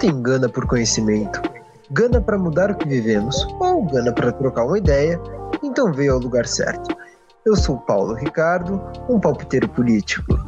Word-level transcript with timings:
Se 0.00 0.06
você 0.06 0.12
tem 0.12 0.22
gana 0.22 0.48
por 0.48 0.66
conhecimento, 0.66 1.42
gana 1.90 2.22
para 2.22 2.38
mudar 2.38 2.70
o 2.70 2.74
que 2.74 2.88
vivemos 2.88 3.46
ou 3.60 3.84
gana 3.84 4.10
para 4.10 4.32
trocar 4.32 4.64
uma 4.64 4.78
ideia, 4.78 5.20
então 5.62 5.92
veio 5.92 6.14
ao 6.14 6.18
lugar 6.18 6.46
certo. 6.46 6.96
Eu 7.44 7.54
sou 7.54 7.76
Paulo 7.76 8.14
Ricardo, 8.14 8.80
um 9.10 9.20
palpiteiro 9.20 9.68
político. 9.68 10.38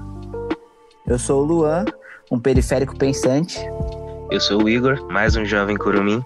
Eu 1.07 1.19
sou 1.19 1.43
o 1.43 1.45
Luan, 1.45 1.84
um 2.30 2.41
periférico 2.41 2.96
pensante. 2.96 3.61
Eu 4.30 4.41
sou 4.41 4.62
o 4.62 4.69
Igor, 4.70 5.07
mais 5.12 5.37
um 5.37 5.45
jovem 5.45 5.77
curumim. 5.77 6.24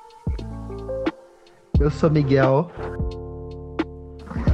Eu 1.81 1.91
sou 1.91 2.09
Miguel, 2.09 2.70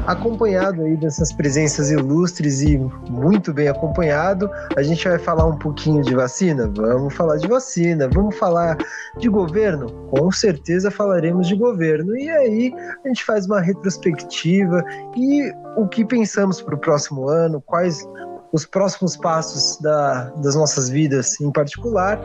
acompanhado 0.06 0.82
aí 0.82 0.96
dessas 0.96 1.32
presenças 1.32 1.90
ilustres 1.90 2.62
e 2.62 2.78
muito 3.10 3.52
bem 3.52 3.68
acompanhado, 3.68 4.50
a 4.76 4.82
gente 4.82 5.08
vai 5.08 5.18
falar 5.18 5.46
um 5.46 5.56
pouquinho 5.58 6.02
de 6.02 6.14
vacina? 6.14 6.70
Vamos 6.74 7.14
falar 7.14 7.36
de 7.36 7.46
vacina. 7.46 8.08
Vamos 8.12 8.36
falar 8.36 8.76
de 9.18 9.28
governo? 9.28 9.90
Com 10.10 10.30
certeza 10.30 10.90
falaremos 10.90 11.46
de 11.48 11.56
governo. 11.56 12.16
E 12.16 12.30
aí 12.30 12.74
a 13.04 13.08
gente 13.08 13.24
faz 13.24 13.46
uma 13.46 13.60
retrospectiva 13.60 14.82
e 15.16 15.52
o 15.76 15.86
que 15.86 16.04
pensamos 16.04 16.60
para 16.60 16.74
o 16.74 16.78
próximo 16.78 17.28
ano, 17.28 17.60
quais 17.60 18.06
os 18.52 18.66
próximos 18.66 19.16
passos 19.16 19.80
da, 19.80 20.24
das 20.42 20.54
nossas 20.54 20.88
vidas 20.88 21.40
em 21.40 21.50
particular 21.50 22.20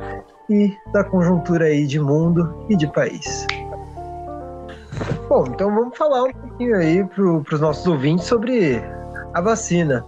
e 0.49 0.73
da 0.91 1.03
conjuntura 1.03 1.65
aí 1.65 1.85
de 1.85 1.99
mundo 1.99 2.65
e 2.69 2.75
de 2.75 2.91
país. 2.91 3.45
Bom, 5.29 5.45
então 5.47 5.73
vamos 5.73 5.97
falar 5.97 6.23
um 6.23 6.33
pouquinho 6.33 6.75
aí 6.77 7.03
para 7.03 7.23
os 7.23 7.59
nossos 7.59 7.85
ouvintes 7.85 8.25
sobre 8.25 8.81
a 9.33 9.41
vacina. 9.41 10.05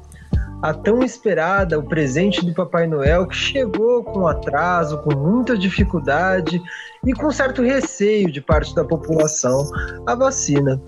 A 0.61 0.73
tão 0.73 1.01
esperada, 1.01 1.79
o 1.79 1.83
presente 1.83 2.45
do 2.45 2.53
Papai 2.53 2.85
Noel, 2.85 3.27
que 3.27 3.35
chegou 3.35 4.03
com 4.03 4.27
atraso, 4.27 4.97
com 5.03 5.15
muita 5.15 5.57
dificuldade 5.57 6.61
e 7.05 7.13
com 7.13 7.31
certo 7.31 7.61
receio 7.61 8.29
de 8.29 8.41
parte 8.41 8.75
da 8.75 8.83
população, 8.83 9.69
a 10.05 10.15
vacina. 10.15 10.81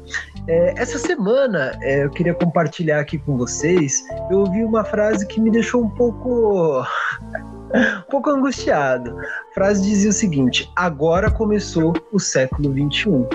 É, 0.47 0.73
essa 0.75 0.97
semana, 0.97 1.77
é, 1.81 2.03
eu 2.03 2.09
queria 2.09 2.33
compartilhar 2.33 2.99
aqui 2.99 3.17
com 3.17 3.37
vocês, 3.37 4.03
eu 4.29 4.39
ouvi 4.39 4.63
uma 4.63 4.83
frase 4.83 5.25
que 5.25 5.39
me 5.39 5.49
deixou 5.49 5.83
um 5.83 5.89
pouco 5.89 6.83
um 7.71 8.11
pouco 8.11 8.29
angustiado. 8.29 9.17
A 9.51 9.53
frase 9.53 9.81
dizia 9.83 10.09
o 10.09 10.13
seguinte: 10.13 10.69
agora 10.75 11.31
começou 11.31 11.93
o 12.11 12.19
século 12.19 12.71
21. 12.73 13.27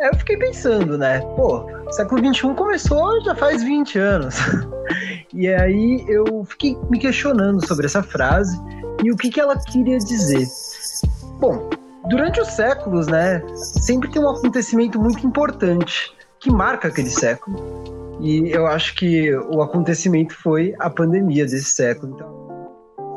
Aí 0.00 0.08
eu 0.08 0.16
fiquei 0.16 0.36
pensando, 0.36 0.98
né? 0.98 1.20
Pô, 1.36 1.66
século 1.92 2.20
XXI 2.34 2.54
começou 2.54 3.22
já 3.24 3.34
faz 3.34 3.62
20 3.62 3.98
anos. 3.98 4.36
e 5.32 5.48
aí 5.48 6.04
eu 6.08 6.44
fiquei 6.44 6.76
me 6.90 6.98
questionando 6.98 7.64
sobre 7.66 7.86
essa 7.86 8.02
frase 8.02 8.60
e 9.02 9.12
o 9.12 9.16
que, 9.16 9.30
que 9.30 9.40
ela 9.40 9.56
queria 9.56 9.98
dizer. 9.98 10.46
Bom, 11.38 11.70
durante 12.08 12.40
os 12.40 12.48
séculos, 12.48 13.06
né, 13.06 13.42
sempre 13.54 14.10
tem 14.10 14.20
um 14.20 14.28
acontecimento 14.28 15.00
muito 15.00 15.24
importante 15.26 16.12
que 16.40 16.50
marca 16.50 16.88
aquele 16.88 17.10
século. 17.10 17.84
E 18.20 18.50
eu 18.50 18.66
acho 18.66 18.94
que 18.94 19.34
o 19.34 19.62
acontecimento 19.62 20.34
foi 20.34 20.74
a 20.78 20.90
pandemia 20.90 21.44
desse 21.44 21.72
século. 21.72 22.14
Então, 22.14 22.44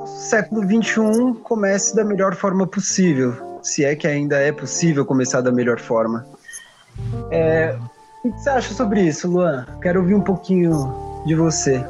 o 0.03 0.05
século 0.05 0.61
XXI 0.61 1.39
comece 1.44 1.95
da 1.95 2.03
melhor 2.03 2.36
forma 2.36 2.67
possível, 2.67 3.59
se 3.61 3.83
é 3.83 3.95
que 3.95 4.08
ainda 4.08 4.38
é 4.38 4.52
possível 4.52 5.05
começar 5.05 5.42
da 5.42 5.52
melhor 5.52 5.80
forma. 5.80 6.25
É, 7.31 7.77
o 8.23 8.31
que 8.31 8.39
você 8.39 8.49
acha 8.49 8.73
sobre 8.73 9.01
isso, 9.01 9.29
Luan? 9.29 9.65
Quero 9.81 10.02
ouvir 10.02 10.15
um 10.15 10.21
pouquinho 10.21 10.93
de 11.25 11.35
você. 11.35 11.83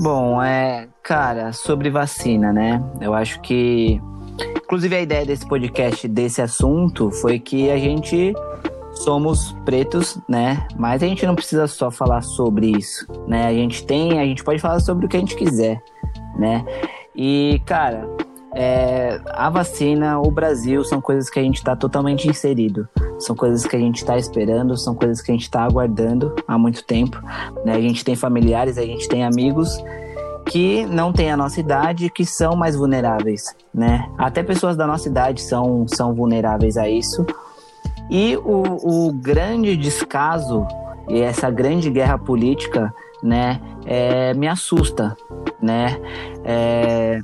Bom, 0.00 0.42
é, 0.42 0.88
cara, 1.02 1.52
sobre 1.52 1.90
vacina, 1.90 2.52
né? 2.52 2.82
Eu 3.00 3.14
acho 3.14 3.40
que, 3.40 4.00
inclusive, 4.56 4.94
a 4.94 5.00
ideia 5.00 5.26
desse 5.26 5.46
podcast, 5.46 6.06
desse 6.06 6.40
assunto, 6.40 7.10
foi 7.10 7.38
que 7.38 7.70
a 7.70 7.78
gente 7.78 8.32
somos 8.92 9.52
pretos, 9.64 10.18
né? 10.28 10.66
Mas 10.76 11.02
a 11.02 11.06
gente 11.06 11.24
não 11.26 11.34
precisa 11.34 11.66
só 11.66 11.90
falar 11.90 12.22
sobre 12.22 12.70
isso, 12.70 13.06
né? 13.26 13.46
A 13.46 13.52
gente 13.52 13.84
tem, 13.84 14.20
a 14.20 14.24
gente 14.24 14.44
pode 14.44 14.60
falar 14.60 14.80
sobre 14.80 15.06
o 15.06 15.08
que 15.08 15.16
a 15.16 15.20
gente 15.20 15.36
quiser, 15.36 15.82
né? 16.36 16.64
E, 17.14 17.60
cara, 17.66 18.08
é, 18.54 19.20
a 19.26 19.50
vacina, 19.50 20.18
o 20.20 20.30
Brasil, 20.30 20.82
são 20.84 21.00
coisas 21.00 21.28
que 21.28 21.38
a 21.38 21.42
gente 21.42 21.58
está 21.58 21.76
totalmente 21.76 22.28
inserido. 22.28 22.88
São 23.18 23.34
coisas 23.36 23.66
que 23.66 23.76
a 23.76 23.78
gente 23.78 23.96
está 23.96 24.16
esperando, 24.16 24.76
são 24.76 24.94
coisas 24.94 25.20
que 25.20 25.30
a 25.30 25.34
gente 25.34 25.42
está 25.42 25.62
aguardando 25.62 26.34
há 26.46 26.56
muito 26.56 26.84
tempo. 26.84 27.20
Né? 27.64 27.74
A 27.74 27.80
gente 27.80 28.04
tem 28.04 28.16
familiares, 28.16 28.78
a 28.78 28.82
gente 28.82 29.08
tem 29.08 29.24
amigos 29.24 29.82
que 30.46 30.86
não 30.86 31.12
têm 31.12 31.30
a 31.30 31.36
nossa 31.36 31.60
idade, 31.60 32.10
que 32.10 32.24
são 32.24 32.56
mais 32.56 32.74
vulneráveis, 32.74 33.54
né? 33.74 34.08
Até 34.16 34.42
pessoas 34.42 34.76
da 34.76 34.86
nossa 34.86 35.06
idade 35.06 35.42
são, 35.42 35.86
são 35.86 36.14
vulneráveis 36.14 36.78
a 36.78 36.88
isso. 36.88 37.26
E 38.10 38.34
o, 38.38 39.08
o 39.08 39.12
grande 39.12 39.76
descaso 39.76 40.66
e 41.06 41.20
essa 41.20 41.50
grande 41.50 41.90
guerra 41.90 42.18
política, 42.18 42.94
né, 43.22 43.60
é, 43.84 44.32
me 44.34 44.48
assusta, 44.48 45.14
né? 45.60 46.00
É, 46.44 47.20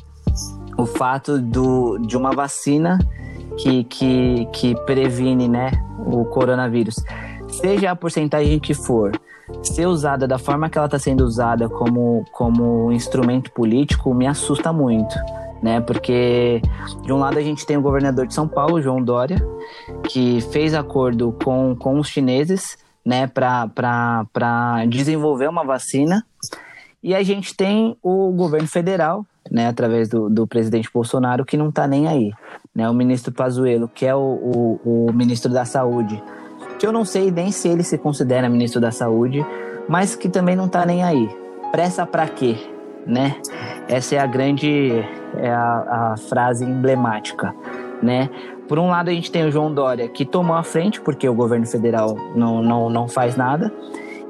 o 0.77 0.87
fato 0.87 1.39
do, 1.39 1.99
de 1.99 2.17
uma 2.17 2.33
vacina 2.33 2.99
que, 3.59 3.85
que, 3.85 4.47
que 4.53 4.75
previne 4.85 5.49
né, 5.49 5.71
o 6.07 6.25
coronavírus, 6.25 6.97
seja 7.49 7.91
a 7.91 7.97
porcentagem 7.97 8.59
que 8.59 8.75
for, 8.75 9.13
ser 9.63 9.87
usada 9.87 10.27
da 10.27 10.39
forma 10.39 10.69
que 10.69 10.79
ela 10.79 10.87
está 10.87 10.99
sendo 10.99 11.25
usada 11.25 11.69
como, 11.69 12.25
como 12.33 12.91
instrumento 12.93 13.51
político 13.53 14.15
me 14.15 14.27
assusta 14.27 14.73
muito. 14.73 15.15
Né? 15.63 15.81
Porque 15.81 16.61
de 17.03 17.13
um 17.13 17.19
lado 17.19 17.39
a 17.39 17.43
gente 17.43 17.65
tem 17.65 17.77
o 17.77 17.83
governador 17.83 18.27
de 18.27 18.35
São 18.35 18.47
Paulo, 18.47 18.83
João 18.83 19.03
Dória, 19.03 19.37
que 20.09 20.41
fez 20.53 20.75
acordo 20.75 21.33
com, 21.43 21.75
com 21.77 21.99
os 21.99 22.09
chineses 22.09 22.77
né, 23.05 23.27
para 23.27 24.85
desenvolver 24.89 25.49
uma 25.49 25.65
vacina. 25.65 26.25
E 27.03 27.15
a 27.15 27.23
gente 27.23 27.55
tem 27.55 27.97
o 28.03 28.31
governo 28.33 28.67
federal, 28.67 29.27
né, 29.51 29.67
através 29.67 30.09
do, 30.09 30.29
do 30.29 30.47
presidente 30.47 30.91
Bolsonaro, 30.93 31.45
que 31.45 31.57
não 31.57 31.69
está 31.69 31.87
nem 31.87 32.09
aí. 32.09 32.33
Né? 32.75 32.89
O 32.89 32.95
ministro 32.95 33.33
Pazuello, 33.33 33.89
que 33.89 34.07
é 34.07 34.15
o, 34.15 34.19
o, 34.85 35.09
o 35.09 35.13
ministro 35.13 35.53
da 35.53 35.65
Saúde, 35.65 36.23
que 36.79 36.87
eu 36.87 36.93
não 36.93 37.05
sei 37.05 37.31
nem 37.31 37.51
se 37.51 37.69
ele 37.69 37.83
se 37.83 37.99
considera 37.99 38.49
ministro 38.49 38.81
da 38.81 38.91
Saúde, 38.91 39.45
mas 39.89 40.17
que 40.17 40.29
também 40.29 40.57
não 40.57 40.67
está 40.67 40.85
nem 40.85 41.03
aí. 41.03 41.29
Pressa 41.71 42.07
para 42.07 42.27
quê? 42.27 42.57
Né? 43.07 43.37
Essa 43.89 44.17
é 44.17 44.19
a 44.19 44.27
grande 44.27 45.05
é 45.37 45.51
a, 45.51 46.13
a 46.13 46.17
frase 46.17 46.65
emblemática, 46.65 47.55
né? 48.03 48.31
Por 48.69 48.79
um 48.79 48.89
lado 48.89 49.11
a 49.11 49.13
gente 49.13 49.31
tem 49.31 49.45
o 49.47 49.51
João 49.51 49.73
Dória 49.73 50.09
que 50.09 50.25
tomou 50.25 50.57
a 50.57 50.63
frente 50.63 51.01
porque 51.01 51.29
o 51.29 51.35
governo 51.35 51.67
federal 51.67 52.17
não, 52.35 52.63
não, 52.63 52.89
não 52.89 53.09
faz 53.09 53.37
nada 53.37 53.71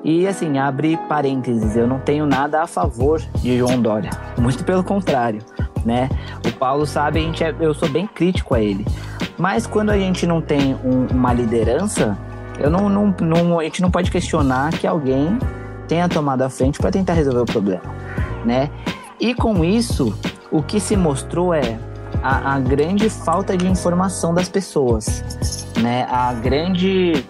e 0.05 0.29
assim, 0.29 0.59
abre 0.59 0.99
parênteses, 1.09 1.75
eu 1.75 1.87
não 1.87 1.99
tenho 1.99 2.27
nada 2.27 2.63
a 2.63 2.67
favor 2.67 3.23
de 3.41 3.57
João 3.57 3.81
Dória. 3.81 4.11
Muito 4.39 4.63
pelo 4.63 4.85
contrário, 4.85 5.41
né? 5.83 6.11
O 6.47 6.53
Paulo 6.53 6.85
sabe, 6.85 7.21
a 7.21 7.23
gente 7.23 7.43
é, 7.43 7.55
eu 7.59 7.73
sou 7.73 7.89
bem 7.89 8.07
crítico 8.07 8.55
a 8.55 8.61
ele. 8.61 8.85
Mas 9.39 9.67
quando 9.67 9.89
a 9.89 9.97
gente 9.97 10.27
não 10.27 10.43
tem 10.43 10.75
um, 10.85 11.07
uma 11.11 11.33
liderança, 11.33 12.19
eu 12.59 12.69
não, 12.71 12.91
não, 12.91 13.15
não, 13.19 13.59
a 13.59 13.65
gente 13.65 13.81
não 13.81 13.91
pode 13.91 14.11
questionar 14.11 14.73
que 14.73 14.87
alguém 14.87 15.39
tenha 15.89 16.07
tomado 16.07 16.43
a 16.43 16.51
frente 16.51 16.79
para 16.79 16.91
tentar 16.91 17.15
resolver 17.15 17.41
o 17.41 17.47
problema, 17.47 17.83
né? 18.45 18.71
E 19.19 19.35
com 19.35 19.65
isso, 19.65 20.15
o 20.53 20.63
que 20.63 20.81
se 20.81 20.97
mostrou 20.97 21.55
é 21.55 21.79
a, 22.23 22.55
a 22.55 22.61
grande 22.61 23.09
falta 23.09 23.57
de 23.57 23.67
informação 23.67 24.35
das 24.35 24.51
pessoas, 24.51 25.67
né? 25.81 26.07
A 26.11 26.35
grande 26.35 27.25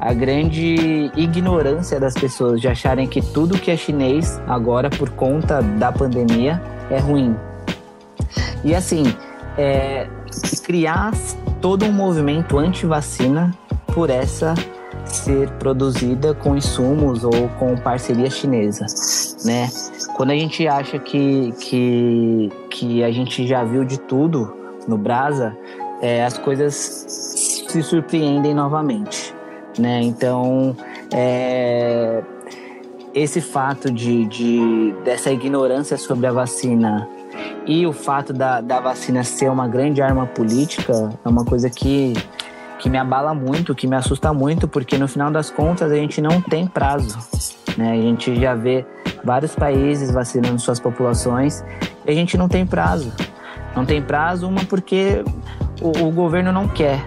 a 0.00 0.14
grande 0.14 1.10
ignorância 1.14 2.00
das 2.00 2.14
pessoas 2.14 2.60
de 2.60 2.66
acharem 2.66 3.06
que 3.06 3.20
tudo 3.20 3.58
que 3.58 3.70
é 3.70 3.76
chinês 3.76 4.40
agora 4.48 4.88
por 4.88 5.10
conta 5.10 5.60
da 5.60 5.92
pandemia 5.92 6.60
é 6.90 6.98
ruim. 6.98 7.36
E 8.64 8.74
assim, 8.74 9.04
é, 9.58 10.08
criar 10.64 11.12
todo 11.60 11.84
um 11.84 11.92
movimento 11.92 12.58
anti-vacina 12.58 13.54
por 13.94 14.08
essa 14.08 14.54
ser 15.04 15.50
produzida 15.58 16.32
com 16.32 16.56
insumos 16.56 17.24
ou 17.24 17.48
com 17.58 17.76
parceria 17.76 18.30
chinesa, 18.30 18.86
né? 19.44 19.68
Quando 20.16 20.30
a 20.30 20.34
gente 20.34 20.66
acha 20.66 20.98
que, 20.98 21.52
que, 21.60 22.48
que 22.70 23.04
a 23.04 23.10
gente 23.10 23.46
já 23.46 23.64
viu 23.64 23.84
de 23.84 23.98
tudo 23.98 24.54
no 24.86 24.96
Brasa, 24.96 25.56
é, 26.00 26.24
as 26.24 26.38
coisas 26.38 26.74
se 26.74 27.82
surpreendem 27.82 28.54
novamente 28.54 29.29
né? 29.78 30.00
Então, 30.02 30.76
é, 31.12 32.22
esse 33.14 33.40
fato 33.40 33.90
de, 33.90 34.24
de, 34.26 34.94
dessa 35.04 35.30
ignorância 35.30 35.96
sobre 35.96 36.26
a 36.26 36.32
vacina 36.32 37.08
e 37.66 37.86
o 37.86 37.92
fato 37.92 38.32
da, 38.32 38.60
da 38.60 38.80
vacina 38.80 39.22
ser 39.24 39.50
uma 39.50 39.68
grande 39.68 40.02
arma 40.02 40.26
política 40.26 41.10
é 41.24 41.28
uma 41.28 41.44
coisa 41.44 41.68
que, 41.68 42.14
que 42.78 42.88
me 42.88 42.98
abala 42.98 43.34
muito, 43.34 43.74
que 43.74 43.86
me 43.86 43.96
assusta 43.96 44.32
muito, 44.32 44.66
porque 44.66 44.98
no 44.98 45.08
final 45.08 45.30
das 45.30 45.50
contas 45.50 45.90
a 45.90 45.96
gente 45.96 46.20
não 46.20 46.40
tem 46.40 46.66
prazo. 46.66 47.18
Né? 47.76 47.92
A 47.92 47.96
gente 47.96 48.38
já 48.40 48.54
vê 48.54 48.84
vários 49.24 49.54
países 49.54 50.10
vacinando 50.10 50.58
suas 50.58 50.80
populações 50.80 51.64
e 52.06 52.10
a 52.10 52.14
gente 52.14 52.36
não 52.36 52.48
tem 52.48 52.66
prazo. 52.66 53.12
Não 53.74 53.84
tem 53.84 54.02
prazo, 54.02 54.48
uma 54.48 54.64
porque 54.64 55.24
o, 55.80 56.06
o 56.06 56.10
governo 56.10 56.52
não 56.52 56.66
quer. 56.66 57.00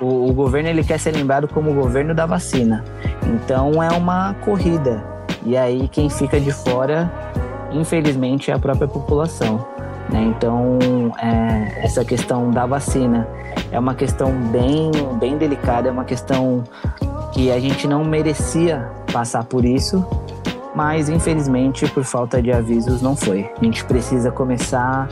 O, 0.00 0.28
o, 0.28 0.32
governo 0.32 0.68
ele 0.68 0.82
quer 0.82 0.98
ser 0.98 1.12
lembrado 1.12 1.48
como 1.48 1.70
o 1.70 1.74
governo 1.74 2.14
da 2.14 2.26
vacina. 2.26 2.84
Então 3.26 3.82
é 3.82 3.88
uma 3.90 4.34
corrida. 4.44 5.04
E 5.44 5.56
aí 5.56 5.88
quem 5.88 6.10
fica 6.10 6.40
de 6.40 6.52
fora, 6.52 7.10
infelizmente, 7.72 8.50
é 8.50 8.54
a 8.54 8.58
própria 8.58 8.88
população. 8.88 9.66
Né? 10.10 10.22
Então 10.36 10.78
é, 11.20 11.84
essa 11.84 12.04
questão 12.04 12.50
da 12.50 12.66
vacina 12.66 13.26
é 13.70 13.78
uma 13.78 13.94
questão 13.94 14.32
bem, 14.50 14.90
bem 15.18 15.36
delicada, 15.36 15.88
é 15.88 15.92
uma 15.92 16.04
questão 16.04 16.64
que 17.32 17.50
a 17.50 17.58
gente 17.58 17.88
não 17.88 18.04
merecia 18.04 18.88
passar 19.12 19.44
por 19.44 19.64
isso, 19.64 20.06
mas 20.74 21.08
infelizmente 21.08 21.86
por 21.88 22.04
falta 22.04 22.42
de 22.42 22.52
avisos 22.52 23.00
não 23.00 23.16
foi. 23.16 23.50
A 23.60 23.64
gente 23.64 23.84
precisa 23.84 24.30
começar 24.30 25.08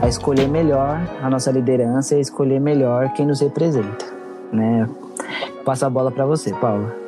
a 0.00 0.08
escolher 0.08 0.48
melhor 0.48 1.00
a 1.22 1.30
nossa 1.30 1.50
liderança 1.50 2.16
e 2.16 2.20
escolher 2.20 2.60
melhor 2.60 3.12
quem 3.14 3.26
nos 3.26 3.40
representa, 3.40 4.04
né? 4.54 4.88
A 5.66 5.90
bola 5.90 6.10
para 6.10 6.24
você, 6.24 6.52
Paula. 6.54 7.04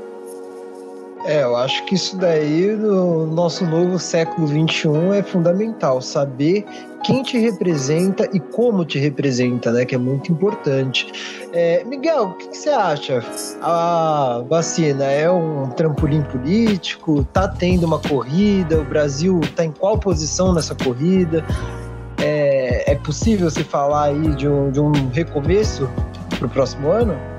É, 1.27 1.43
eu 1.43 1.57
acho 1.57 1.85
que 1.87 1.97
isso 1.97 2.17
daí 2.17 2.69
no 2.77 3.27
nosso 3.27 3.67
novo 3.67 3.99
século 3.99 4.47
XXI 4.47 5.19
é 5.19 5.23
fundamental, 5.25 6.01
saber 6.01 6.65
quem 7.03 7.21
te 7.25 7.37
representa 7.37 8.29
e 8.33 8.39
como 8.39 8.85
te 8.85 8.97
representa, 9.01 9.73
né? 9.73 9.85
Que 9.85 9.97
é 9.97 9.99
muito 9.99 10.31
importante. 10.31 11.49
É, 11.53 11.83
Miguel, 11.83 12.27
o 12.27 12.35
que, 12.35 12.49
que, 12.49 12.57
você 12.57 12.71
acha? 12.71 13.25
A 13.61 14.45
vacina 14.49 15.05
é 15.05 15.29
um 15.29 15.69
trampolim 15.71 16.23
político? 16.23 17.25
Tá 17.33 17.49
tendo 17.49 17.85
uma 17.85 17.99
corrida? 17.99 18.79
O 18.79 18.85
Brasil 18.85 19.41
tá 19.57 19.65
em 19.65 19.73
qual 19.73 19.99
posição 19.99 20.55
nessa 20.55 20.77
corrida? 20.77 21.45
É, 22.19 22.93
é 22.93 22.95
possível 22.95 23.51
você 23.51 23.65
falar 23.65 24.05
aí 24.05 24.35
de 24.37 24.49
um, 24.49 24.71
de 24.71 24.81
um 24.81 24.93
recomeço 25.11 25.91
para 26.39 26.47
o 26.47 26.51
próximo 26.51 26.89
ano? 26.89 27.36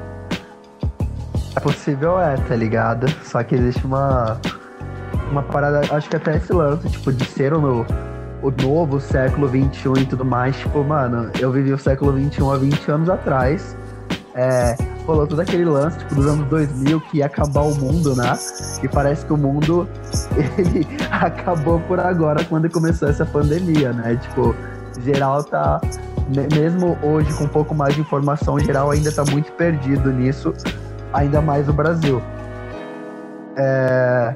É 1.58 1.60
possível, 1.60 2.22
é, 2.22 2.38
tá 2.38 2.56
ligado? 2.56 3.08
Só 3.24 3.42
que 3.42 3.56
existe 3.56 3.84
uma, 3.84 4.40
uma 5.32 5.42
parada, 5.42 5.82
acho 5.90 6.08
que 6.08 6.16
até 6.16 6.38
esse 6.38 6.54
lance, 6.54 6.88
tipo, 6.88 7.12
de 7.12 7.26
ser 7.26 7.52
o, 7.52 7.84
o 8.44 8.52
novo 8.62 9.00
século 9.02 9.50
XXI 9.50 10.04
e 10.04 10.06
tudo 10.06 10.24
mais, 10.24 10.56
tipo, 10.56 10.84
mano, 10.84 11.32
eu 11.40 11.52
vivi 11.52 11.74
o 11.74 11.78
século 11.80 12.16
XXI 12.16 12.44
há 12.54 12.58
20 12.58 12.92
anos 12.92 13.10
atrás. 13.10 13.76
É, 14.36 14.76
rolou 15.08 15.26
todo 15.26 15.40
aquele 15.40 15.66
lance, 15.66 15.98
tipo, 15.98 16.14
dos 16.14 16.28
anos 16.28 16.48
2000 16.48 17.02
que 17.02 17.18
ia 17.18 17.26
acabar 17.26 17.62
o 17.62 17.74
mundo, 17.74 18.16
né? 18.16 18.38
E 18.84 18.88
parece 18.88 19.26
que 19.26 19.34
o 19.34 19.38
mundo, 19.38 19.90
ele 20.60 20.86
acabou 21.10 21.80
por 21.80 22.00
agora 22.00 22.44
quando 22.44 22.70
começou 22.70 23.10
essa 23.10 23.26
pandemia, 23.26 23.94
né? 23.94 24.16
Tipo, 24.22 24.56
geral 25.04 25.44
tá, 25.44 25.82
mesmo 26.54 27.00
hoje 27.02 27.34
com 27.34 27.46
um 27.46 27.50
pouco 27.50 27.74
mais 27.74 27.96
de 27.96 28.02
informação, 28.02 28.60
geral 28.60 28.92
ainda 28.92 29.12
tá 29.12 29.26
muito 29.26 29.52
perdido 29.54 30.14
nisso 30.14 30.54
ainda 31.14 31.42
mais 31.42 31.68
o 31.70 31.74
Brasil. 31.74 32.22
É, 33.56 34.36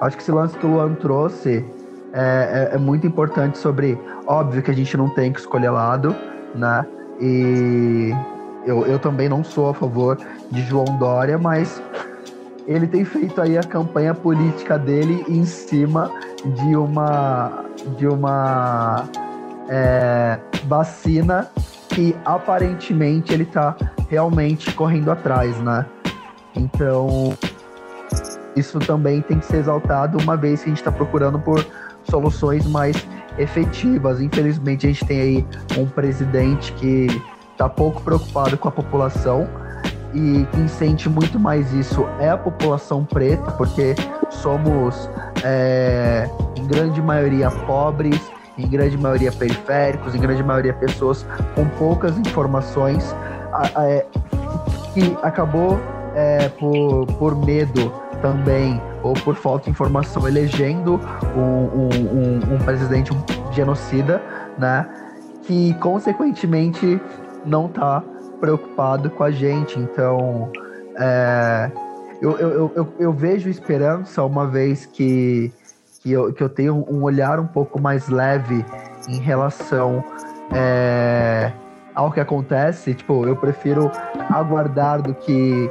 acho 0.00 0.16
que 0.16 0.22
esse 0.22 0.32
lance 0.32 0.56
que 0.56 0.66
o 0.66 0.70
Luan 0.70 0.94
trouxe 0.94 1.64
é, 2.12 2.70
é, 2.72 2.74
é, 2.74 2.78
muito 2.78 3.06
importante 3.06 3.58
sobre. 3.58 3.98
Óbvio 4.26 4.62
que 4.62 4.70
a 4.70 4.74
gente 4.74 4.96
não 4.96 5.08
tem 5.08 5.32
que 5.32 5.40
escolher 5.40 5.70
lado, 5.70 6.14
né? 6.54 6.86
E 7.20 8.14
eu, 8.64 8.86
eu 8.86 8.98
também 8.98 9.28
não 9.28 9.42
sou 9.42 9.70
a 9.70 9.74
favor 9.74 10.18
de 10.50 10.62
João 10.62 10.84
Dória, 10.98 11.38
mas 11.38 11.82
ele 12.66 12.86
tem 12.86 13.04
feito 13.04 13.40
aí 13.40 13.58
a 13.58 13.62
campanha 13.62 14.14
política 14.14 14.78
dele 14.78 15.24
em 15.28 15.44
cima 15.44 16.10
de 16.44 16.76
uma 16.76 17.64
de 17.98 18.06
uma 18.06 19.04
é, 19.68 20.38
vacina 20.66 21.48
que 21.88 22.14
aparentemente 22.24 23.32
ele 23.32 23.42
está 23.42 23.76
realmente 24.08 24.72
correndo 24.72 25.10
atrás, 25.10 25.58
né? 25.58 25.84
Então, 26.54 27.36
isso 28.54 28.78
também 28.78 29.20
tem 29.22 29.38
que 29.38 29.46
ser 29.46 29.58
exaltado, 29.58 30.18
uma 30.18 30.36
vez 30.36 30.60
que 30.60 30.66
a 30.66 30.68
gente 30.68 30.78
está 30.78 30.92
procurando 30.92 31.38
por 31.38 31.66
soluções 32.04 32.66
mais 32.66 33.06
efetivas. 33.38 34.20
Infelizmente, 34.20 34.86
a 34.86 34.90
gente 34.90 35.04
tem 35.04 35.20
aí 35.20 35.46
um 35.78 35.86
presidente 35.86 36.72
que 36.74 37.06
está 37.52 37.68
pouco 37.68 38.02
preocupado 38.02 38.56
com 38.58 38.68
a 38.68 38.72
população 38.72 39.48
e 40.14 40.46
quem 40.52 40.68
sente 40.68 41.08
muito 41.08 41.38
mais 41.38 41.72
isso 41.72 42.06
é 42.18 42.28
a 42.28 42.36
população 42.36 43.04
preta, 43.04 43.50
porque 43.52 43.94
somos, 44.30 45.08
é, 45.42 46.28
em 46.56 46.66
grande 46.66 47.00
maioria, 47.00 47.50
pobres, 47.50 48.20
em 48.58 48.68
grande 48.68 48.98
maioria 48.98 49.32
periféricos, 49.32 50.14
em 50.14 50.20
grande 50.20 50.42
maioria 50.42 50.74
pessoas 50.74 51.24
com 51.54 51.66
poucas 51.78 52.18
informações, 52.18 53.14
é, 53.78 54.04
que 54.92 55.16
acabou 55.22 55.80
é, 56.14 56.48
por, 56.48 57.06
por 57.18 57.36
medo 57.36 57.92
também, 58.20 58.80
ou 59.02 59.14
por 59.14 59.34
falta 59.34 59.64
de 59.64 59.70
informação, 59.70 60.26
elegendo 60.26 61.00
um, 61.36 61.40
um, 61.40 61.88
um, 61.88 62.54
um 62.54 62.58
presidente 62.64 63.12
genocida, 63.52 64.22
né? 64.58 64.88
Que 65.42 65.74
consequentemente 65.74 67.00
não 67.44 67.66
está 67.66 68.02
preocupado 68.40 69.10
com 69.10 69.24
a 69.24 69.30
gente. 69.30 69.78
Então, 69.78 70.50
é, 70.96 71.70
eu, 72.20 72.38
eu, 72.38 72.72
eu, 72.76 72.94
eu, 72.98 73.12
vejo 73.12 73.48
esperança 73.48 74.22
uma 74.22 74.46
vez 74.46 74.86
que, 74.86 75.52
que, 76.00 76.12
eu, 76.12 76.32
que 76.32 76.42
eu 76.42 76.48
tenho 76.48 76.86
um 76.88 77.02
olhar 77.02 77.40
um 77.40 77.46
pouco 77.46 77.80
mais 77.80 78.08
leve 78.08 78.64
em 79.08 79.18
relação 79.18 80.04
é, 80.52 81.52
ao 81.94 82.10
que 82.10 82.20
acontece. 82.20 82.94
Tipo, 82.94 83.26
eu 83.26 83.36
prefiro 83.36 83.90
aguardar 84.30 85.02
do 85.02 85.14
que 85.14 85.70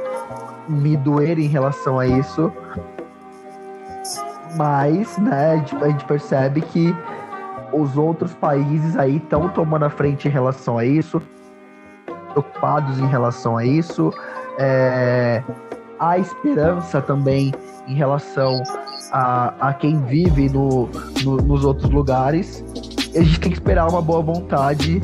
me 0.68 0.96
doer 0.96 1.38
em 1.38 1.46
relação 1.46 1.98
a 1.98 2.06
isso. 2.06 2.52
Mas, 4.56 5.16
né, 5.18 5.64
a 5.80 5.88
gente 5.88 6.04
percebe 6.04 6.60
que 6.60 6.94
os 7.72 7.96
outros 7.96 8.34
países 8.34 8.96
aí 8.96 9.16
estão 9.16 9.48
tomando 9.48 9.84
a 9.84 9.90
frente 9.90 10.28
em 10.28 10.30
relação 10.30 10.76
a 10.76 10.84
isso, 10.84 11.22
preocupados 12.32 12.98
em 12.98 13.06
relação 13.06 13.56
a 13.56 13.64
isso. 13.64 14.12
É, 14.58 15.42
há 15.98 16.18
esperança 16.18 17.00
também 17.00 17.52
em 17.88 17.94
relação 17.94 18.62
a, 19.10 19.54
a 19.68 19.74
quem 19.74 20.00
vive 20.02 20.50
no, 20.50 20.88
no, 21.24 21.36
nos 21.36 21.64
outros 21.64 21.90
lugares. 21.90 22.62
A 23.14 23.22
gente 23.22 23.40
tem 23.40 23.50
que 23.50 23.56
esperar 23.56 23.88
uma 23.88 24.02
boa 24.02 24.22
vontade 24.22 25.00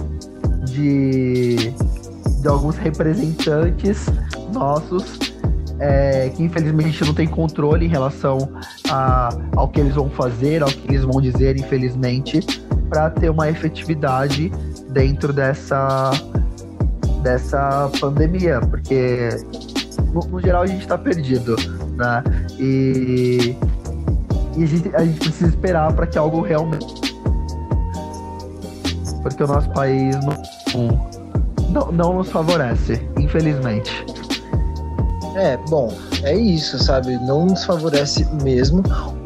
de, 0.71 1.73
de 2.41 2.49
alguns 2.49 2.77
representantes 2.77 4.07
nossos 4.53 5.19
é, 5.81 6.31
que 6.31 6.43
infelizmente 6.43 6.87
a 6.87 6.91
gente 6.91 7.05
não 7.05 7.15
tem 7.15 7.27
controle 7.27 7.87
em 7.87 7.89
relação 7.89 8.39
a, 8.89 9.29
ao 9.57 9.69
que 9.69 9.81
eles 9.81 9.95
vão 9.95 10.11
fazer, 10.11 10.63
ao 10.63 10.69
que 10.69 10.89
eles 10.89 11.05
vão 11.05 11.21
dizer, 11.21 11.59
infelizmente, 11.59 12.41
para 12.89 13.11
ter 13.11 13.31
uma 13.31 13.49
efetividade 13.49 14.51
dentro 14.91 15.33
dessa, 15.33 16.11
dessa 17.23 17.91
pandemia, 18.01 18.61
porque 18.61 19.29
no, 20.13 20.21
no 20.23 20.41
geral 20.41 20.63
a 20.63 20.67
gente 20.67 20.83
está 20.83 20.99
perdido, 20.99 21.55
né? 21.97 22.23
E, 22.59 23.57
e 24.57 24.65
a, 24.65 24.67
gente, 24.67 24.97
a 24.97 25.05
gente 25.05 25.21
precisa 25.21 25.49
esperar 25.49 25.93
para 25.93 26.07
que 26.07 26.19
algo 26.19 26.41
realmente. 26.41 27.09
Porque 29.23 29.43
o 29.43 29.47
nosso 29.47 29.71
país 29.71 30.17
não, 30.25 30.35
não, 31.71 31.93
não 31.93 32.13
nos 32.15 32.31
favorece, 32.31 33.01
infelizmente. 33.19 34.05
É, 35.37 35.57
bom, 35.69 35.93
é 36.25 36.37
isso, 36.37 36.79
sabe? 36.83 37.17
Não 37.19 37.47
nos 37.47 37.65
favorece 37.65 38.27
mesmo. 38.43 38.83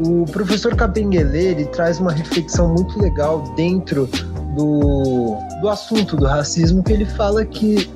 O 0.07 0.27
professor 0.27 0.75
Capenguele, 0.77 1.39
ele 1.39 1.65
traz 1.67 1.99
uma 1.99 2.13
reflexão 2.13 2.69
muito 2.69 3.01
legal 3.01 3.43
dentro 3.57 4.07
do, 4.55 5.39
do 5.63 5.69
assunto 5.69 6.17
do 6.17 6.27
racismo, 6.27 6.83
que 6.83 6.93
ele 6.93 7.07
fala 7.07 7.45
que 7.45 7.91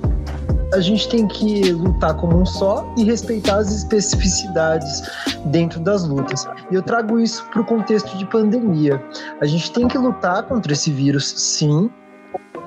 a 0.73 0.81
gente 0.81 1.09
tem 1.09 1.27
que 1.29 1.73
lutar 1.73 2.15
como 2.15 2.39
um 2.39 2.47
só 2.47 2.91
e 2.97 3.05
respeitar 3.05 3.59
as 3.59 3.73
especificidades 3.73 5.03
dentro 5.47 5.81
das 5.81 6.05
lutas. 6.05 6.47
E 6.71 6.75
eu 6.75 6.83
trago 6.83 7.21
isso 7.21 7.45
para 7.51 7.61
o 7.61 7.65
contexto 7.65 8.17
de 8.17 8.27
pandemia. 8.27 9.03
A 9.41 9.47
gente 9.47 9.71
tem 9.73 9.87
que 9.87 9.99
lutar 9.99 10.43
contra 10.45 10.73
esse 10.73 10.91
vírus, 10.91 11.29
sim, 11.37 11.91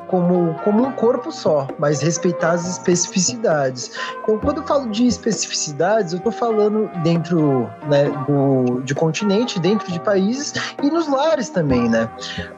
como, 0.10 0.56
como 0.64 0.86
um 0.86 0.92
corpo 0.92 1.32
só, 1.32 1.68
mas 1.78 2.02
respeitar 2.02 2.52
as 2.52 2.68
especificidades. 2.68 3.92
Então, 4.24 4.38
quando 4.40 4.58
eu 4.58 4.68
falo 4.68 4.90
de 4.90 5.08
especificidades, 5.08 6.14
eu 6.14 6.18
estou 6.18 6.32
falando 6.32 6.90
dentro 7.04 7.70
né, 7.88 8.06
do, 8.28 8.82
de 8.82 8.94
continente, 8.96 9.60
dentro 9.60 9.92
de 9.92 10.00
países 10.00 10.54
e 10.82 10.90
nos 10.90 11.08
lares 11.08 11.50
também, 11.50 11.88
né? 11.88 12.10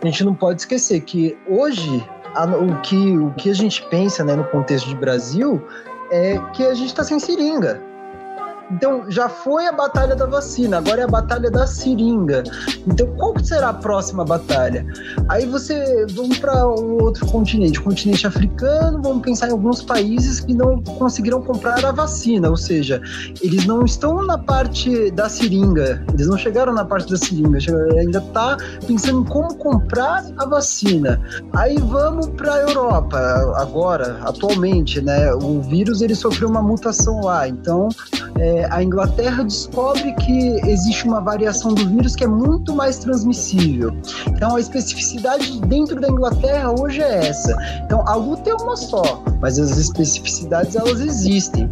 A 0.02 0.06
gente 0.06 0.24
não 0.24 0.34
pode 0.34 0.62
esquecer 0.62 1.02
que 1.02 1.38
hoje 1.48 2.04
o, 2.36 2.82
que, 2.82 3.18
o 3.18 3.32
que 3.32 3.50
a 3.50 3.54
gente 3.54 3.84
pensa 3.88 4.24
né, 4.24 4.36
no 4.36 4.46
contexto 4.46 4.88
de 4.88 4.96
Brasil 4.96 5.62
é 6.10 6.38
que 6.54 6.66
a 6.66 6.74
gente 6.74 6.88
está 6.88 7.04
sem 7.04 7.20
seringa. 7.20 7.91
Então, 8.74 9.04
já 9.10 9.28
foi 9.28 9.68
a 9.68 9.72
batalha 9.72 10.16
da 10.16 10.26
vacina, 10.26 10.78
agora 10.78 11.02
é 11.02 11.04
a 11.04 11.08
batalha 11.08 11.52
da 11.52 11.68
seringa. 11.68 12.44
Então, 12.88 13.08
qual 13.18 13.38
será 13.44 13.70
a 13.70 13.74
próxima 13.74 14.24
batalha? 14.24 14.86
Aí 15.28 15.46
você, 15.46 16.06
vamos 16.12 16.40
para 16.40 16.68
um 16.68 17.02
outro 17.04 17.26
continente, 17.28 17.80
o 17.80 17.84
continente 17.84 18.26
africano, 18.26 19.02
vamos 19.02 19.22
pensar 19.22 19.50
em 19.50 19.52
alguns 19.52 19.82
países 19.82 20.40
que 20.40 20.54
não 20.54 20.82
conseguiram 20.82 21.42
comprar 21.42 21.84
a 21.84 21.92
vacina, 21.92 22.50
ou 22.50 22.58
seja, 22.58 23.02
eles 23.42 23.66
não 23.66 23.84
estão 23.84 24.26
na 24.26 24.38
parte 24.38 25.12
da 25.12 25.28
seringa, 25.28 26.04
eles 26.14 26.28
não 26.28 26.38
chegaram 26.38 26.74
na 26.74 26.86
parte 26.86 27.10
da 27.12 27.18
seringa, 27.18 27.60
ainda 28.00 28.20
está 28.20 28.58
pensando 28.88 29.22
em 29.22 29.26
como 29.26 29.56
comprar 29.56 30.26
a 30.38 30.46
vacina. 30.46 31.22
Aí 31.54 31.78
vamos 31.78 32.28
para 32.30 32.54
a 32.54 32.62
Europa, 32.62 33.18
agora, 33.58 34.18
atualmente, 34.22 35.02
né? 35.02 35.34
O 35.34 35.62
vírus 35.62 36.02
ele 36.02 36.16
sofreu 36.16 36.50
uma 36.50 36.62
mutação 36.62 37.22
lá, 37.22 37.48
então 37.48 37.90
é, 38.38 38.61
a 38.70 38.84
Inglaterra 38.84 39.44
descobre 39.44 40.14
que 40.16 40.60
existe 40.70 41.06
uma 41.06 41.20
variação 41.20 41.74
do 41.74 41.88
vírus 41.88 42.16
que 42.16 42.24
é 42.24 42.28
muito 42.28 42.76
mais 42.76 43.00
transmissível. 43.00 43.96
Então, 44.28 44.56
a 44.56 44.60
especificidade 44.60 45.60
dentro 45.62 46.00
da 46.00 46.08
Inglaterra 46.08 46.72
hoje 46.80 47.02
é 47.02 47.28
essa. 47.28 47.56
Então, 47.86 48.08
a 48.08 48.16
luta 48.16 48.50
é 48.50 48.54
uma 48.54 48.76
só, 48.76 49.24
mas 49.40 49.58
as 49.58 49.78
especificidades 49.78 50.76
elas 50.76 51.00
existem. 51.00 51.70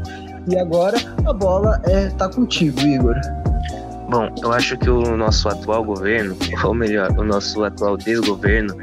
E 0.48 0.58
agora 0.58 0.98
a 1.26 1.34
bola 1.34 1.82
é 1.86 2.10
tá 2.10 2.30
contigo, 2.30 2.80
Igor. 2.82 3.16
Bom, 4.10 4.34
eu 4.42 4.52
acho 4.52 4.76
que 4.76 4.90
o 4.90 5.16
nosso 5.16 5.48
atual 5.48 5.84
governo, 5.84 6.36
ou 6.66 6.74
melhor, 6.74 7.12
o 7.12 7.24
nosso 7.24 7.64
atual 7.64 7.96
desgoverno, 7.96 8.76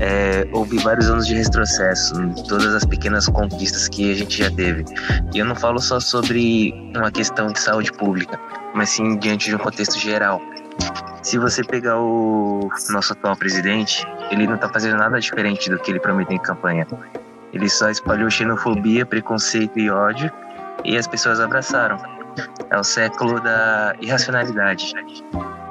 é, 0.00 0.44
houve 0.52 0.76
vários 0.78 1.08
anos 1.08 1.24
de 1.24 1.36
retrocesso 1.36 2.14
todas 2.48 2.74
as 2.74 2.84
pequenas 2.84 3.28
conquistas 3.28 3.86
que 3.86 4.10
a 4.10 4.14
gente 4.16 4.38
já 4.38 4.50
teve. 4.50 4.84
E 5.32 5.38
eu 5.38 5.44
não 5.44 5.54
falo 5.54 5.78
só 5.78 6.00
sobre 6.00 6.74
uma 6.96 7.12
questão 7.12 7.46
de 7.52 7.60
saúde 7.60 7.92
pública, 7.92 8.40
mas 8.74 8.90
sim 8.90 9.16
diante 9.18 9.50
de 9.50 9.54
um 9.54 9.58
contexto 9.58 10.00
geral. 10.00 10.42
Se 11.22 11.38
você 11.38 11.62
pegar 11.62 12.00
o 12.00 12.68
nosso 12.90 13.12
atual 13.12 13.36
presidente, 13.36 14.04
ele 14.32 14.48
não 14.48 14.56
está 14.56 14.68
fazendo 14.68 14.96
nada 14.96 15.20
diferente 15.20 15.70
do 15.70 15.78
que 15.78 15.92
ele 15.92 16.00
prometeu 16.00 16.34
em 16.34 16.40
campanha. 16.40 16.88
Ele 17.52 17.68
só 17.68 17.88
espalhou 17.88 18.28
xenofobia, 18.28 19.06
preconceito 19.06 19.78
e 19.78 19.88
ódio, 19.88 20.28
e 20.84 20.96
as 20.96 21.06
pessoas 21.06 21.38
abraçaram. 21.38 22.21
É 22.70 22.78
o 22.78 22.84
século 22.84 23.40
da 23.40 23.94
irracionalidade. 24.00 24.94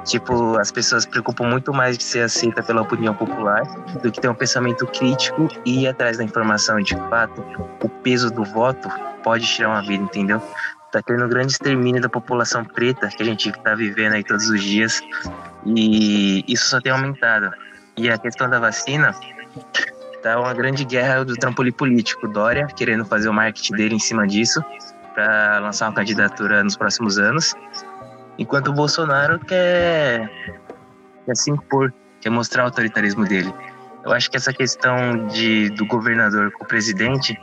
Tipo, 0.04 0.58
as 0.58 0.72
pessoas 0.72 1.04
se 1.04 1.08
preocupam 1.08 1.44
muito 1.44 1.72
mais 1.72 1.96
de 1.96 2.02
ser 2.02 2.20
aceita 2.20 2.62
pela 2.62 2.82
opinião 2.82 3.14
popular 3.14 3.62
do 4.02 4.10
que 4.10 4.20
ter 4.20 4.28
um 4.28 4.34
pensamento 4.34 4.86
crítico 4.86 5.48
e 5.64 5.82
ir 5.82 5.88
atrás 5.88 6.18
da 6.18 6.24
informação. 6.24 6.80
De 6.80 6.96
fato, 7.08 7.44
o 7.82 7.88
peso 7.88 8.30
do 8.30 8.44
voto 8.44 8.88
pode 9.22 9.46
tirar 9.46 9.68
uma 9.68 9.82
vida, 9.82 10.02
entendeu? 10.02 10.42
Tá 10.90 11.00
tendo 11.00 11.24
um 11.24 11.28
grande 11.28 11.52
extermínio 11.52 12.02
da 12.02 12.08
população 12.08 12.64
preta 12.64 13.08
que 13.08 13.22
a 13.22 13.26
gente 13.26 13.52
tá 13.52 13.74
vivendo 13.74 14.14
aí 14.14 14.24
todos 14.24 14.50
os 14.50 14.62
dias 14.62 15.00
e 15.64 16.44
isso 16.48 16.68
só 16.68 16.80
tem 16.80 16.92
aumentado. 16.92 17.50
E 17.96 18.10
a 18.10 18.18
questão 18.18 18.50
da 18.50 18.58
vacina, 18.58 19.14
tá 20.22 20.38
uma 20.38 20.52
grande 20.52 20.84
guerra 20.84 21.24
do 21.24 21.34
trampolim 21.36 21.72
político. 21.72 22.26
Dória 22.26 22.66
querendo 22.66 23.04
fazer 23.04 23.28
o 23.28 23.32
marketing 23.32 23.74
dele 23.74 23.94
em 23.94 24.00
cima 24.00 24.26
disso 24.26 24.62
para 25.14 25.58
lançar 25.58 25.88
uma 25.88 25.94
candidatura 25.94 26.62
nos 26.62 26.76
próximos 26.76 27.18
anos, 27.18 27.54
enquanto 28.38 28.68
o 28.68 28.72
Bolsonaro 28.72 29.38
quer, 29.38 30.30
quer 31.26 31.36
se 31.36 31.50
impor, 31.50 31.92
quer 32.20 32.30
mostrar 32.30 32.62
o 32.62 32.66
autoritarismo 32.66 33.24
dele. 33.24 33.52
Eu 34.04 34.12
acho 34.12 34.30
que 34.30 34.36
essa 34.36 34.52
questão 34.52 35.26
de, 35.28 35.70
do 35.70 35.86
governador 35.86 36.50
com 36.52 36.64
o 36.64 36.66
presidente, 36.66 37.38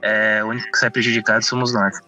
é, 0.00 0.44
o 0.44 0.48
único 0.48 0.70
que 0.70 0.78
sai 0.78 0.90
prejudicado 0.90 1.44
somos 1.44 1.72
nós. 1.72 1.98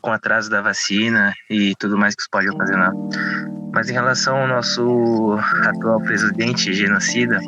Com 0.00 0.10
o 0.10 0.12
atraso 0.12 0.50
da 0.50 0.60
vacina 0.60 1.32
e 1.48 1.74
tudo 1.78 1.96
mais 1.96 2.14
que 2.14 2.22
isso 2.22 2.30
pode 2.30 2.50
ocasionar. 2.50 2.92
Mas 3.72 3.88
em 3.88 3.92
relação 3.92 4.36
ao 4.36 4.46
nosso 4.46 5.38
atual 5.64 6.00
presidente 6.02 6.74
genocida, 6.74 7.40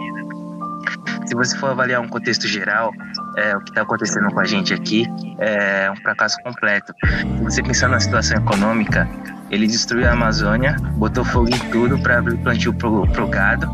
se 1.27 1.35
você 1.35 1.57
for 1.57 1.71
avaliar 1.71 2.01
um 2.01 2.09
contexto 2.09 2.47
geral, 2.47 2.93
é, 3.37 3.57
o 3.57 3.61
que 3.61 3.71
está 3.71 3.83
acontecendo 3.83 4.31
com 4.31 4.41
a 4.41 4.45
gente 4.45 4.73
aqui 4.73 5.07
é 5.39 5.91
um 5.91 5.97
fracasso 5.97 6.37
completo. 6.43 6.95
Se 7.03 7.45
você 7.45 7.63
pensar 7.63 7.89
na 7.89 7.99
situação 7.99 8.39
econômica, 8.39 9.09
ele 9.51 9.67
destruiu 9.67 10.09
a 10.09 10.13
Amazônia, 10.13 10.77
botou 10.97 11.25
fogo 11.25 11.49
em 11.49 11.59
tudo 11.71 11.99
para 11.99 12.19
abrir 12.19 12.37
plantio 12.39 12.73
pro, 12.75 13.07
pro 13.09 13.27
gado. 13.27 13.73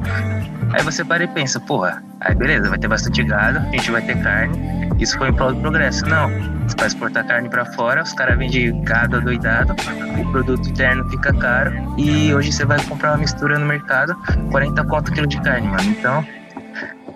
Aí 0.73 0.83
você 0.83 1.05
para 1.05 1.25
e 1.25 1.29
pensa, 1.29 1.59
porra, 1.59 2.03
aí 2.21 2.35
beleza, 2.35 2.69
vai 2.69 2.79
ter 2.79 2.87
bastante 2.87 3.23
gado, 3.25 3.59
a 3.59 3.71
gente 3.73 3.91
vai 3.91 4.03
ter 4.03 4.17
carne, 4.23 4.57
isso 5.01 5.19
foi 5.19 5.31
em 5.31 5.33
prol 5.33 5.53
do 5.53 5.61
progresso. 5.61 6.07
Não, 6.07 6.29
você 6.69 6.77
vai 6.77 6.87
exportar 6.87 7.27
carne 7.27 7.49
para 7.49 7.65
fora, 7.65 8.03
os 8.03 8.13
caras 8.13 8.39
vendem 8.39 8.81
gado 8.85 9.17
adoidado, 9.17 9.75
o 10.21 10.31
produto 10.31 10.69
interno 10.69 11.09
fica 11.11 11.33
caro 11.35 11.73
e 11.99 12.33
hoje 12.33 12.53
você 12.53 12.65
vai 12.65 12.81
comprar 12.85 13.13
uma 13.13 13.19
mistura 13.19 13.59
no 13.59 13.67
mercado, 13.67 14.15
40 14.53 14.85
conto 14.85 15.13
quilo 15.13 15.27
de 15.27 15.41
carne, 15.41 15.67
mano. 15.67 15.83
Então, 15.85 16.25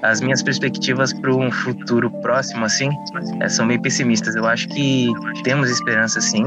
as 0.04 0.20
minhas 0.20 0.42
perspectivas 0.42 1.14
para 1.14 1.34
um 1.34 1.50
futuro 1.50 2.10
próximo, 2.20 2.64
assim, 2.64 2.90
é, 3.40 3.48
são 3.48 3.66
bem 3.66 3.80
pessimistas. 3.80 4.36
Eu 4.36 4.46
acho 4.46 4.68
que 4.68 5.10
temos 5.42 5.70
esperança, 5.70 6.20
sim, 6.20 6.44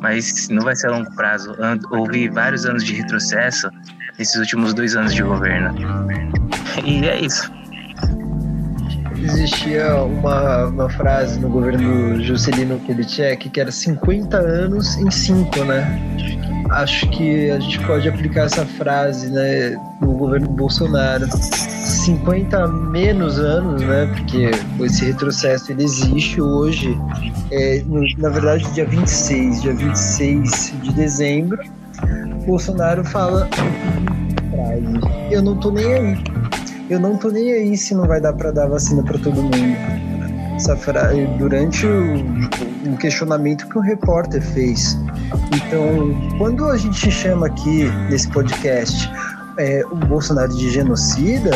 mas 0.00 0.48
não 0.48 0.62
vai 0.62 0.76
ser 0.76 0.88
a 0.88 0.90
longo 0.92 1.12
prazo. 1.16 1.54
Houve 1.90 2.28
vários 2.28 2.64
anos 2.64 2.84
de 2.84 2.94
retrocesso 2.94 3.68
nesses 4.16 4.36
últimos 4.36 4.72
dois 4.72 4.94
anos 4.94 5.12
de 5.12 5.22
governo. 5.22 5.74
E 6.84 7.04
é 7.04 7.20
isso. 7.20 7.52
Existia 9.16 9.96
uma, 9.96 10.66
uma 10.66 10.90
frase 10.90 11.40
no 11.40 11.48
governo 11.48 12.22
Juscelino 12.22 12.78
Kubitschek 12.80 13.48
que 13.48 13.60
era 13.60 13.72
50 13.72 14.36
anos 14.36 14.96
em 14.96 15.10
5, 15.10 15.64
né? 15.64 16.00
Acho 16.70 17.08
que 17.10 17.50
a 17.50 17.58
gente 17.58 17.80
pode 17.86 18.08
aplicar 18.08 18.42
essa 18.42 18.64
frase 18.64 19.30
né, 19.30 19.70
no 20.00 20.12
governo 20.12 20.48
Bolsonaro 20.48 21.26
50 21.94 22.66
menos 22.68 23.38
anos, 23.38 23.82
né? 23.82 24.06
Porque 24.16 24.50
esse 24.84 25.04
retrocesso 25.04 25.72
ele 25.72 25.84
existe 25.84 26.40
hoje. 26.40 26.98
É, 27.50 27.82
no, 27.86 28.04
na 28.18 28.28
verdade, 28.28 28.64
dia 28.72 28.86
26, 28.86 29.62
dia 29.62 29.74
26 29.74 30.74
de 30.82 30.92
dezembro, 30.92 31.58
Bolsonaro 32.46 33.04
fala 33.04 33.48
eu 35.30 35.42
não 35.42 35.56
tô 35.56 35.70
nem 35.70 35.92
aí. 35.92 36.24
Eu 36.88 37.00
não 37.00 37.16
tô 37.16 37.30
nem 37.30 37.52
aí 37.52 37.76
se 37.76 37.94
não 37.94 38.06
vai 38.06 38.20
dar 38.20 38.32
para 38.32 38.50
dar 38.50 38.66
vacina 38.66 39.02
para 39.02 39.18
todo 39.18 39.42
mundo. 39.42 39.56
Essa 40.54 40.76
frase, 40.76 41.26
durante 41.38 41.86
o, 41.86 42.14
um 42.86 42.96
questionamento 42.96 43.68
que 43.68 43.78
um 43.78 43.80
repórter 43.80 44.42
fez. 44.42 44.96
Então, 45.52 46.38
quando 46.38 46.66
a 46.66 46.76
gente 46.76 47.10
chama 47.10 47.46
aqui 47.46 47.90
nesse 48.08 48.28
podcast 48.28 49.10
é, 49.58 49.82
o 49.90 49.96
Bolsonaro 49.96 50.54
de 50.54 50.70
genocida, 50.70 51.50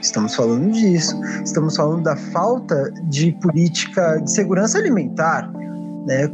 Estamos 0.00 0.34
falando 0.34 0.70
disso. 0.72 1.20
Estamos 1.44 1.76
falando 1.76 2.02
da 2.02 2.16
falta 2.16 2.90
de 3.08 3.32
política 3.32 4.18
de 4.18 4.32
segurança 4.32 4.78
alimentar, 4.78 5.50
né? 6.06 6.28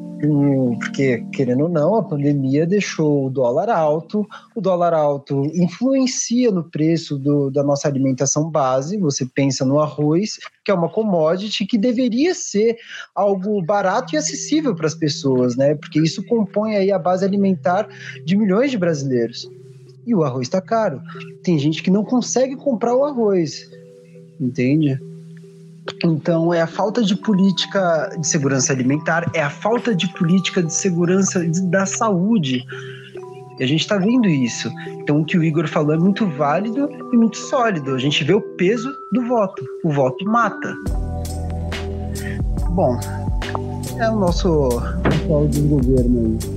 Porque, 0.79 1.23
querendo 1.33 1.65
ou 1.65 1.69
não, 1.69 1.97
a 1.97 2.03
pandemia 2.03 2.67
deixou 2.67 3.27
o 3.27 3.31
dólar 3.31 3.69
alto. 3.69 4.27
O 4.55 4.61
dólar 4.61 4.95
alto 4.95 5.45
influencia 5.55 6.51
no 6.51 6.65
preço 6.65 7.19
do, 7.19 7.51
da 7.51 7.63
nossa 7.63 7.89
alimentação 7.89 8.51
base. 8.51 8.97
Você 8.99 9.27
pensa 9.27 9.65
no 9.65 9.81
arroz, 9.81 10.39
que 10.65 10.71
é 10.71 10.75
uma 10.75 10.89
commodity 10.89 11.67
que 11.67 11.77
deveria 11.77 12.35
ser 12.35 12.77
algo 13.15 13.63
barato 13.63 14.15
e 14.15 14.19
acessível 14.19 14.75
para 14.75 14.87
as 14.87 14.95
pessoas, 14.95 15.57
né? 15.57 15.75
Porque 15.75 16.01
isso 16.01 16.25
compõe 16.25 16.77
aí 16.77 16.91
a 16.91 16.99
base 16.99 17.25
alimentar 17.25 17.89
de 18.25 18.37
milhões 18.37 18.71
de 18.71 18.79
brasileiros 18.79 19.49
e 20.07 20.15
o 20.15 20.25
arroz 20.25 20.47
está 20.47 20.61
caro. 20.61 21.01
Tem 21.43 21.59
gente 21.59 21.83
que 21.83 21.91
não 21.91 22.05
consegue 22.05 22.57
comprar 22.57 22.95
o 22.95 23.05
arroz, 23.05 23.69
entende? 24.41 24.99
Então, 26.03 26.53
é 26.53 26.63
a 26.63 26.67
falta 26.67 27.03
de 27.03 27.15
política 27.15 28.15
de 28.19 28.27
segurança 28.27 28.73
alimentar, 28.73 29.31
é 29.35 29.43
a 29.43 29.51
falta 29.51 29.95
de 29.95 30.09
política 30.15 30.63
de 30.63 30.73
segurança 30.73 31.45
da 31.65 31.85
saúde. 31.85 32.65
E 33.59 33.63
a 33.63 33.67
gente 33.67 33.81
está 33.81 33.99
vendo 33.99 34.27
isso. 34.29 34.71
Então, 35.01 35.21
o 35.21 35.25
que 35.25 35.39
o 35.39 35.45
Igor 35.45 35.69
falou 35.69 35.95
é 35.95 35.99
muito 35.99 36.27
válido 36.27 36.89
e 37.13 37.17
muito 37.17 37.37
sólido. 37.37 37.95
A 37.95 37.99
gente 37.99 38.25
vê 38.25 38.35
o 38.35 38.41
peso 38.41 38.93
do 39.13 39.27
voto. 39.29 39.65
O 39.85 39.93
voto 39.93 40.25
mata. 40.25 40.75
Bom, 42.71 42.99
é 44.01 44.11
o 44.11 44.17
nosso 44.17 44.71
atual 45.05 45.47
desgoverno 45.47 46.39
aí. 46.43 46.54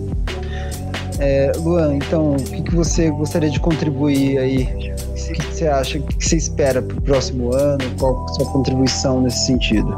É, 1.19 1.51
Luan, 1.57 1.95
então, 1.95 2.33
o 2.33 2.43
que, 2.43 2.61
que 2.61 2.75
você 2.75 3.09
gostaria 3.09 3.49
de 3.49 3.59
contribuir 3.59 4.37
aí? 4.37 4.93
O 5.09 5.13
que, 5.15 5.33
que 5.33 5.53
você 5.53 5.67
acha? 5.67 5.97
O 5.97 6.03
que, 6.03 6.15
que 6.15 6.25
você 6.25 6.37
espera 6.37 6.81
para 6.81 6.97
o 6.97 7.01
próximo 7.01 7.53
ano? 7.53 7.83
Qual 7.99 8.25
a 8.25 8.27
sua 8.33 8.45
contribuição 8.51 9.21
nesse 9.21 9.45
sentido? 9.45 9.89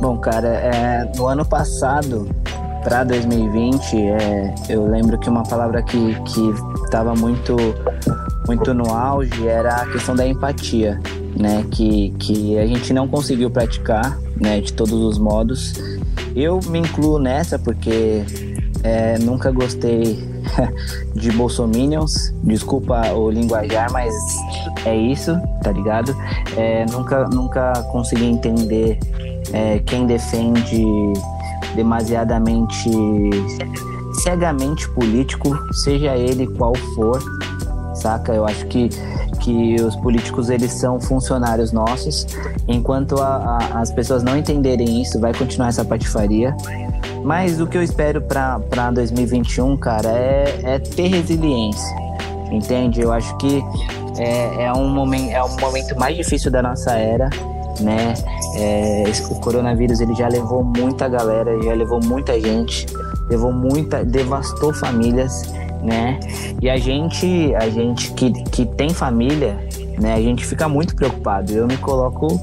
Bom, 0.00 0.18
cara, 0.18 0.48
é, 0.48 1.10
no 1.16 1.26
ano 1.26 1.46
passado, 1.46 2.28
para 2.82 3.04
2020, 3.04 3.96
é, 3.96 4.54
eu 4.68 4.86
lembro 4.86 5.18
que 5.18 5.30
uma 5.30 5.42
palavra 5.44 5.82
que 5.82 6.14
estava 6.84 7.14
muito, 7.14 7.56
muito 8.46 8.74
no 8.74 8.92
auge 8.92 9.48
era 9.48 9.76
a 9.76 9.86
questão 9.86 10.14
da 10.14 10.26
empatia, 10.26 11.00
né? 11.34 11.64
Que, 11.70 12.10
que 12.18 12.58
a 12.58 12.66
gente 12.66 12.92
não 12.92 13.08
conseguiu 13.08 13.50
praticar 13.50 14.18
né, 14.38 14.60
de 14.60 14.74
todos 14.74 14.92
os 14.92 15.18
modos. 15.18 15.72
Eu 16.36 16.60
me 16.66 16.80
incluo 16.80 17.18
nessa 17.18 17.58
porque 17.58 18.24
é, 18.84 19.18
nunca 19.18 19.50
gostei 19.50 20.22
de 21.16 21.32
bolsominions, 21.32 22.34
desculpa 22.42 23.10
o 23.12 23.30
linguajar, 23.30 23.90
mas 23.90 24.14
é 24.84 24.94
isso, 24.94 25.36
tá 25.62 25.72
ligado? 25.72 26.14
É, 26.56 26.84
nunca, 26.90 27.24
nunca 27.28 27.72
consegui 27.90 28.26
entender 28.26 28.98
é, 29.52 29.78
quem 29.80 30.06
defende 30.06 30.84
demasiadamente 31.74 32.90
cegamente 34.22 34.88
político, 34.90 35.58
seja 35.72 36.16
ele 36.16 36.46
qual 36.46 36.74
for, 36.94 37.20
saca? 37.94 38.32
Eu 38.32 38.46
acho 38.46 38.66
que, 38.66 38.90
que 39.44 39.76
os 39.82 39.94
políticos 39.96 40.48
eles 40.48 40.72
são 40.72 40.98
funcionários 40.98 41.70
nossos. 41.70 42.26
Enquanto 42.66 43.20
a, 43.20 43.36
a, 43.36 43.80
as 43.80 43.92
pessoas 43.92 44.22
não 44.22 44.36
entenderem 44.36 45.02
isso, 45.02 45.20
vai 45.20 45.34
continuar 45.34 45.68
essa 45.68 45.84
patifaria. 45.84 46.56
Mas 47.22 47.60
o 47.60 47.66
que 47.66 47.76
eu 47.76 47.82
espero 47.82 48.22
para 48.22 48.90
2021, 48.90 49.76
cara, 49.76 50.08
é, 50.08 50.60
é 50.62 50.78
ter 50.78 51.08
resiliência, 51.08 51.94
entende? 52.50 53.02
Eu 53.02 53.12
acho 53.12 53.36
que 53.36 53.62
é, 54.18 54.64
é, 54.64 54.72
um 54.72 54.88
momento, 54.88 55.30
é 55.30 55.44
um 55.44 55.60
momento 55.60 55.98
mais 55.98 56.16
difícil 56.16 56.50
da 56.50 56.62
nossa 56.62 56.92
era, 56.92 57.28
né? 57.80 58.14
É, 58.56 59.04
o 59.30 59.40
coronavírus 59.40 60.00
ele 60.00 60.14
já 60.14 60.28
levou 60.28 60.62
muita 60.62 61.08
galera, 61.08 61.60
já 61.62 61.74
levou 61.74 62.00
muita 62.02 62.38
gente, 62.40 62.86
levou 63.28 63.52
muita, 63.52 64.04
devastou 64.04 64.72
famílias, 64.72 65.42
né? 65.84 66.18
E 66.60 66.70
a 66.70 66.76
gente, 66.78 67.54
a 67.54 67.68
gente 67.68 68.12
que, 68.14 68.32
que 68.44 68.64
tem 68.64 68.88
família, 68.88 69.58
né? 70.00 70.14
A 70.14 70.20
gente 70.20 70.44
fica 70.44 70.68
muito 70.68 70.96
preocupado. 70.96 71.52
Eu 71.52 71.66
me 71.66 71.76
coloco 71.76 72.40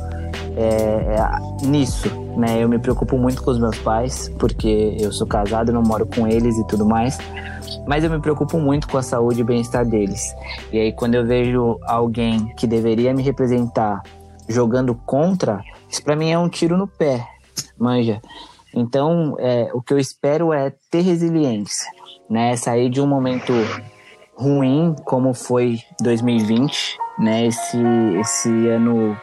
é, 0.56 1.16
é, 1.16 1.66
nisso, 1.66 2.08
né? 2.38 2.64
Eu 2.64 2.70
me 2.70 2.78
preocupo 2.78 3.18
muito 3.18 3.44
com 3.44 3.52
os 3.52 3.60
meus 3.60 3.78
pais, 3.80 4.30
porque 4.38 4.96
eu 5.00 5.12
sou 5.12 5.26
casado, 5.26 5.74
não 5.74 5.82
moro 5.82 6.06
com 6.06 6.28
eles 6.28 6.58
e 6.58 6.68
tudo 6.68 6.86
mais. 6.86 7.18
Mas 7.88 8.04
eu 8.04 8.10
me 8.10 8.20
preocupo 8.20 8.60
muito 8.60 8.88
com 8.88 8.98
a 8.98 9.02
saúde 9.02 9.42
e 9.42 9.44
bem-estar 9.44 9.86
deles. 9.86 10.36
E 10.72 10.80
aí, 10.80 10.94
quando 10.94 11.16
eu 11.16 11.26
vejo 11.26 11.80
alguém 11.84 12.54
que 12.56 12.68
deveria 12.68 13.14
me 13.14 13.24
representar 13.24 14.04
jogando 14.48 14.94
contra, 14.94 15.64
isso 15.90 16.04
para 16.04 16.16
mim 16.16 16.30
é 16.30 16.38
um 16.38 16.50
tiro 16.50 16.78
no 16.78 16.88
pé, 16.88 17.26
manja. 17.78 18.22
Então, 18.74 19.36
é, 19.40 19.70
o 19.74 19.82
que 19.82 19.94
eu 19.94 20.00
espero 20.00 20.54
é 20.54 20.72
ter 20.90 21.02
resiliência, 21.02 21.90
né? 22.32 22.56
Sair 22.56 22.90
de 22.90 23.02
um 23.02 23.06
momento 23.06 23.54
ruim 24.34 24.96
como 25.04 25.34
foi 25.34 25.80
2020, 26.00 26.98
né? 27.20 27.46
Esse, 27.46 27.78
esse 28.20 28.50
ano 28.70 29.20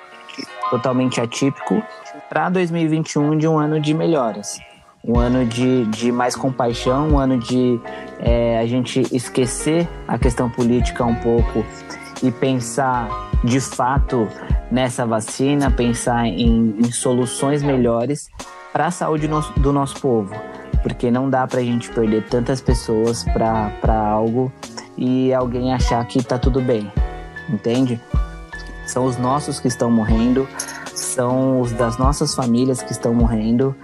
totalmente 0.70 1.18
atípico 1.18 1.82
para 2.28 2.50
2021 2.50 3.38
de 3.38 3.48
um 3.48 3.58
ano 3.58 3.80
de 3.80 3.94
melhoras, 3.94 4.60
um 5.02 5.18
ano 5.18 5.46
de, 5.46 5.86
de 5.86 6.12
mais 6.12 6.36
compaixão, 6.36 7.08
um 7.08 7.18
ano 7.18 7.38
de 7.38 7.80
é, 8.20 8.58
a 8.58 8.66
gente 8.66 9.00
esquecer 9.14 9.88
a 10.06 10.18
questão 10.18 10.50
política 10.50 11.02
um 11.04 11.14
pouco 11.14 11.64
e 12.22 12.30
pensar 12.30 13.08
de 13.42 13.60
fato 13.60 14.28
nessa 14.70 15.06
vacina, 15.06 15.70
pensar 15.70 16.26
em, 16.26 16.76
em 16.78 16.92
soluções 16.92 17.62
melhores 17.62 18.28
para 18.70 18.86
a 18.86 18.90
saúde 18.90 19.26
no, 19.26 19.40
do 19.56 19.72
nosso 19.72 19.98
povo, 19.98 20.34
porque 20.82 21.10
não 21.10 21.28
dá 21.28 21.46
para 21.46 21.60
a 21.60 21.62
gente 21.62 21.90
perder 21.90 22.26
tantas 22.28 22.60
pessoas 22.60 23.24
para 23.24 23.98
algo 23.98 24.52
e 24.96 25.32
alguém 25.32 25.72
achar 25.72 26.04
que 26.06 26.18
está 26.18 26.38
tudo 26.38 26.60
bem, 26.60 26.90
entende? 27.48 28.00
São 28.86 29.04
os 29.04 29.18
nossos 29.18 29.60
que 29.60 29.68
estão 29.68 29.90
morrendo, 29.90 30.48
são 30.94 31.60
os 31.60 31.72
das 31.72 31.98
nossas 31.98 32.34
famílias 32.34 32.82
que 32.82 32.92
estão 32.92 33.14
morrendo 33.14 33.74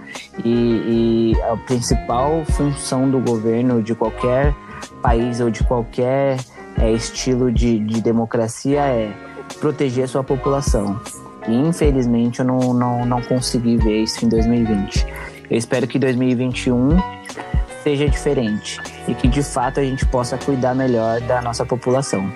e, 0.43 1.33
e 1.33 1.41
a 1.43 1.55
principal 1.57 2.43
função 2.45 3.09
do 3.09 3.19
governo 3.19 3.81
de 3.81 3.93
qualquer 3.93 4.53
país 5.01 5.39
ou 5.39 5.49
de 5.49 5.63
qualquer 5.63 6.37
é, 6.77 6.91
estilo 6.91 7.51
de, 7.51 7.79
de 7.79 8.01
democracia 8.01 8.81
é 8.81 9.13
proteger 9.59 10.07
sua 10.07 10.23
população. 10.23 10.99
E 11.47 11.53
infelizmente 11.53 12.39
eu 12.39 12.45
não, 12.45 12.73
não, 12.73 13.05
não 13.05 13.21
consegui 13.21 13.77
ver 13.77 14.03
isso 14.03 14.25
em 14.25 14.29
2020. 14.29 15.05
Eu 15.49 15.57
espero 15.57 15.87
que 15.87 15.99
2021 15.99 16.97
seja 17.83 18.09
diferente 18.09 18.79
e 19.07 19.13
que 19.13 19.27
de 19.27 19.43
fato 19.43 19.79
a 19.79 19.83
gente 19.83 20.05
possa 20.07 20.37
cuidar 20.37 20.73
melhor 20.73 21.21
da 21.21 21.41
nossa 21.41 21.65
população. 21.65 22.31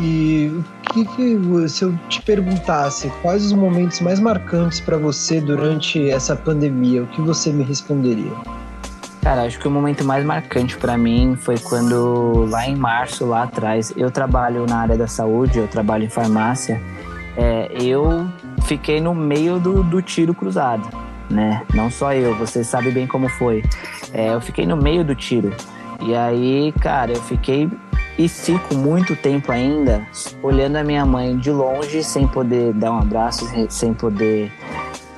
E 0.00 0.50
o 0.54 0.64
que, 0.92 1.04
que 1.04 1.68
se 1.68 1.84
eu 1.84 1.98
te 2.08 2.22
perguntasse 2.22 3.12
quais 3.20 3.44
os 3.44 3.52
momentos 3.52 4.00
mais 4.00 4.20
marcantes 4.20 4.80
para 4.80 4.96
você 4.96 5.40
durante 5.40 6.08
essa 6.08 6.34
pandemia, 6.34 7.02
o 7.02 7.06
que 7.08 7.20
você 7.20 7.52
me 7.52 7.62
responderia? 7.62 8.32
Cara, 9.22 9.42
acho 9.42 9.58
que 9.58 9.68
o 9.68 9.70
momento 9.70 10.04
mais 10.04 10.24
marcante 10.24 10.76
para 10.76 10.96
mim 10.96 11.36
foi 11.36 11.56
quando 11.56 12.46
lá 12.50 12.66
em 12.66 12.74
março, 12.74 13.24
lá 13.24 13.44
atrás, 13.44 13.92
eu 13.96 14.10
trabalho 14.10 14.66
na 14.66 14.78
área 14.78 14.96
da 14.96 15.06
saúde, 15.06 15.58
eu 15.58 15.68
trabalho 15.68 16.04
em 16.04 16.08
farmácia, 16.08 16.80
é, 17.36 17.70
eu 17.80 18.26
fiquei 18.66 19.00
no 19.00 19.14
meio 19.14 19.58
do, 19.58 19.82
do 19.82 20.00
tiro 20.02 20.34
cruzado, 20.34 20.88
né? 21.30 21.62
Não 21.74 21.90
só 21.90 22.12
eu, 22.12 22.34
você 22.36 22.64
sabe 22.64 22.90
bem 22.90 23.06
como 23.06 23.28
foi. 23.28 23.62
É, 24.12 24.34
eu 24.34 24.40
fiquei 24.40 24.66
no 24.66 24.76
meio 24.76 25.04
do 25.04 25.14
tiro. 25.14 25.52
E 26.00 26.14
aí, 26.14 26.72
cara, 26.80 27.12
eu 27.12 27.22
fiquei 27.22 27.70
e 28.18 28.28
fico 28.28 28.74
muito 28.74 29.16
tempo 29.16 29.52
ainda 29.52 30.06
olhando 30.42 30.76
a 30.76 30.84
minha 30.84 31.06
mãe 31.06 31.36
de 31.36 31.50
longe, 31.50 32.02
sem 32.02 32.26
poder 32.26 32.72
dar 32.74 32.92
um 32.92 32.98
abraço, 32.98 33.48
sem 33.68 33.94
poder, 33.94 34.52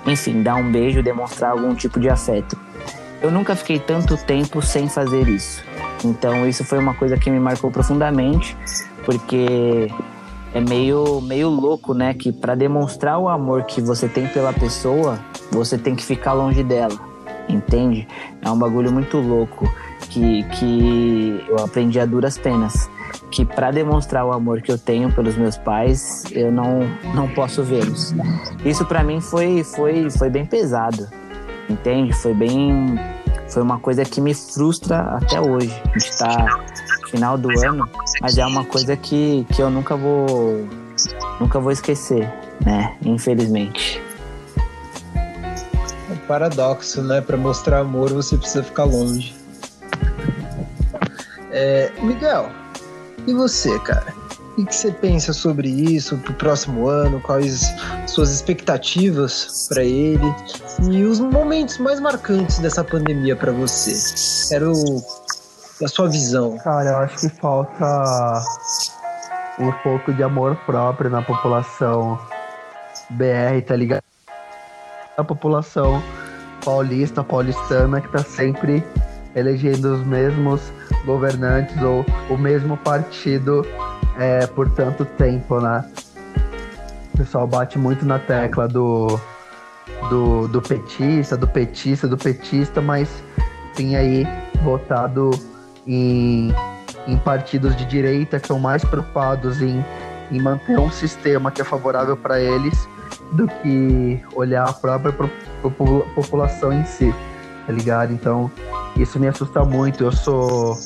enfim, 0.06 0.42
dar 0.42 0.56
um 0.56 0.70
beijo, 0.70 1.02
demonstrar 1.02 1.52
algum 1.52 1.74
tipo 1.74 1.98
de 1.98 2.08
afeto 2.08 2.56
eu 3.24 3.30
nunca 3.30 3.56
fiquei 3.56 3.78
tanto 3.78 4.18
tempo 4.18 4.60
sem 4.60 4.86
fazer 4.86 5.26
isso. 5.28 5.64
Então 6.04 6.46
isso 6.46 6.62
foi 6.62 6.78
uma 6.78 6.92
coisa 6.92 7.16
que 7.16 7.30
me 7.30 7.40
marcou 7.40 7.70
profundamente, 7.70 8.54
porque 9.06 9.90
é 10.54 10.60
meio, 10.60 11.20
meio 11.20 11.48
louco, 11.48 11.92
né? 11.92 12.14
Que 12.14 12.32
para 12.32 12.54
demonstrar 12.54 13.18
o 13.18 13.28
amor 13.28 13.64
que 13.64 13.80
você 13.80 14.08
tem 14.08 14.26
pela 14.28 14.52
pessoa, 14.52 15.18
você 15.50 15.76
tem 15.76 15.96
que 15.96 16.04
ficar 16.04 16.32
longe 16.32 16.62
dela, 16.62 16.98
entende? 17.48 18.06
É 18.40 18.48
um 18.48 18.56
bagulho 18.56 18.92
muito 18.92 19.18
louco 19.18 19.68
que, 20.08 20.44
que 20.44 21.44
eu 21.48 21.58
aprendi 21.58 21.98
a 21.98 22.06
duras 22.06 22.38
penas. 22.38 22.88
Que 23.30 23.44
para 23.44 23.72
demonstrar 23.72 24.24
o 24.24 24.32
amor 24.32 24.62
que 24.62 24.70
eu 24.70 24.78
tenho 24.78 25.12
pelos 25.12 25.36
meus 25.36 25.56
pais, 25.56 26.24
eu 26.30 26.52
não, 26.52 26.80
não 27.14 27.28
posso 27.28 27.64
vê-los. 27.64 28.14
Isso 28.64 28.84
para 28.86 29.02
mim 29.02 29.20
foi, 29.20 29.64
foi, 29.64 30.08
foi 30.08 30.30
bem 30.30 30.46
pesado, 30.46 31.08
entende? 31.68 32.12
Foi 32.12 32.32
bem 32.32 32.96
foi 33.48 33.62
uma 33.62 33.78
coisa 33.78 34.04
que 34.04 34.20
me 34.20 34.34
frustra 34.34 35.00
até 35.16 35.40
hoje. 35.40 35.72
A 35.84 35.98
gente 35.98 36.16
tá 36.16 36.46
final 37.14 37.38
do 37.38 37.48
ano, 37.64 37.88
mas 38.20 38.36
é 38.36 38.44
uma 38.44 38.64
coisa 38.64 38.96
que, 38.96 39.46
que 39.54 39.62
eu 39.62 39.70
nunca 39.70 39.96
vou 39.96 40.66
nunca 41.40 41.60
vou 41.60 41.70
esquecer, 41.70 42.28
né? 42.64 42.96
Infelizmente. 43.04 44.02
É 45.14 46.12
um 46.12 46.26
paradoxo, 46.26 47.02
né? 47.02 47.20
Para 47.20 47.36
mostrar 47.36 47.78
amor 47.80 48.12
você 48.12 48.36
precisa 48.36 48.64
ficar 48.64 48.84
longe. 48.84 49.32
É, 51.52 51.92
Miguel, 52.02 52.50
e 53.28 53.32
você, 53.32 53.78
cara? 53.80 54.12
O 54.58 54.66
que 54.66 54.74
você 54.74 54.90
pensa 54.90 55.32
sobre 55.32 55.68
isso 55.68 56.16
para 56.18 56.32
o 56.32 56.34
próximo 56.34 56.88
ano? 56.88 57.20
Quais 57.20 57.62
suas 58.08 58.30
expectativas 58.30 59.68
para 59.68 59.84
ele? 59.84 60.34
E 60.90 61.04
os 61.04 61.20
momentos 61.20 61.78
mais 61.78 62.00
marcantes 62.00 62.58
dessa 62.58 62.82
pandemia 62.82 63.36
para 63.36 63.52
você? 63.52 63.92
Quero 64.48 64.72
a 65.84 65.88
sua 65.88 66.08
visão. 66.08 66.56
Cara, 66.58 66.90
eu 66.90 66.96
acho 66.98 67.18
que 67.18 67.28
falta 67.28 68.42
um 69.58 69.70
pouco 69.82 70.12
de 70.12 70.22
amor 70.22 70.56
próprio 70.66 71.10
na 71.10 71.22
população 71.22 72.18
BR, 73.10 73.62
tá 73.66 73.76
ligado? 73.76 74.02
A 75.16 75.22
população 75.22 76.02
paulista, 76.64 77.22
paulistana, 77.22 78.00
que 78.00 78.08
tá 78.08 78.18
sempre 78.18 78.82
elegendo 79.36 79.94
os 79.94 80.06
mesmos 80.06 80.72
governantes 81.04 81.80
ou 81.82 82.04
o 82.30 82.38
mesmo 82.38 82.76
partido 82.78 83.66
é, 84.18 84.46
por 84.46 84.70
tanto 84.70 85.04
tempo, 85.04 85.60
né? 85.60 85.84
O 87.12 87.18
pessoal 87.18 87.46
bate 87.46 87.78
muito 87.78 88.04
na 88.04 88.18
tecla 88.18 88.66
do, 88.66 89.20
do, 90.08 90.48
do 90.48 90.62
petista, 90.62 91.36
do 91.36 91.46
petista, 91.46 92.08
do 92.08 92.16
petista, 92.16 92.80
mas 92.80 93.08
tem 93.76 93.96
aí 93.96 94.26
votado 94.62 95.30
em, 95.86 96.54
em 97.06 97.18
partidos 97.18 97.76
de 97.76 97.84
direita 97.84 98.40
que 98.40 98.46
são 98.46 98.58
mais 98.58 98.84
preocupados 98.84 99.60
em, 99.60 99.84
em 100.30 100.40
manter 100.40 100.78
um 100.78 100.90
sistema 100.90 101.50
que 101.50 101.60
é 101.60 101.64
favorável 101.64 102.16
para 102.16 102.40
eles 102.40 102.88
do 103.32 103.46
que 103.46 104.22
olhar 104.34 104.68
a 104.68 104.72
própria 104.72 105.12
população 106.14 106.72
em 106.72 106.84
si, 106.84 107.14
tá 107.66 107.72
ligado? 107.72 108.12
Então, 108.12 108.50
isso 108.96 109.18
me 109.18 109.28
assusta 109.28 109.64
muito. 109.64 110.04
Eu 110.04 110.12
sou 110.12 110.78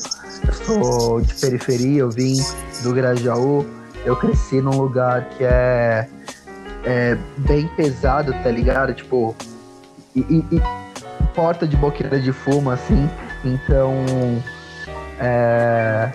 eu 0.47 0.53
sou 0.53 1.21
de 1.21 1.35
periferia, 1.35 2.01
eu 2.01 2.11
vim 2.11 2.35
do 2.83 2.93
Grajaú, 2.93 3.67
eu 4.05 4.17
cresci 4.17 4.61
num 4.61 4.77
lugar 4.77 5.29
que 5.31 5.45
é, 5.45 6.09
é 6.85 7.19
bem 7.39 7.67
pesado, 7.77 8.33
tá 8.43 8.51
ligado? 8.51 8.95
Tipo, 8.95 9.35
e, 10.15 10.21
e, 10.21 10.57
e 10.57 10.63
porta 11.35 11.67
de 11.67 11.77
boqueira 11.77 12.21
de 12.21 12.33
fumo, 12.33 12.71
assim. 12.71 13.09
Então, 13.45 13.95
é, 15.19 16.11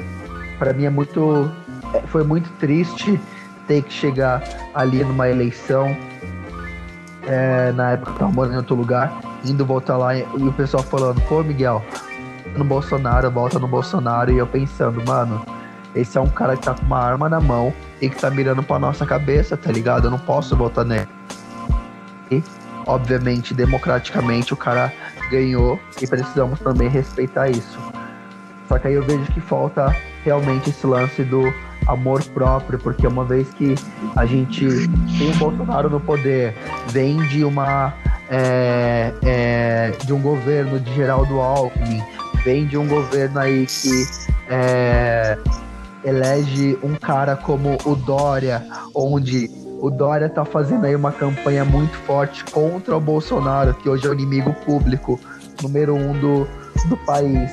para 0.57 0.73
mim 0.73 0.85
é 0.85 0.89
muito, 0.89 1.51
é, 1.93 2.01
foi 2.07 2.23
muito 2.23 2.49
triste 2.59 3.19
ter 3.67 3.83
que 3.83 3.93
chegar 3.93 4.43
ali 4.73 5.03
numa 5.03 5.29
eleição. 5.29 5.95
É, 7.25 7.71
na 7.71 7.91
época 7.91 8.11
que 8.11 8.19
tava 8.19 8.31
morando 8.31 8.53
em 8.53 8.57
outro 8.57 8.75
lugar, 8.75 9.17
indo 9.45 9.65
voltar 9.65 9.95
lá 9.95 10.13
e, 10.13 10.27
e 10.37 10.43
o 10.43 10.51
pessoal 10.51 10.83
falando, 10.83 11.21
pô, 11.21 11.41
Miguel, 11.41 11.81
no 12.57 12.65
Bolsonaro, 12.65 13.31
volta 13.31 13.57
no 13.57 13.67
Bolsonaro, 13.67 14.29
e 14.31 14.37
eu 14.37 14.45
pensando, 14.45 15.01
mano, 15.05 15.41
esse 15.95 16.17
é 16.17 16.21
um 16.21 16.29
cara 16.29 16.57
que 16.57 16.63
tá 16.63 16.73
com 16.73 16.85
uma 16.85 16.99
arma 16.99 17.29
na 17.29 17.39
mão 17.39 17.73
e 18.01 18.09
que 18.09 18.15
tá 18.19 18.29
mirando 18.29 18.63
pra 18.63 18.79
nossa 18.79 19.05
cabeça, 19.05 19.55
tá 19.55 19.71
ligado? 19.71 20.07
Eu 20.07 20.11
não 20.11 20.19
posso 20.19 20.55
votar 20.55 20.83
nele. 20.83 21.07
E, 22.31 22.43
obviamente, 22.85 23.53
democraticamente, 23.53 24.53
o 24.53 24.57
cara 24.57 24.91
ganhou 25.29 25.79
e 26.01 26.07
precisamos 26.07 26.59
também 26.59 26.89
respeitar 26.89 27.49
isso. 27.49 27.79
Só 28.67 28.79
que 28.79 28.87
aí 28.87 28.93
eu 28.93 29.03
vejo 29.03 29.25
que 29.31 29.41
falta 29.41 29.95
realmente 30.23 30.69
esse 30.69 30.85
lance 30.85 31.23
do 31.23 31.41
amor 31.87 32.23
próprio, 32.25 32.79
porque 32.79 33.05
uma 33.05 33.25
vez 33.25 33.53
que 33.53 33.75
a 34.15 34.25
gente 34.25 34.65
tem 35.17 35.31
o 35.31 35.35
Bolsonaro 35.35 35.89
no 35.89 35.99
poder, 35.99 36.55
vem 36.89 37.17
de 37.27 37.43
uma 37.43 37.93
é, 38.29 39.13
é, 39.21 39.91
de 40.05 40.13
um 40.13 40.21
governo 40.21 40.79
de 40.79 40.93
Geraldo 40.95 41.39
Alckmin, 41.39 42.01
vem 42.43 42.65
de 42.65 42.77
um 42.77 42.87
governo 42.87 43.39
aí 43.39 43.65
que 43.65 44.05
é, 44.49 45.37
elege 46.03 46.77
um 46.81 46.95
cara 46.95 47.35
como 47.35 47.77
o 47.85 47.95
Dória, 47.95 48.65
onde 48.95 49.49
o 49.79 49.89
Dória 49.89 50.29
tá 50.29 50.45
fazendo 50.45 50.85
aí 50.85 50.95
uma 50.95 51.11
campanha 51.11 51.65
muito 51.65 51.95
forte 51.97 52.43
contra 52.45 52.95
o 52.95 52.99
Bolsonaro, 52.99 53.73
que 53.73 53.89
hoje 53.89 54.07
é 54.07 54.09
o 54.09 54.13
inimigo 54.13 54.53
público 54.65 55.19
número 55.61 55.95
um 55.95 56.13
do, 56.13 56.47
do 56.87 56.97
país. 57.05 57.51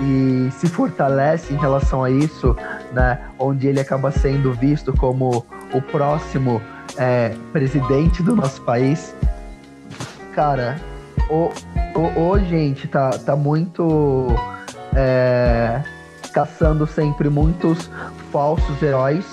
E 0.00 0.48
se 0.52 0.68
fortalece 0.68 1.52
em 1.52 1.56
relação 1.56 2.04
a 2.04 2.10
isso, 2.10 2.56
né? 2.92 3.18
Onde 3.38 3.66
ele 3.66 3.80
acaba 3.80 4.10
sendo 4.10 4.52
visto 4.52 4.92
como 4.92 5.44
o 5.72 5.82
próximo 5.82 6.62
é, 6.96 7.34
presidente 7.52 8.22
do 8.22 8.36
nosso 8.36 8.62
país. 8.62 9.14
Cara, 10.34 10.80
o, 11.28 11.50
o, 11.94 12.30
o 12.30 12.38
gente 12.38 12.86
tá, 12.86 13.10
tá 13.10 13.34
muito 13.34 14.28
é, 14.94 15.82
caçando 16.32 16.86
sempre 16.86 17.28
muitos 17.28 17.90
falsos 18.30 18.80
heróis 18.82 19.24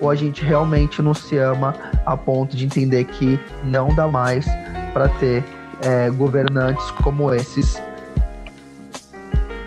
ou 0.00 0.10
a 0.10 0.14
gente 0.14 0.44
realmente 0.44 1.00
não 1.00 1.14
se 1.14 1.36
ama 1.36 1.74
a 2.04 2.16
ponto 2.16 2.56
de 2.56 2.64
entender 2.64 3.04
que 3.04 3.38
não 3.64 3.94
dá 3.94 4.08
mais 4.08 4.46
para 4.92 5.08
ter 5.08 5.44
é, 5.84 6.10
governantes 6.10 6.90
como 7.02 7.32
esses 7.32 7.80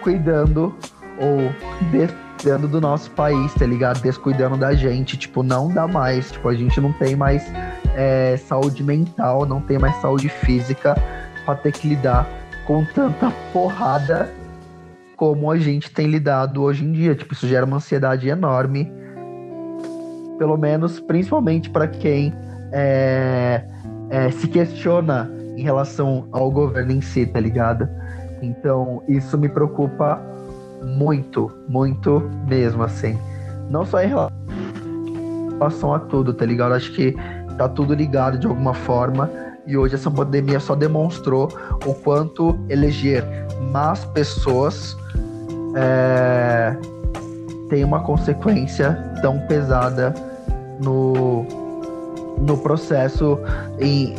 cuidando 0.05 0.71
ou 1.17 1.51
descuidando 1.91 2.67
do 2.67 2.79
nosso 2.79 3.09
país, 3.11 3.51
tá 3.55 3.65
ligado? 3.65 3.99
Descuidando 4.01 4.55
da 4.55 4.75
gente, 4.75 5.17
tipo, 5.17 5.41
não 5.41 5.67
dá 5.67 5.87
mais, 5.87 6.31
tipo, 6.31 6.47
a 6.47 6.53
gente 6.53 6.79
não 6.79 6.93
tem 6.93 7.15
mais 7.15 7.43
é, 7.95 8.37
saúde 8.37 8.83
mental, 8.83 9.47
não 9.47 9.59
tem 9.59 9.79
mais 9.79 9.95
saúde 9.95 10.29
física 10.29 10.95
para 11.43 11.55
ter 11.55 11.71
que 11.71 11.87
lidar 11.87 12.29
com 12.67 12.85
tanta 12.93 13.31
porrada 13.51 14.31
como 15.15 15.49
a 15.49 15.57
gente 15.57 15.89
tem 15.89 16.05
lidado 16.05 16.61
hoje 16.61 16.85
em 16.85 16.91
dia. 16.91 17.15
Tipo, 17.15 17.33
isso 17.33 17.47
gera 17.47 17.65
uma 17.65 17.77
ansiedade 17.77 18.29
enorme 18.29 18.91
pelo 20.37 20.57
menos 20.57 20.99
principalmente 20.99 21.69
para 21.69 21.87
quem 21.87 22.31
é, 22.71 23.63
é, 24.09 24.29
se 24.31 24.47
questiona 24.47 25.31
em 25.55 25.63
relação 25.63 26.27
ao 26.31 26.51
governo 26.51 26.91
em 26.91 27.01
si, 27.01 27.25
tá 27.25 27.39
ligado? 27.39 27.87
Então 28.41 29.01
isso 29.07 29.37
me 29.37 29.49
preocupa 29.49 30.21
muito, 30.83 31.51
muito 31.67 32.29
mesmo, 32.47 32.83
assim. 32.83 33.17
Não 33.69 33.85
só 33.85 34.01
em 34.01 34.07
relação 35.59 35.93
a 35.93 35.99
tudo, 35.99 36.33
tá 36.33 36.45
ligado? 36.45 36.73
Acho 36.73 36.91
que 36.91 37.15
tá 37.57 37.67
tudo 37.67 37.93
ligado 37.93 38.37
de 38.37 38.47
alguma 38.47 38.73
forma. 38.73 39.29
E 39.65 39.75
hoje 39.75 39.95
essa 39.95 40.11
pandemia 40.11 40.59
só 40.59 40.75
demonstrou 40.75 41.49
o 41.85 41.93
quanto 41.93 42.57
eleger 42.69 43.23
más 43.71 44.05
pessoas 44.05 44.95
é, 45.75 46.77
tem 47.69 47.83
uma 47.83 48.01
consequência 48.01 48.93
tão 49.21 49.39
pesada 49.47 50.13
no, 50.81 51.45
no 52.37 52.57
processo 52.57 53.37
em, 53.79 54.15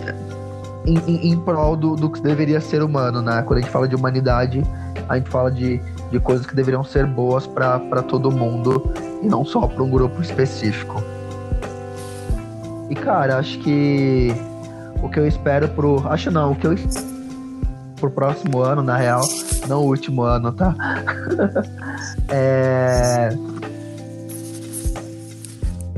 em, 0.86 0.98
em, 1.06 1.32
em 1.32 1.40
prol 1.40 1.76
do, 1.76 1.96
do 1.96 2.10
que 2.10 2.20
deveria 2.20 2.60
ser 2.60 2.82
humano, 2.82 3.20
né? 3.20 3.42
Quando 3.42 3.58
a 3.58 3.62
gente 3.62 3.70
fala 3.70 3.88
de 3.88 3.94
humanidade, 3.94 4.62
a 5.08 5.16
gente 5.16 5.28
fala 5.28 5.50
de, 5.50 5.80
de 6.10 6.20
coisas 6.20 6.46
que 6.46 6.54
deveriam 6.54 6.84
ser 6.84 7.06
boas 7.06 7.46
para 7.46 8.02
todo 8.02 8.30
mundo 8.30 8.92
e 9.22 9.26
não 9.26 9.44
só 9.44 9.66
para 9.66 9.82
um 9.82 9.90
grupo 9.90 10.20
específico. 10.22 11.02
E 12.88 12.94
cara, 12.94 13.38
acho 13.38 13.58
que 13.58 14.32
o 15.02 15.08
que 15.08 15.18
eu 15.18 15.26
espero 15.26 15.68
pro. 15.68 16.06
Acho 16.08 16.30
não, 16.30 16.52
o 16.52 16.56
que 16.56 16.66
eu 16.66 16.74
pro 17.96 18.10
próximo 18.10 18.60
ano, 18.60 18.82
na 18.82 18.96
real, 18.96 19.22
não 19.66 19.82
o 19.82 19.86
último 19.86 20.22
ano, 20.22 20.52
tá? 20.52 20.74
é 22.28 23.30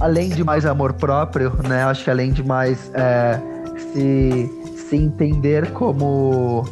além 0.01 0.29
de 0.29 0.44
mais 0.44 0.64
amor 0.64 0.92
próprio, 0.92 1.53
né? 1.66 1.85
Acho 1.85 2.05
que 2.05 2.11
além 2.11 2.33
de 2.33 2.42
mais 2.42 2.90
é, 2.94 3.40
se, 3.92 4.58
se 4.88 4.96
entender 4.96 5.70
como 5.72 6.64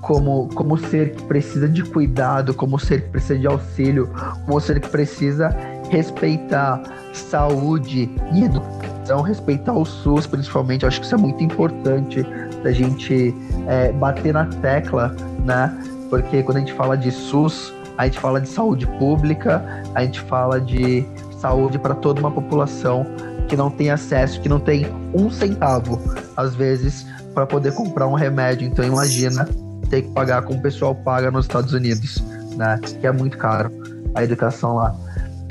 como, 0.00 0.48
como 0.54 0.76
ser 0.76 1.14
que 1.14 1.22
precisa 1.24 1.68
de 1.68 1.84
cuidado, 1.84 2.52
como 2.52 2.78
ser 2.78 3.02
que 3.02 3.10
precisa 3.10 3.38
de 3.38 3.46
auxílio, 3.46 4.10
como 4.44 4.60
ser 4.60 4.80
que 4.80 4.88
precisa 4.88 5.54
respeitar 5.88 6.82
saúde 7.12 8.10
e 8.32 8.44
educação, 8.44 9.22
respeitar 9.22 9.72
o 9.72 9.84
SUS, 9.84 10.26
principalmente. 10.26 10.82
Eu 10.82 10.88
acho 10.88 11.00
que 11.00 11.06
isso 11.06 11.14
é 11.14 11.18
muito 11.18 11.44
importante 11.44 12.26
da 12.62 12.72
gente 12.72 13.34
é, 13.68 13.92
bater 13.92 14.32
na 14.32 14.46
tecla, 14.46 15.14
né? 15.44 15.72
Porque 16.08 16.42
quando 16.42 16.56
a 16.56 16.60
gente 16.60 16.72
fala 16.72 16.96
de 16.96 17.10
SUS, 17.10 17.72
a 17.96 18.06
gente 18.06 18.18
fala 18.18 18.40
de 18.40 18.48
saúde 18.48 18.86
pública, 18.98 19.62
a 19.94 20.02
gente 20.02 20.20
fala 20.22 20.60
de 20.60 21.06
saúde 21.38 21.78
para 21.78 21.94
toda 21.94 22.20
uma 22.20 22.30
população 22.30 23.06
que 23.48 23.56
não 23.56 23.70
tem 23.70 23.90
acesso, 23.90 24.40
que 24.40 24.48
não 24.48 24.60
tem 24.60 24.86
um 25.12 25.30
centavo, 25.30 26.00
às 26.36 26.54
vezes, 26.54 27.06
para 27.34 27.46
poder 27.46 27.74
comprar 27.74 28.06
um 28.06 28.14
remédio. 28.14 28.66
Então, 28.66 28.84
imagina 28.84 29.48
ter 29.88 30.02
que 30.02 30.10
pagar 30.10 30.42
como 30.42 30.58
o 30.58 30.62
pessoal 30.62 30.94
paga 30.94 31.30
nos 31.30 31.44
Estados 31.44 31.72
Unidos, 31.72 32.22
né? 32.56 32.78
Que 33.00 33.06
é 33.06 33.12
muito 33.12 33.36
caro 33.36 33.70
a 34.14 34.22
educação 34.22 34.76
lá. 34.76 34.94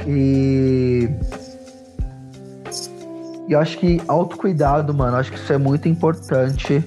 E. 0.07 1.09
E 3.47 3.53
eu 3.53 3.59
acho 3.59 3.79
que 3.79 3.99
autocuidado, 4.07 4.93
mano, 4.93 5.17
acho 5.17 5.31
que 5.31 5.37
isso 5.37 5.51
é 5.51 5.57
muito 5.57 5.89
importante. 5.89 6.83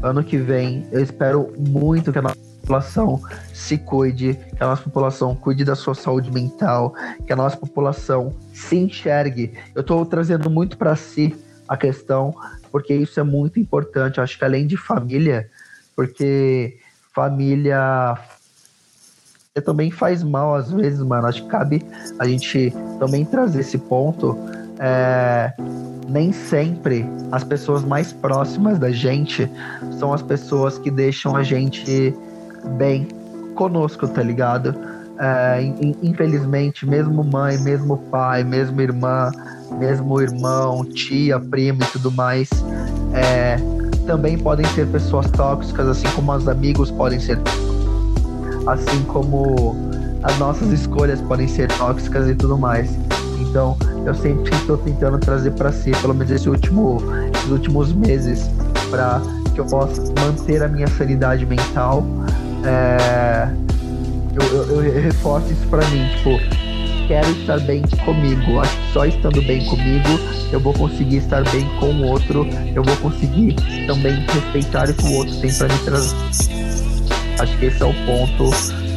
Ano 0.00 0.22
que 0.22 0.36
vem, 0.36 0.86
eu 0.92 1.02
espero 1.02 1.52
muito 1.58 2.12
que 2.12 2.18
a 2.18 2.22
nossa 2.22 2.36
população 2.60 3.20
se 3.52 3.78
cuide, 3.78 4.38
que 4.56 4.62
a 4.62 4.66
nossa 4.66 4.82
população 4.82 5.34
cuide 5.34 5.64
da 5.64 5.74
sua 5.74 5.94
saúde 5.94 6.30
mental, 6.30 6.94
que 7.26 7.32
a 7.32 7.36
nossa 7.36 7.56
população 7.56 8.32
se 8.52 8.76
enxergue. 8.76 9.54
Eu 9.74 9.80
estou 9.80 10.06
trazendo 10.06 10.48
muito 10.48 10.78
para 10.78 10.94
si 10.94 11.34
a 11.68 11.76
questão, 11.76 12.34
porque 12.70 12.94
isso 12.94 13.18
é 13.18 13.22
muito 13.22 13.58
importante. 13.58 14.18
Eu 14.18 14.24
acho 14.24 14.38
que 14.38 14.44
além 14.44 14.66
de 14.66 14.76
família, 14.76 15.48
porque 15.96 16.78
família 17.14 18.18
também 19.64 19.90
faz 19.90 20.22
mal 20.22 20.54
às 20.54 20.70
vezes, 20.70 21.00
mano. 21.00 21.26
Acho 21.26 21.42
que 21.42 21.48
cabe 21.48 21.82
a 22.18 22.26
gente 22.26 22.72
também 22.98 23.24
trazer 23.24 23.60
esse 23.60 23.78
ponto. 23.78 24.36
É, 24.78 25.52
nem 26.08 26.32
sempre 26.32 27.06
as 27.30 27.44
pessoas 27.44 27.84
mais 27.84 28.12
próximas 28.12 28.78
da 28.78 28.90
gente 28.90 29.48
são 29.98 30.12
as 30.12 30.22
pessoas 30.22 30.78
que 30.78 30.90
deixam 30.90 31.36
a 31.36 31.42
gente 31.42 32.14
bem 32.76 33.06
conosco, 33.54 34.08
tá 34.08 34.22
ligado? 34.22 34.74
É, 35.18 35.62
infelizmente, 36.02 36.84
mesmo 36.86 37.22
mãe, 37.22 37.56
mesmo 37.58 37.98
pai, 38.10 38.42
mesmo 38.42 38.80
irmã, 38.80 39.30
mesmo 39.78 40.20
irmão, 40.20 40.84
tia, 40.84 41.38
primo 41.38 41.82
e 41.82 41.86
tudo 41.86 42.10
mais, 42.10 42.50
é, 43.12 43.56
também 44.06 44.36
podem 44.36 44.66
ser 44.66 44.86
pessoas 44.88 45.30
tóxicas, 45.30 45.86
assim 45.88 46.08
como 46.14 46.32
os 46.32 46.48
amigos 46.48 46.90
podem 46.90 47.20
ser, 47.20 47.38
assim 48.66 49.02
como 49.04 49.76
as 50.22 50.38
nossas 50.38 50.70
escolhas 50.72 51.20
podem 51.20 51.46
ser 51.46 51.68
tóxicas 51.72 52.28
e 52.28 52.34
tudo 52.34 52.58
mais. 52.58 52.90
Então, 53.38 53.76
eu 54.04 54.14
sempre 54.14 54.52
estou 54.56 54.76
tentando 54.78 55.18
trazer 55.18 55.52
para 55.52 55.70
si, 55.70 55.92
pelo 56.00 56.12
menos 56.12 56.32
esse 56.32 56.48
último, 56.48 57.00
esses 57.32 57.50
últimos 57.50 57.92
meses, 57.92 58.50
para 58.90 59.22
que 59.54 59.60
eu 59.60 59.66
possa 59.66 60.02
manter 60.20 60.60
a 60.62 60.68
minha 60.68 60.88
sanidade 60.88 61.46
mental 61.46 62.04
é, 62.64 63.48
eu, 64.40 64.66
eu, 64.66 64.84
eu, 64.84 65.02
reforço 65.02 65.52
isso 65.52 65.66
pra 65.68 65.86
mim, 65.88 66.08
tipo, 66.16 66.38
quero 67.06 67.30
estar 67.30 67.60
bem 67.60 67.82
comigo. 68.04 68.60
Acho 68.60 68.76
que 68.76 68.92
só 68.92 69.04
estando 69.04 69.42
bem 69.42 69.64
comigo 69.66 70.08
eu 70.52 70.60
vou 70.60 70.72
conseguir 70.72 71.18
estar 71.18 71.42
bem 71.50 71.68
com 71.80 71.86
o 71.86 72.06
outro, 72.06 72.46
eu 72.74 72.82
vou 72.82 72.96
conseguir 72.98 73.54
também 73.86 74.14
respeitar 74.32 74.88
o 74.88 74.94
que 74.94 75.04
o 75.04 75.12
outro 75.14 75.40
tem 75.40 75.52
para 75.52 75.68
me 75.68 75.78
trazer. 75.80 76.16
Acho 77.40 77.58
que 77.58 77.66
esse 77.66 77.82
é 77.82 77.86
o 77.86 77.94
ponto 78.06 78.50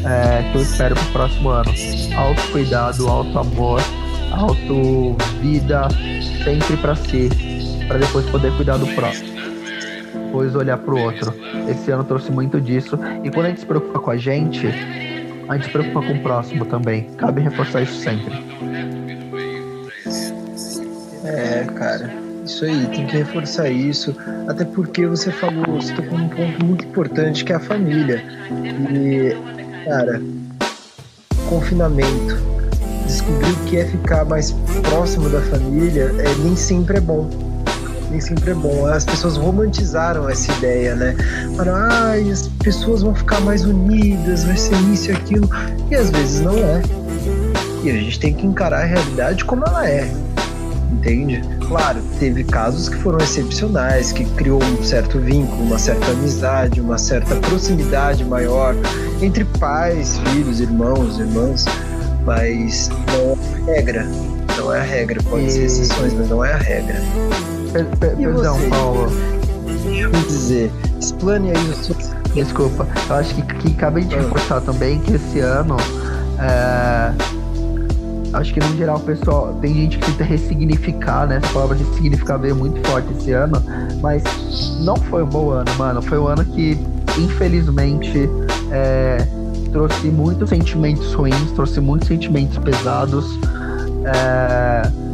é, 0.05 0.51
que 0.51 0.57
eu 0.57 0.61
espero 0.61 0.95
pro 0.95 1.05
próximo 1.05 1.49
ano. 1.49 1.71
Autocuidado, 2.15 3.07
auto 3.07 3.39
amor, 3.39 3.81
auto 4.31 5.15
vida, 5.41 5.87
sempre 6.43 6.77
para 6.77 6.95
si, 6.95 7.29
para 7.87 7.97
depois 7.97 8.25
poder 8.29 8.55
cuidar 8.55 8.77
do 8.77 8.87
próximo. 8.87 9.35
Depois 10.13 10.55
olhar 10.55 10.77
pro 10.77 10.99
outro. 10.99 11.33
Esse 11.67 11.89
ano 11.91 12.03
trouxe 12.03 12.31
muito 12.31 12.61
disso. 12.61 12.99
E 13.23 13.31
quando 13.31 13.47
a 13.47 13.49
gente 13.49 13.61
se 13.61 13.65
preocupa 13.65 13.99
com 13.99 14.11
a 14.11 14.17
gente, 14.17 14.67
a 15.47 15.55
gente 15.55 15.65
se 15.65 15.71
preocupa 15.71 16.01
com 16.05 16.13
o 16.13 16.19
próximo 16.21 16.65
também. 16.65 17.03
Cabe 17.17 17.41
reforçar 17.41 17.81
isso 17.81 17.95
sempre. 17.95 18.33
É, 21.23 21.65
cara. 21.75 22.13
Isso 22.45 22.63
aí, 22.63 22.87
tem 22.87 23.05
que 23.05 23.17
reforçar 23.17 23.69
isso. 23.69 24.15
Até 24.47 24.63
porque 24.63 25.05
você 25.05 25.31
falou, 25.31 25.81
você 25.81 25.93
tocou 25.93 26.17
um 26.17 26.29
ponto 26.29 26.65
muito 26.65 26.85
importante 26.85 27.43
que 27.43 27.51
é 27.51 27.55
a 27.55 27.59
família. 27.59 28.23
E, 28.91 29.35
cara, 29.85 30.21
confinamento. 31.49 32.37
Descobrir 33.05 33.51
o 33.51 33.65
que 33.65 33.77
é 33.77 33.85
ficar 33.85 34.25
mais 34.25 34.51
próximo 34.89 35.29
da 35.29 35.41
família 35.41 36.13
é, 36.19 36.43
nem 36.43 36.55
sempre 36.55 36.97
é 36.97 37.01
bom 37.01 37.46
nem 38.09 38.19
sempre 38.21 38.51
é 38.51 38.53
bom. 38.53 38.85
As 38.85 39.05
pessoas 39.05 39.37
romantizaram 39.37 40.29
essa 40.29 40.51
ideia, 40.53 40.95
né? 40.95 41.15
Falaram, 41.55 41.75
ah, 41.75 42.13
as 42.31 42.47
pessoas 42.63 43.01
vão 43.01 43.13
ficar 43.13 43.41
mais 43.41 43.65
unidas, 43.65 44.43
vai 44.43 44.57
ser 44.57 44.75
isso 44.91 45.11
e 45.11 45.13
aquilo. 45.13 45.49
E 45.89 45.95
às 45.95 46.09
vezes 46.09 46.41
não 46.41 46.57
é. 46.57 46.81
E 47.83 47.89
a 47.89 47.93
gente 47.93 48.19
tem 48.19 48.33
que 48.33 48.45
encarar 48.45 48.81
a 48.81 48.85
realidade 48.85 49.45
como 49.45 49.63
ela 49.65 49.87
é. 49.89 50.09
Entende? 50.91 51.41
Claro, 51.67 52.01
teve 52.19 52.43
casos 52.43 52.87
que 52.89 52.95
foram 52.95 53.19
excepcionais, 53.19 54.11
que 54.11 54.25
criou 54.31 54.63
um 54.63 54.83
certo 54.83 55.19
vínculo, 55.19 55.63
uma 55.63 55.77
certa 55.77 56.11
amizade, 56.11 56.79
uma 56.79 56.97
certa 56.97 57.35
proximidade 57.35 58.23
maior 58.23 58.73
entre 59.21 59.43
pais, 59.59 60.17
filhos, 60.19 60.59
irmãos, 60.61 61.19
irmãs, 61.19 61.65
mas 62.25 62.89
não 63.07 63.37
é 63.67 63.71
a 63.71 63.75
regra. 63.75 64.07
Não 64.57 64.73
é 64.73 64.79
a 64.79 64.83
regra, 64.83 65.21
pode 65.23 65.45
e... 65.45 65.51
ser 65.51 65.63
exceções, 65.65 66.13
mas 66.13 66.29
não 66.29 66.43
é 66.43 66.53
a 66.53 66.57
regra. 66.57 66.95
Per, 67.71 67.85
per, 67.97 68.15
perdão? 68.15 68.57
Paulo. 68.69 69.07
Deixa 69.83 70.05
eu 70.05 70.11
dizer, 70.11 70.71
explane 70.99 71.51
aí 71.51 71.69
o 71.69 71.73
seu. 71.73 71.95
Desculpa, 72.33 72.87
eu 73.09 73.15
acho 73.15 73.33
que, 73.35 73.41
que 73.41 73.73
cabe 73.73 74.03
de 74.03 74.15
ah. 74.15 74.19
reforçar 74.19 74.61
também 74.61 74.99
que 74.99 75.13
esse 75.13 75.39
ano. 75.39 75.77
É, 76.39 77.11
acho 78.33 78.53
que 78.53 78.59
no 78.59 78.77
geral 78.77 78.97
o 78.97 78.99
pessoal. 78.99 79.57
Tem 79.61 79.73
gente 79.73 79.97
que 79.97 80.05
tenta 80.11 80.23
ressignificar, 80.23 81.27
né? 81.27 81.37
Essa 81.37 81.53
palavra 81.53 81.75
de 81.75 81.83
significar 81.95 82.37
veio 82.39 82.55
muito 82.55 82.85
forte 82.87 83.11
esse 83.13 83.31
ano. 83.31 83.61
Mas 84.01 84.23
não 84.81 84.95
foi 84.95 85.23
um 85.23 85.27
bom 85.27 85.49
ano, 85.49 85.73
mano. 85.77 86.01
Foi 86.01 86.19
um 86.19 86.27
ano 86.27 86.45
que, 86.45 86.77
infelizmente, 87.17 88.29
é, 88.71 89.27
trouxe 89.71 90.07
muitos 90.07 90.49
sentimentos 90.49 91.13
ruins, 91.13 91.51
trouxe 91.51 91.79
muitos 91.79 92.07
sentimentos 92.07 92.57
pesados. 92.59 93.25
É, 94.05 95.06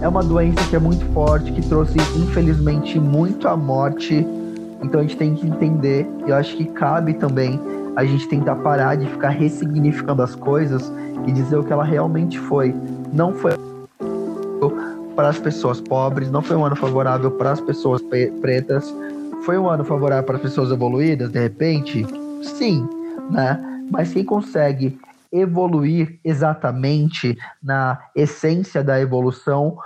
é 0.00 0.08
uma 0.08 0.22
doença 0.22 0.62
que 0.68 0.76
é 0.76 0.78
muito 0.78 1.04
forte, 1.12 1.52
que 1.52 1.60
trouxe, 1.68 1.98
infelizmente, 2.16 2.98
muito 3.00 3.48
a 3.48 3.56
morte. 3.56 4.26
Então 4.82 5.00
a 5.00 5.02
gente 5.02 5.16
tem 5.16 5.34
que 5.34 5.46
entender, 5.46 6.08
eu 6.26 6.34
acho 6.36 6.56
que 6.56 6.64
cabe 6.64 7.14
também 7.14 7.60
a 7.96 8.04
gente 8.04 8.28
tentar 8.28 8.54
parar 8.56 8.94
de 8.94 9.06
ficar 9.06 9.30
ressignificando 9.30 10.22
as 10.22 10.34
coisas 10.36 10.92
e 11.26 11.32
dizer 11.32 11.56
o 11.56 11.64
que 11.64 11.72
ela 11.72 11.82
realmente 11.82 12.38
foi. 12.38 12.72
Não 13.12 13.32
foi 13.32 13.52
para 15.16 15.30
as 15.30 15.38
pessoas 15.38 15.80
pobres, 15.80 16.30
não 16.30 16.40
foi 16.40 16.56
um 16.56 16.64
ano 16.64 16.76
favorável 16.76 17.32
para 17.32 17.50
as 17.50 17.60
pessoas 17.60 18.00
pretas, 18.40 18.94
foi 19.44 19.58
um 19.58 19.68
ano 19.68 19.84
favorável 19.84 20.22
para 20.22 20.36
as 20.36 20.42
pessoas 20.42 20.70
evoluídas, 20.70 21.32
de 21.32 21.40
repente? 21.40 22.06
Sim, 22.42 22.88
né? 23.30 23.58
Mas 23.90 24.12
quem 24.12 24.24
consegue 24.24 24.96
evoluir 25.32 26.18
exatamente 26.24 27.36
na 27.62 27.98
essência 28.14 28.82
da 28.82 29.00
evolução, 29.00 29.76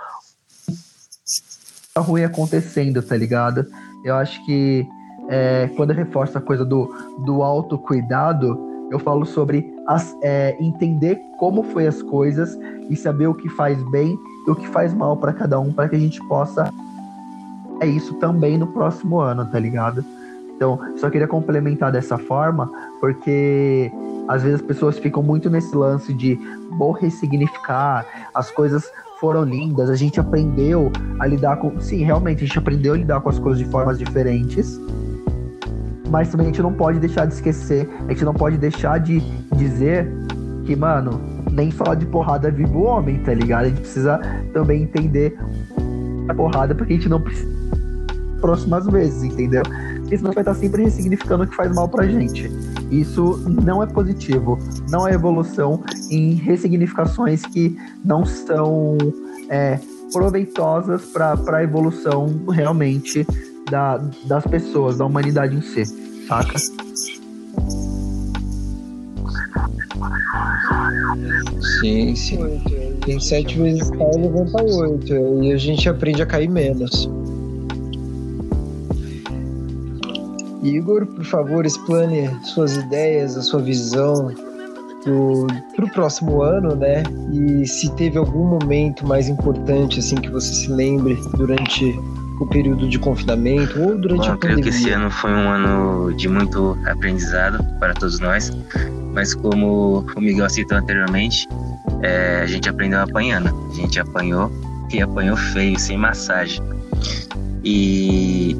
tá 1.93 2.01
ruim 2.01 2.23
acontecendo, 2.23 3.01
tá 3.01 3.15
ligado? 3.15 3.65
Eu 4.03 4.15
acho 4.15 4.43
que 4.45 4.85
é, 5.29 5.69
quando 5.75 5.91
eu 5.91 5.95
reforço 5.95 6.37
a 6.37 6.41
coisa 6.41 6.65
do, 6.65 6.87
do 7.25 7.43
autocuidado, 7.43 8.57
eu 8.91 8.99
falo 8.99 9.25
sobre 9.25 9.65
as, 9.87 10.15
é, 10.21 10.55
entender 10.59 11.19
como 11.39 11.63
foi 11.63 11.87
as 11.87 12.01
coisas 12.01 12.57
e 12.89 12.95
saber 12.95 13.27
o 13.27 13.33
que 13.33 13.49
faz 13.49 13.81
bem 13.89 14.17
e 14.47 14.51
o 14.51 14.55
que 14.55 14.67
faz 14.67 14.93
mal 14.93 15.17
para 15.17 15.33
cada 15.33 15.59
um, 15.59 15.71
para 15.71 15.89
que 15.89 15.95
a 15.95 15.99
gente 15.99 16.19
possa 16.27 16.71
é 17.79 17.87
isso 17.87 18.13
também 18.15 18.57
no 18.57 18.67
próximo 18.67 19.19
ano, 19.19 19.45
tá 19.45 19.59
ligado? 19.59 20.05
Então, 20.55 20.79
só 20.97 21.09
queria 21.09 21.27
complementar 21.27 21.91
dessa 21.91 22.17
forma, 22.17 22.71
porque 23.01 23.91
às 24.27 24.43
vezes 24.43 24.61
as 24.61 24.65
pessoas 24.65 24.97
ficam 24.97 25.21
muito 25.21 25.49
nesse 25.49 25.75
lance 25.75 26.13
de 26.13 26.39
vou 26.77 26.91
ressignificar, 26.91 28.05
as 28.33 28.49
coisas 28.51 28.89
foram 29.19 29.43
lindas, 29.43 29.89
a 29.89 29.95
gente 29.95 30.19
aprendeu 30.19 30.91
a 31.19 31.25
lidar 31.25 31.57
com. 31.57 31.79
Sim, 31.79 32.03
realmente, 32.03 32.43
a 32.43 32.47
gente 32.47 32.59
aprendeu 32.59 32.93
a 32.93 32.97
lidar 32.97 33.21
com 33.21 33.29
as 33.29 33.39
coisas 33.39 33.63
de 33.63 33.69
formas 33.69 33.97
diferentes. 33.97 34.79
Mas 36.09 36.29
também 36.29 36.47
a 36.47 36.49
gente 36.49 36.61
não 36.61 36.73
pode 36.73 36.99
deixar 36.99 37.25
de 37.25 37.33
esquecer, 37.33 37.89
a 38.07 38.11
gente 38.11 38.25
não 38.25 38.33
pode 38.33 38.57
deixar 38.57 38.99
de 38.99 39.19
dizer 39.55 40.07
que, 40.65 40.75
mano, 40.75 41.19
nem 41.51 41.71
só 41.71 41.93
de 41.93 42.05
porrada 42.05 42.51
vive 42.51 42.75
o 42.75 42.83
homem, 42.83 43.19
tá 43.23 43.33
ligado? 43.33 43.65
A 43.65 43.69
gente 43.69 43.81
precisa 43.81 44.19
também 44.53 44.83
entender 44.83 45.37
a 46.27 46.33
porrada 46.33 46.75
porque 46.75 46.93
a 46.93 46.95
gente 46.95 47.09
não 47.09 47.21
precisa 47.21 47.51
próximas 48.41 48.85
vezes, 48.87 49.23
entendeu? 49.23 49.63
Porque 50.01 50.17
senão 50.17 50.33
vai 50.33 50.41
estar 50.41 50.53
sempre 50.53 50.83
ressignificando 50.83 51.45
o 51.45 51.47
que 51.47 51.55
faz 51.55 51.73
mal 51.73 51.87
pra 51.87 52.05
gente. 52.05 52.51
Isso 52.99 53.43
não 53.49 53.81
é 53.81 53.87
positivo, 53.87 54.59
não 54.89 55.07
é 55.07 55.13
evolução 55.13 55.83
em 56.09 56.33
ressignificações 56.35 57.41
que 57.41 57.75
não 58.05 58.23
são 58.23 58.97
é, 59.49 59.79
proveitosas 60.11 61.05
para 61.05 61.57
a 61.57 61.63
evolução 61.63 62.27
realmente 62.49 63.25
da, 63.69 63.97
das 64.25 64.45
pessoas, 64.45 64.97
da 64.97 65.05
humanidade 65.05 65.55
em 65.55 65.61
si, 65.61 65.85
saca? 66.27 66.59
Sim, 71.79 72.15
sim. 72.15 72.37
Tem 73.05 73.19
sete 73.19 73.57
vezes 73.59 73.89
e 73.89 74.17
levanta 74.17 74.63
oito. 74.63 75.43
E 75.43 75.51
a 75.51 75.57
gente 75.57 75.89
aprende 75.89 76.21
a 76.21 76.25
cair 76.25 76.49
menos. 76.49 77.09
Igor, 80.63 81.05
por 81.05 81.25
favor, 81.25 81.65
explane 81.65 82.29
suas 82.43 82.77
ideias, 82.77 83.37
a 83.37 83.41
sua 83.41 83.61
visão 83.61 84.33
para 85.75 85.85
o 85.85 85.89
próximo 85.91 86.41
ano, 86.41 86.75
né? 86.75 87.03
E 87.33 87.67
se 87.67 87.91
teve 87.95 88.17
algum 88.17 88.45
momento 88.45 89.05
mais 89.05 89.27
importante 89.27 89.99
assim 89.99 90.15
que 90.15 90.29
você 90.29 90.53
se 90.53 90.71
lembre 90.71 91.17
durante 91.35 91.99
o 92.39 92.47
período 92.47 92.87
de 92.87 92.97
confinamento 92.97 93.79
ou 93.81 93.97
durante 93.97 94.27
Bom, 94.27 94.33
a 94.33 94.37
pandemia? 94.37 94.39
creio 94.39 94.61
que 94.61 94.69
esse 94.69 94.89
ano 94.89 95.11
foi 95.11 95.31
um 95.31 95.49
ano 95.49 96.13
de 96.15 96.27
muito 96.29 96.77
aprendizado 96.85 97.63
para 97.79 97.93
todos 97.93 98.19
nós, 98.19 98.51
mas 99.13 99.33
como 99.33 100.05
o 100.15 100.21
Miguel 100.21 100.49
citou 100.49 100.77
anteriormente, 100.77 101.47
é, 102.01 102.41
a 102.41 102.47
gente 102.47 102.69
aprendeu 102.69 103.01
apanhando. 103.01 103.53
A 103.71 103.75
gente 103.75 103.99
apanhou 103.99 104.51
e 104.91 105.01
apanhou 105.01 105.35
feio, 105.35 105.77
sem 105.77 105.97
massagem. 105.97 106.61
E 107.63 108.55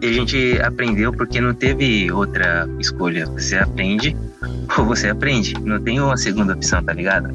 e 0.00 0.06
a 0.06 0.12
gente 0.12 0.60
aprendeu 0.62 1.12
porque 1.12 1.40
não 1.40 1.54
teve 1.54 2.10
outra 2.10 2.68
escolha. 2.78 3.26
Você 3.26 3.56
aprende 3.56 4.16
ou 4.78 4.84
você 4.84 5.08
aprende. 5.08 5.54
Não 5.62 5.80
tem 5.80 6.00
uma 6.00 6.16
segunda 6.16 6.54
opção, 6.54 6.82
tá 6.82 6.92
ligado? 6.92 7.30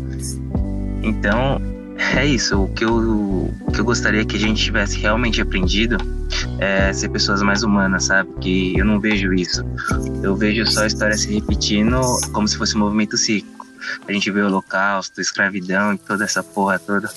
Então, 1.01 1.61
é 2.15 2.25
isso. 2.25 2.61
O 2.61 2.67
que 2.69 2.85
eu, 2.85 2.95
o 3.61 3.71
que 3.71 3.79
eu 3.79 3.85
gostaria 3.85 4.25
que 4.25 4.35
a 4.35 4.39
gente 4.39 4.63
tivesse 4.63 4.97
realmente 4.99 5.41
aprendido 5.41 5.97
é 6.59 6.91
ser 6.93 7.09
pessoas 7.09 7.41
mais 7.41 7.63
humanas, 7.63 8.05
sabe? 8.05 8.29
Que 8.39 8.77
eu 8.77 8.85
não 8.85 8.99
vejo 8.99 9.33
isso. 9.33 9.63
Eu 10.21 10.35
vejo 10.35 10.65
só 10.65 10.83
a 10.83 10.87
história 10.87 11.17
se 11.17 11.33
repetindo 11.33 11.99
como 12.31 12.47
se 12.47 12.57
fosse 12.57 12.75
um 12.75 12.79
movimento 12.79 13.17
cíclico. 13.17 13.65
A 14.07 14.11
gente 14.13 14.31
vê 14.31 14.41
o 14.41 14.47
holocausto, 14.47 15.19
escravidão 15.19 15.93
e 15.93 15.97
toda 15.97 16.23
essa 16.23 16.41
porra 16.41 16.79
toda. 16.79 17.09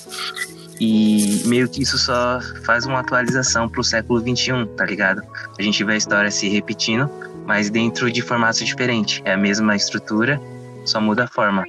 E 0.79 1.41
meio 1.45 1.67
que 1.67 1.81
isso 1.81 1.97
só 1.97 2.39
faz 2.63 2.85
uma 2.85 2.99
atualização 2.99 3.67
pro 3.67 3.83
século 3.83 4.19
XXI, 4.19 4.65
tá 4.75 4.85
ligado? 4.85 5.23
A 5.57 5.61
gente 5.61 5.83
vê 5.83 5.93
a 5.93 5.97
história 5.97 6.29
se 6.29 6.47
repetindo, 6.47 7.09
mas 7.45 7.69
dentro 7.69 8.11
de 8.11 8.21
formatos 8.21 8.59
diferentes. 8.59 9.21
É 9.25 9.33
a 9.33 9.37
mesma 9.37 9.75
estrutura, 9.75 10.39
só 10.85 11.01
muda 11.01 11.23
a 11.23 11.27
forma. 11.27 11.63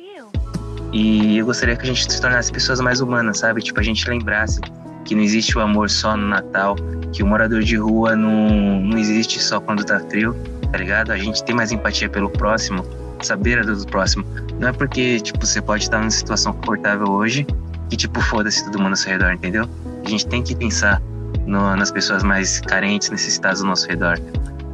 E 0.92 1.38
eu 1.38 1.46
gostaria 1.46 1.76
que 1.76 1.82
a 1.82 1.86
gente 1.86 2.10
se 2.10 2.20
tornasse 2.20 2.52
pessoas 2.52 2.80
mais 2.80 3.00
humanas, 3.00 3.38
sabe? 3.38 3.62
Tipo, 3.62 3.80
a 3.80 3.82
gente 3.82 4.08
lembrasse 4.08 4.60
que 5.04 5.14
não 5.14 5.22
existe 5.22 5.56
o 5.56 5.60
amor 5.60 5.88
só 5.88 6.16
no 6.16 6.28
Natal, 6.28 6.76
que 7.12 7.22
o 7.22 7.26
morador 7.26 7.62
de 7.62 7.76
rua 7.76 8.14
não, 8.14 8.80
não 8.80 8.98
existe 8.98 9.40
só 9.40 9.58
quando 9.58 9.84
tá 9.84 9.98
frio, 10.00 10.36
tá 10.70 10.78
ligado? 10.78 11.12
A 11.12 11.16
gente 11.16 11.42
tem 11.44 11.54
mais 11.54 11.72
empatia 11.72 12.10
pelo 12.10 12.28
próximo, 12.28 12.84
saber 13.22 13.58
a 13.58 13.62
dor 13.62 13.76
do 13.76 13.86
próximo. 13.86 14.24
Não 14.58 14.68
é 14.68 14.72
porque, 14.72 15.20
tipo, 15.20 15.46
você 15.46 15.62
pode 15.62 15.84
estar 15.84 15.98
numa 15.98 16.10
situação 16.10 16.52
confortável 16.52 17.08
hoje 17.10 17.46
que, 17.88 17.96
tipo, 17.96 18.20
foda-se 18.20 18.64
todo 18.64 18.78
mundo 18.78 18.90
ao 18.90 18.96
seu 18.96 19.12
redor, 19.12 19.32
entendeu? 19.32 19.68
A 20.04 20.08
gente 20.08 20.26
tem 20.26 20.42
que 20.42 20.54
pensar 20.54 21.00
no, 21.46 21.76
nas 21.76 21.90
pessoas 21.90 22.22
mais 22.22 22.60
carentes, 22.60 23.10
necessitadas 23.10 23.60
ao 23.60 23.66
nosso 23.66 23.88
redor. 23.88 24.18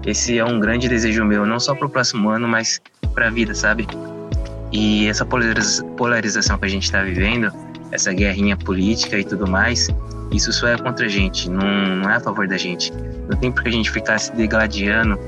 Esse 0.07 0.39
é 0.39 0.45
um 0.45 0.61
grande 0.61 0.89
desejo 0.89 1.25
meu, 1.25 1.47
não 1.47 1.59
só 1.59 1.75
para 1.75 1.87
o 1.87 1.91
próximo 1.91 2.29
ano, 2.29 2.47
mas 2.47 2.81
para 3.15 3.29
a 3.29 3.31
vida, 3.31 3.55
sabe? 3.55 3.87
E 4.73 5.07
essa 5.07 5.25
polarização 5.25 6.59
que 6.59 6.65
a 6.65 6.69
gente 6.69 6.85
está 6.85 7.03
vivendo, 7.03 7.51
essa 7.93 8.13
guerrinha 8.13 8.57
política 8.57 9.19
e 9.19 9.25
tudo 9.25 9.47
mais, 9.47 9.89
isso 10.33 10.53
só 10.53 10.69
é 10.69 10.77
contra 10.77 11.07
a 11.07 11.09
gente, 11.09 11.49
não, 11.49 11.97
não 11.97 12.11
é 12.11 12.17
a 12.17 12.21
favor 12.21 12.49
da 12.49 12.57
gente. 12.57 12.93
Não 13.29 13.37
tem 13.39 13.53
por 13.53 13.63
que 13.63 13.69
a 13.69 13.73
gente 13.73 13.91
ficar 13.91 14.19
se 14.19 14.35
degladiando 14.35 15.19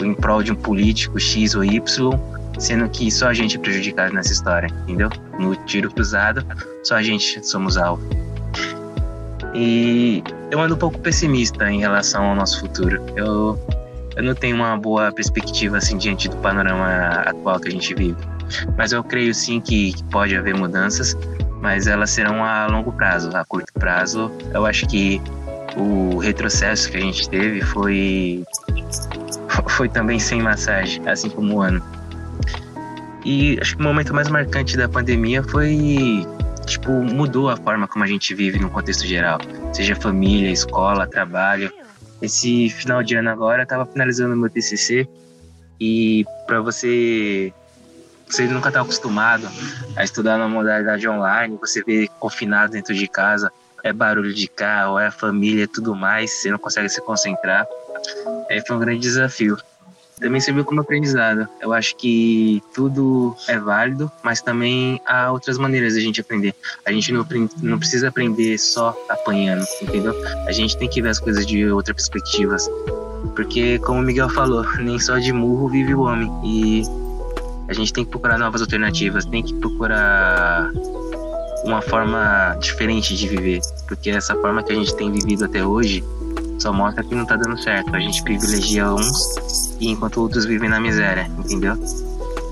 em 0.00 0.12
prol 0.14 0.42
de 0.42 0.52
um 0.52 0.56
político 0.56 1.18
X 1.20 1.54
ou 1.54 1.64
Y, 1.64 1.80
sendo 2.58 2.88
que 2.88 3.10
só 3.10 3.28
a 3.28 3.34
gente 3.34 3.56
é 3.56 3.60
prejudicado 3.60 4.12
nessa 4.12 4.32
história, 4.32 4.68
entendeu? 4.82 5.08
No 5.42 5.56
tiro 5.56 5.90
cruzado, 5.90 6.46
só 6.84 6.94
a 6.94 7.02
gente 7.02 7.44
somos 7.44 7.76
alvo. 7.76 8.02
E 9.54 10.22
eu 10.52 10.60
ando 10.60 10.76
um 10.76 10.78
pouco 10.78 10.98
pessimista 11.00 11.68
em 11.70 11.80
relação 11.80 12.24
ao 12.24 12.34
nosso 12.36 12.60
futuro. 12.60 13.02
Eu, 13.16 13.58
eu 14.16 14.22
não 14.22 14.34
tenho 14.34 14.54
uma 14.54 14.76
boa 14.76 15.10
perspectiva 15.10 15.78
assim 15.78 15.98
diante 15.98 16.28
do 16.28 16.36
panorama 16.36 17.22
atual 17.26 17.58
que 17.58 17.68
a 17.68 17.70
gente 17.72 17.92
vive. 17.92 18.16
Mas 18.76 18.92
eu 18.92 19.02
creio 19.02 19.34
sim 19.34 19.60
que, 19.60 19.92
que 19.92 20.04
pode 20.04 20.36
haver 20.36 20.54
mudanças, 20.54 21.16
mas 21.60 21.86
elas 21.88 22.10
serão 22.10 22.44
a 22.44 22.66
longo 22.66 22.92
prazo. 22.92 23.36
A 23.36 23.44
curto 23.44 23.72
prazo, 23.74 24.30
eu 24.54 24.64
acho 24.64 24.86
que 24.86 25.20
o 25.76 26.18
retrocesso 26.18 26.88
que 26.88 26.98
a 26.98 27.00
gente 27.00 27.28
teve 27.28 27.62
foi 27.62 28.44
foi 29.70 29.88
também 29.88 30.18
sem 30.18 30.40
massagem, 30.40 31.02
assim 31.08 31.28
como 31.28 31.56
o 31.56 31.60
ano. 31.60 31.82
E 33.24 33.58
acho 33.60 33.76
que 33.76 33.82
o 33.82 33.84
momento 33.84 34.12
mais 34.14 34.28
marcante 34.28 34.76
da 34.76 34.88
pandemia 34.88 35.42
foi 35.42 36.26
tipo, 36.66 36.90
mudou 36.90 37.48
a 37.50 37.56
forma 37.56 37.86
como 37.86 38.04
a 38.04 38.06
gente 38.06 38.34
vive 38.34 38.58
no 38.58 38.70
contexto 38.70 39.06
geral, 39.06 39.38
seja 39.72 39.94
família, 39.94 40.50
escola, 40.50 41.06
trabalho. 41.06 41.72
Esse 42.20 42.70
final 42.70 43.02
de 43.02 43.16
ano 43.16 43.30
agora 43.30 43.62
eu 43.62 43.66
tava 43.66 43.84
finalizando 43.86 44.36
meu 44.36 44.48
TCC 44.48 45.08
e 45.80 46.24
para 46.46 46.60
você 46.60 47.52
você 48.28 48.46
nunca 48.46 48.72
tá 48.72 48.80
acostumado 48.80 49.46
a 49.94 50.04
estudar 50.04 50.38
na 50.38 50.48
modalidade 50.48 51.06
online, 51.06 51.58
você 51.60 51.82
vê 51.82 52.08
confinado 52.18 52.72
dentro 52.72 52.94
de 52.94 53.06
casa, 53.06 53.52
é 53.84 53.92
barulho 53.92 54.32
de 54.32 54.48
carro, 54.48 54.98
é 54.98 55.10
família, 55.10 55.68
tudo 55.68 55.94
mais, 55.94 56.30
você 56.30 56.50
não 56.50 56.58
consegue 56.58 56.88
se 56.88 57.00
concentrar. 57.02 57.66
É, 58.48 58.60
foi 58.66 58.76
um 58.76 58.78
grande 58.78 59.00
desafio 59.00 59.58
também 60.22 60.40
serviu 60.40 60.64
como 60.64 60.80
aprendizado. 60.80 61.46
Eu 61.60 61.72
acho 61.72 61.96
que 61.96 62.62
tudo 62.72 63.36
é 63.48 63.58
válido, 63.58 64.10
mas 64.22 64.40
também 64.40 65.00
há 65.06 65.30
outras 65.32 65.58
maneiras 65.58 65.94
de 65.94 65.98
a 65.98 66.02
gente 66.02 66.20
aprender. 66.20 66.54
A 66.86 66.92
gente 66.92 67.12
não, 67.12 67.26
não 67.60 67.78
precisa 67.78 68.08
aprender 68.08 68.56
só 68.58 68.96
apanhando, 69.08 69.64
entendeu? 69.82 70.14
A 70.46 70.52
gente 70.52 70.76
tem 70.78 70.88
que 70.88 71.02
ver 71.02 71.10
as 71.10 71.18
coisas 71.18 71.44
de 71.44 71.66
outras 71.66 71.96
perspectivas. 71.96 72.70
Porque, 73.34 73.78
como 73.80 74.00
o 74.00 74.02
Miguel 74.02 74.28
falou, 74.28 74.64
nem 74.78 74.98
só 74.98 75.18
de 75.18 75.32
murro 75.32 75.68
vive 75.68 75.94
o 75.94 76.02
homem. 76.02 76.30
E 76.44 76.82
a 77.68 77.72
gente 77.72 77.92
tem 77.92 78.04
que 78.04 78.10
procurar 78.10 78.38
novas 78.38 78.60
alternativas, 78.60 79.24
tem 79.24 79.42
que 79.42 79.54
procurar 79.54 80.70
uma 81.64 81.82
forma 81.82 82.56
diferente 82.60 83.16
de 83.16 83.28
viver. 83.28 83.60
Porque 83.88 84.10
essa 84.10 84.34
forma 84.36 84.62
que 84.62 84.72
a 84.72 84.76
gente 84.76 84.94
tem 84.94 85.10
vivido 85.10 85.44
até 85.44 85.64
hoje 85.64 86.02
só 86.62 86.72
mostra 86.72 87.02
que 87.02 87.14
não 87.14 87.26
tá 87.26 87.36
dando 87.36 87.60
certo. 87.60 87.94
A 87.94 88.00
gente 88.00 88.22
privilegia 88.22 88.88
uns 88.92 89.76
e 89.80 89.90
enquanto 89.90 90.20
outros 90.20 90.44
vivem 90.44 90.68
na 90.68 90.80
miséria, 90.80 91.28
entendeu? 91.38 91.76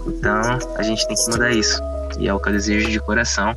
Então 0.06 0.58
a 0.76 0.82
gente 0.82 1.06
tem 1.06 1.16
que 1.16 1.30
mudar 1.30 1.52
isso. 1.52 1.80
E 2.18 2.26
é 2.26 2.34
o 2.34 2.40
que 2.40 2.48
eu 2.48 2.52
desejo 2.52 2.90
de 2.90 2.98
coração, 2.98 3.54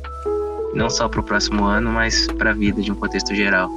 não 0.72 0.88
só 0.88 1.08
para 1.08 1.20
o 1.20 1.22
próximo 1.22 1.64
ano, 1.64 1.90
mas 1.90 2.28
para 2.38 2.50
a 2.50 2.54
vida 2.54 2.80
de 2.80 2.92
um 2.92 2.94
contexto 2.94 3.34
geral. 3.34 3.68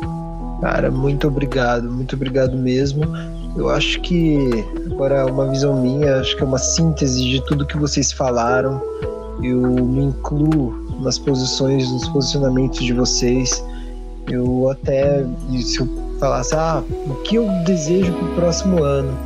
Cara, 0.62 0.92
muito 0.92 1.28
obrigado, 1.28 1.92
muito 1.92 2.16
obrigado 2.16 2.56
mesmo. 2.56 3.04
Eu 3.56 3.70
acho 3.70 4.00
que 4.02 4.64
agora 4.86 5.26
uma 5.26 5.48
visão 5.48 5.82
minha, 5.82 6.20
acho 6.20 6.36
que 6.38 6.44
é 6.44 6.46
uma 6.46 6.60
síntese 6.60 7.24
de 7.24 7.44
tudo 7.46 7.66
que 7.66 7.78
vocês 7.78 8.12
falaram. 8.12 8.80
Eu 9.42 9.62
me 9.62 10.06
incluo 10.06 10.76
nas 11.02 11.18
posições, 11.18 11.92
nos 11.92 12.08
posicionamentos 12.10 12.84
de 12.84 12.94
vocês. 12.94 13.64
Eu 14.30 14.70
até, 14.70 15.26
se 15.64 15.80
eu 15.80 16.07
falasse, 16.20 16.56
ah, 16.56 16.84
o 17.08 17.14
que 17.24 17.36
eu 17.36 17.48
desejo 17.66 18.14
para 18.14 18.26
o 18.26 18.36
próximo 18.36 18.84
ano? 18.84 19.18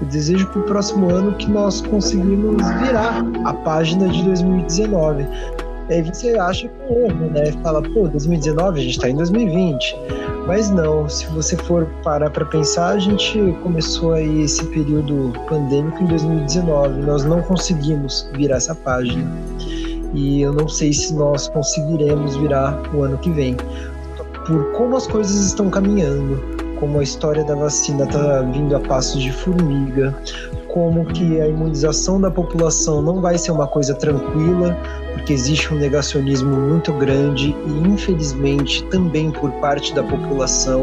Eu 0.00 0.08
desejo 0.08 0.46
para 0.48 0.60
o 0.60 0.64
próximo 0.64 1.10
ano 1.10 1.32
que 1.34 1.50
nós 1.50 1.80
conseguimos 1.80 2.62
virar 2.82 3.24
a 3.44 3.52
página 3.52 4.08
de 4.08 4.22
2019. 4.24 5.26
Aí 5.90 6.02
você 6.02 6.36
acha 6.38 6.66
que 6.66 6.92
é 6.92 7.06
erro, 7.06 7.30
né? 7.30 7.52
Fala, 7.62 7.82
pô, 7.82 8.08
2019 8.08 8.80
a 8.80 8.82
gente 8.82 8.92
está 8.92 9.08
em 9.08 9.16
2020. 9.16 9.96
Mas 10.46 10.70
não, 10.70 11.08
se 11.08 11.26
você 11.26 11.56
for 11.56 11.86
parar 12.02 12.30
para 12.30 12.44
pensar, 12.46 12.94
a 12.94 12.98
gente 12.98 13.38
começou 13.62 14.14
aí 14.14 14.42
esse 14.42 14.64
período 14.66 15.32
pandêmico 15.48 16.02
em 16.02 16.06
2019. 16.06 17.02
Nós 17.02 17.24
não 17.24 17.42
conseguimos 17.42 18.28
virar 18.34 18.56
essa 18.56 18.74
página. 18.74 19.30
E 20.14 20.42
eu 20.42 20.52
não 20.52 20.68
sei 20.68 20.92
se 20.92 21.12
nós 21.14 21.48
conseguiremos 21.48 22.36
virar 22.36 22.80
o 22.94 23.02
ano 23.02 23.18
que 23.18 23.30
vem 23.30 23.56
por 24.46 24.72
como 24.72 24.96
as 24.96 25.06
coisas 25.06 25.46
estão 25.46 25.70
caminhando, 25.70 26.42
como 26.78 27.00
a 27.00 27.02
história 27.02 27.44
da 27.44 27.54
vacina 27.54 28.04
está 28.04 28.42
vindo 28.42 28.76
a 28.76 28.80
passos 28.80 29.22
de 29.22 29.32
formiga, 29.32 30.14
como 30.68 31.06
que 31.06 31.40
a 31.40 31.48
imunização 31.48 32.20
da 32.20 32.30
população 32.30 33.00
não 33.00 33.20
vai 33.20 33.38
ser 33.38 33.52
uma 33.52 33.66
coisa 33.66 33.94
tranquila, 33.94 34.76
porque 35.12 35.32
existe 35.32 35.72
um 35.72 35.78
negacionismo 35.78 36.54
muito 36.54 36.92
grande 36.94 37.56
e 37.66 37.88
infelizmente 37.88 38.82
também 38.90 39.30
por 39.30 39.50
parte 39.60 39.94
da 39.94 40.02
população, 40.02 40.82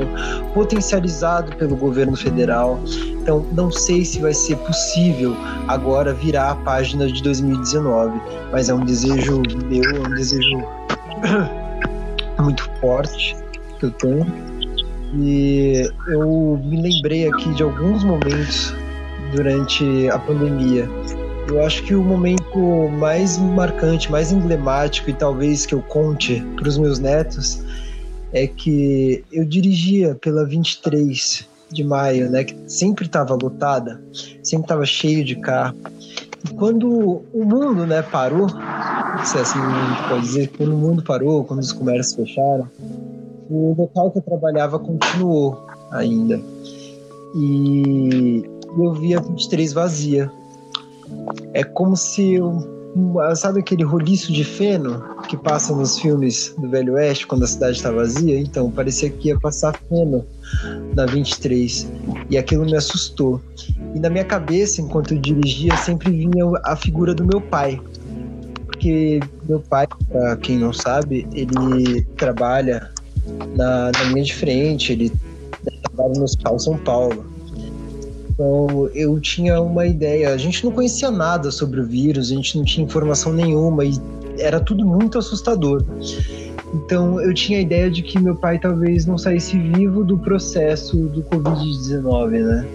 potencializado 0.53 1.55
pelo 1.57 1.75
governo 1.75 2.15
federal. 2.15 2.79
Então, 3.21 3.45
não 3.51 3.69
sei 3.69 4.03
se 4.03 4.19
vai 4.19 4.33
ser 4.33 4.55
possível 4.57 5.35
agora 5.67 6.13
virar 6.13 6.51
a 6.51 6.55
página 6.55 7.05
de 7.05 7.21
2019, 7.21 8.19
mas 8.51 8.69
é 8.69 8.73
um 8.73 8.83
desejo 8.83 9.43
meu, 9.67 9.83
é 9.83 9.99
um 9.99 10.15
desejo 10.15 10.57
muito 12.41 12.67
forte 12.79 13.35
que 13.81 13.85
eu 13.87 13.91
tenho. 13.91 14.25
E 15.15 15.89
eu 16.07 16.61
me 16.63 16.81
lembrei 16.81 17.27
aqui 17.27 17.53
de 17.53 17.63
alguns 17.63 18.03
momentos 18.03 18.73
durante 19.35 20.07
a 20.09 20.19
pandemia. 20.19 20.87
Eu 21.47 21.65
acho 21.65 21.83
que 21.83 21.95
o 21.95 22.03
momento 22.03 22.87
mais 22.97 23.37
marcante, 23.37 24.09
mais 24.09 24.31
emblemático 24.31 25.09
e 25.09 25.13
talvez 25.13 25.65
que 25.65 25.73
eu 25.73 25.81
conte 25.81 26.41
para 26.55 26.69
os 26.69 26.77
meus 26.77 26.99
netos 26.99 27.61
é 28.31 28.47
que 28.47 29.25
eu 29.31 29.43
dirigia 29.43 30.15
pela 30.15 30.45
23 30.45 31.49
de 31.69 31.83
maio, 31.83 32.29
né, 32.29 32.43
que 32.43 32.55
sempre 32.67 33.05
estava 33.05 33.33
lotada, 33.33 34.01
sempre 34.43 34.65
estava 34.65 34.85
cheio 34.85 35.25
de 35.25 35.35
carro. 35.35 35.75
E 36.45 36.53
quando 36.53 37.23
o 37.33 37.45
mundo, 37.45 37.85
né, 37.85 38.01
parou, 38.01 38.47
se 39.25 39.37
assim 39.37 39.59
a 39.59 39.95
gente 39.95 40.09
pode 40.09 40.21
dizer, 40.21 40.51
quando 40.57 40.73
o 40.73 40.77
mundo 40.77 41.03
parou, 41.03 41.43
quando 41.43 41.59
os 41.59 41.71
comércios 41.71 42.15
fecharam, 42.15 42.69
o 43.51 43.75
local 43.77 44.11
que 44.11 44.19
eu 44.19 44.21
trabalhava 44.21 44.79
continuou 44.79 45.65
ainda. 45.91 46.41
E 47.35 48.43
eu 48.77 48.93
via 48.93 49.19
23 49.19 49.73
vazia. 49.73 50.31
É 51.53 51.63
como 51.63 51.97
se 51.97 52.39
sabe 53.35 53.59
aquele 53.59 53.83
roliço 53.83 54.31
de 54.31 54.43
feno 54.43 55.03
que 55.27 55.35
passa 55.35 55.75
nos 55.75 55.99
filmes 55.99 56.53
do 56.57 56.69
Velho 56.69 56.93
Oeste 56.93 57.27
quando 57.27 57.43
a 57.43 57.47
cidade 57.47 57.77
está 57.77 57.91
vazia? 57.91 58.39
Então, 58.39 58.71
parecia 58.71 59.09
que 59.09 59.29
ia 59.29 59.39
passar 59.39 59.77
feno 59.89 60.25
na 60.95 61.05
23 61.05 61.89
e 62.29 62.37
aquilo 62.37 62.65
me 62.65 62.75
assustou. 62.75 63.41
E 63.93 63.99
na 63.99 64.09
minha 64.09 64.25
cabeça, 64.25 64.81
enquanto 64.81 65.13
eu 65.13 65.19
dirigia, 65.19 65.75
sempre 65.77 66.09
vinha 66.09 66.45
a 66.63 66.75
figura 66.75 67.13
do 67.13 67.25
meu 67.25 67.41
pai. 67.41 67.81
Porque 68.65 69.19
meu 69.47 69.59
pai, 69.59 69.87
para 70.09 70.37
quem 70.37 70.57
não 70.57 70.73
sabe, 70.73 71.27
ele 71.33 72.01
trabalha 72.17 72.89
na, 73.55 73.91
na 73.91 74.03
linha 74.05 74.23
de 74.23 74.33
frente, 74.33 74.93
ele 74.93 75.11
trabalha 75.83 76.13
no 76.17 76.23
Hospital 76.23 76.59
São 76.59 76.77
Paulo. 76.77 77.25
Então 78.29 78.89
eu 78.95 79.19
tinha 79.19 79.61
uma 79.61 79.85
ideia. 79.85 80.33
A 80.33 80.37
gente 80.37 80.63
não 80.63 80.71
conhecia 80.71 81.11
nada 81.11 81.51
sobre 81.51 81.79
o 81.79 81.85
vírus, 81.85 82.31
a 82.31 82.35
gente 82.35 82.57
não 82.57 82.65
tinha 82.65 82.85
informação 82.85 83.31
nenhuma 83.33 83.85
e 83.85 83.93
era 84.39 84.59
tudo 84.59 84.85
muito 84.85 85.17
assustador. 85.17 85.83
Então 86.73 87.19
eu 87.19 87.33
tinha 87.33 87.59
a 87.59 87.61
ideia 87.61 87.91
de 87.91 88.01
que 88.01 88.19
meu 88.19 88.35
pai 88.35 88.57
talvez 88.57 89.05
não 89.05 89.17
saísse 89.17 89.57
vivo 89.57 90.03
do 90.03 90.17
processo 90.17 90.97
do 91.07 91.21
Covid-19, 91.23 92.29
né? 92.29 92.67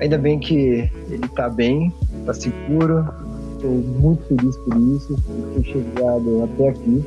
Ainda 0.00 0.18
bem 0.18 0.38
que 0.38 0.90
ele 1.08 1.28
tá 1.34 1.48
bem, 1.48 1.92
tá 2.26 2.34
seguro. 2.34 3.08
Estou 3.54 3.70
muito 3.70 4.22
feliz 4.24 4.56
por 4.58 4.76
isso, 4.76 5.16
por 5.24 5.62
ter 5.62 5.72
chegado 5.72 6.44
até 6.44 6.68
aqui. 6.68 7.02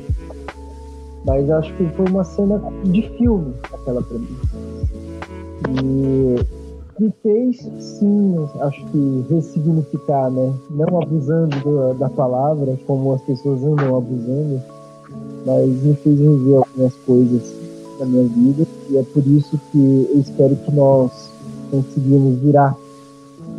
Mas 1.24 1.50
acho 1.50 1.74
que 1.76 1.84
foi 1.90 2.06
uma 2.06 2.24
cena 2.24 2.62
de 2.84 3.02
filme 3.16 3.52
aquela 3.72 4.02
pra 4.02 4.18
mim. 4.18 4.36
E 5.68 6.60
me 7.00 7.12
fez, 7.22 7.56
sim, 7.78 8.36
acho 8.60 8.84
que 8.86 9.24
ressignificar, 9.30 10.30
né? 10.30 10.52
Não 10.70 11.00
abusando 11.00 11.58
do, 11.60 11.94
da 11.94 12.08
palavra, 12.10 12.78
como 12.86 13.14
as 13.14 13.22
pessoas 13.22 13.62
andam 13.62 13.96
abusando, 13.96 14.60
mas 15.46 15.68
me 15.82 15.94
fez 15.94 16.18
rever 16.18 16.58
algumas 16.58 16.94
coisas 17.06 17.54
da 17.98 18.06
minha 18.06 18.24
vida 18.24 18.66
e 18.90 18.96
é 18.96 19.02
por 19.02 19.26
isso 19.26 19.58
que 19.70 20.08
eu 20.12 20.20
espero 20.20 20.56
que 20.56 20.72
nós 20.72 21.30
conseguimos 21.70 22.38
virar 22.40 22.76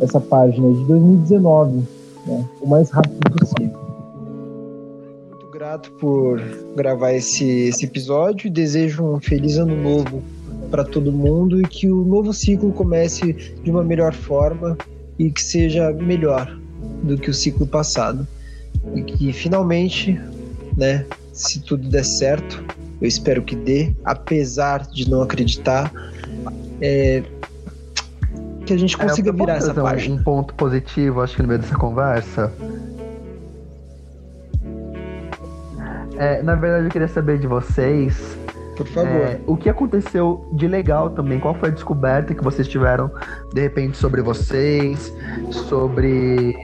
essa 0.00 0.20
página 0.20 0.72
de 0.72 0.84
2019 0.84 1.82
né, 2.26 2.48
o 2.60 2.68
mais 2.68 2.90
rápido 2.90 3.30
possível. 3.38 3.91
Grato 5.62 5.92
por 5.92 6.40
gravar 6.74 7.12
esse, 7.12 7.68
esse 7.68 7.84
episódio 7.84 8.48
e 8.48 8.50
desejo 8.50 9.04
um 9.04 9.20
feliz 9.20 9.58
ano 9.58 9.76
novo 9.76 10.20
para 10.72 10.82
todo 10.82 11.12
mundo 11.12 11.60
e 11.60 11.62
que 11.62 11.88
o 11.88 12.04
novo 12.04 12.32
ciclo 12.32 12.72
comece 12.72 13.32
de 13.62 13.70
uma 13.70 13.84
melhor 13.84 14.12
forma 14.12 14.76
e 15.20 15.30
que 15.30 15.40
seja 15.40 15.92
melhor 15.92 16.58
do 17.04 17.16
que 17.16 17.30
o 17.30 17.32
ciclo 17.32 17.64
passado. 17.64 18.26
E 18.96 19.02
que 19.04 19.32
finalmente, 19.32 20.20
né, 20.76 21.06
se 21.32 21.60
tudo 21.60 21.88
der 21.88 22.04
certo, 22.04 22.64
eu 23.00 23.06
espero 23.06 23.40
que 23.40 23.54
dê, 23.54 23.94
apesar 24.04 24.84
de 24.88 25.08
não 25.08 25.22
acreditar, 25.22 25.92
é, 26.80 27.22
que 28.66 28.72
a 28.72 28.76
gente 28.76 28.96
é, 28.96 28.98
consiga 28.98 29.30
é, 29.30 29.32
virar 29.32 29.56
essa 29.58 29.72
página. 29.72 30.16
Um 30.16 30.24
ponto 30.24 30.54
positivo, 30.54 31.20
acho 31.20 31.36
que 31.36 31.42
no 31.42 31.46
meio 31.46 31.60
dessa 31.60 31.76
conversa. 31.76 32.52
É, 36.16 36.42
na 36.42 36.54
verdade, 36.54 36.86
eu 36.86 36.90
queria 36.90 37.08
saber 37.08 37.38
de 37.38 37.46
vocês. 37.46 38.36
Por 38.76 38.86
favor. 38.86 39.10
É, 39.10 39.40
o 39.46 39.56
que 39.56 39.68
aconteceu 39.68 40.46
de 40.52 40.66
legal 40.66 41.10
também? 41.10 41.38
Qual 41.38 41.54
foi 41.54 41.68
a 41.68 41.72
descoberta 41.72 42.34
que 42.34 42.42
vocês 42.42 42.66
tiveram, 42.66 43.10
de 43.52 43.60
repente, 43.60 43.96
sobre 43.96 44.22
vocês, 44.22 45.12
sobre. 45.50 46.56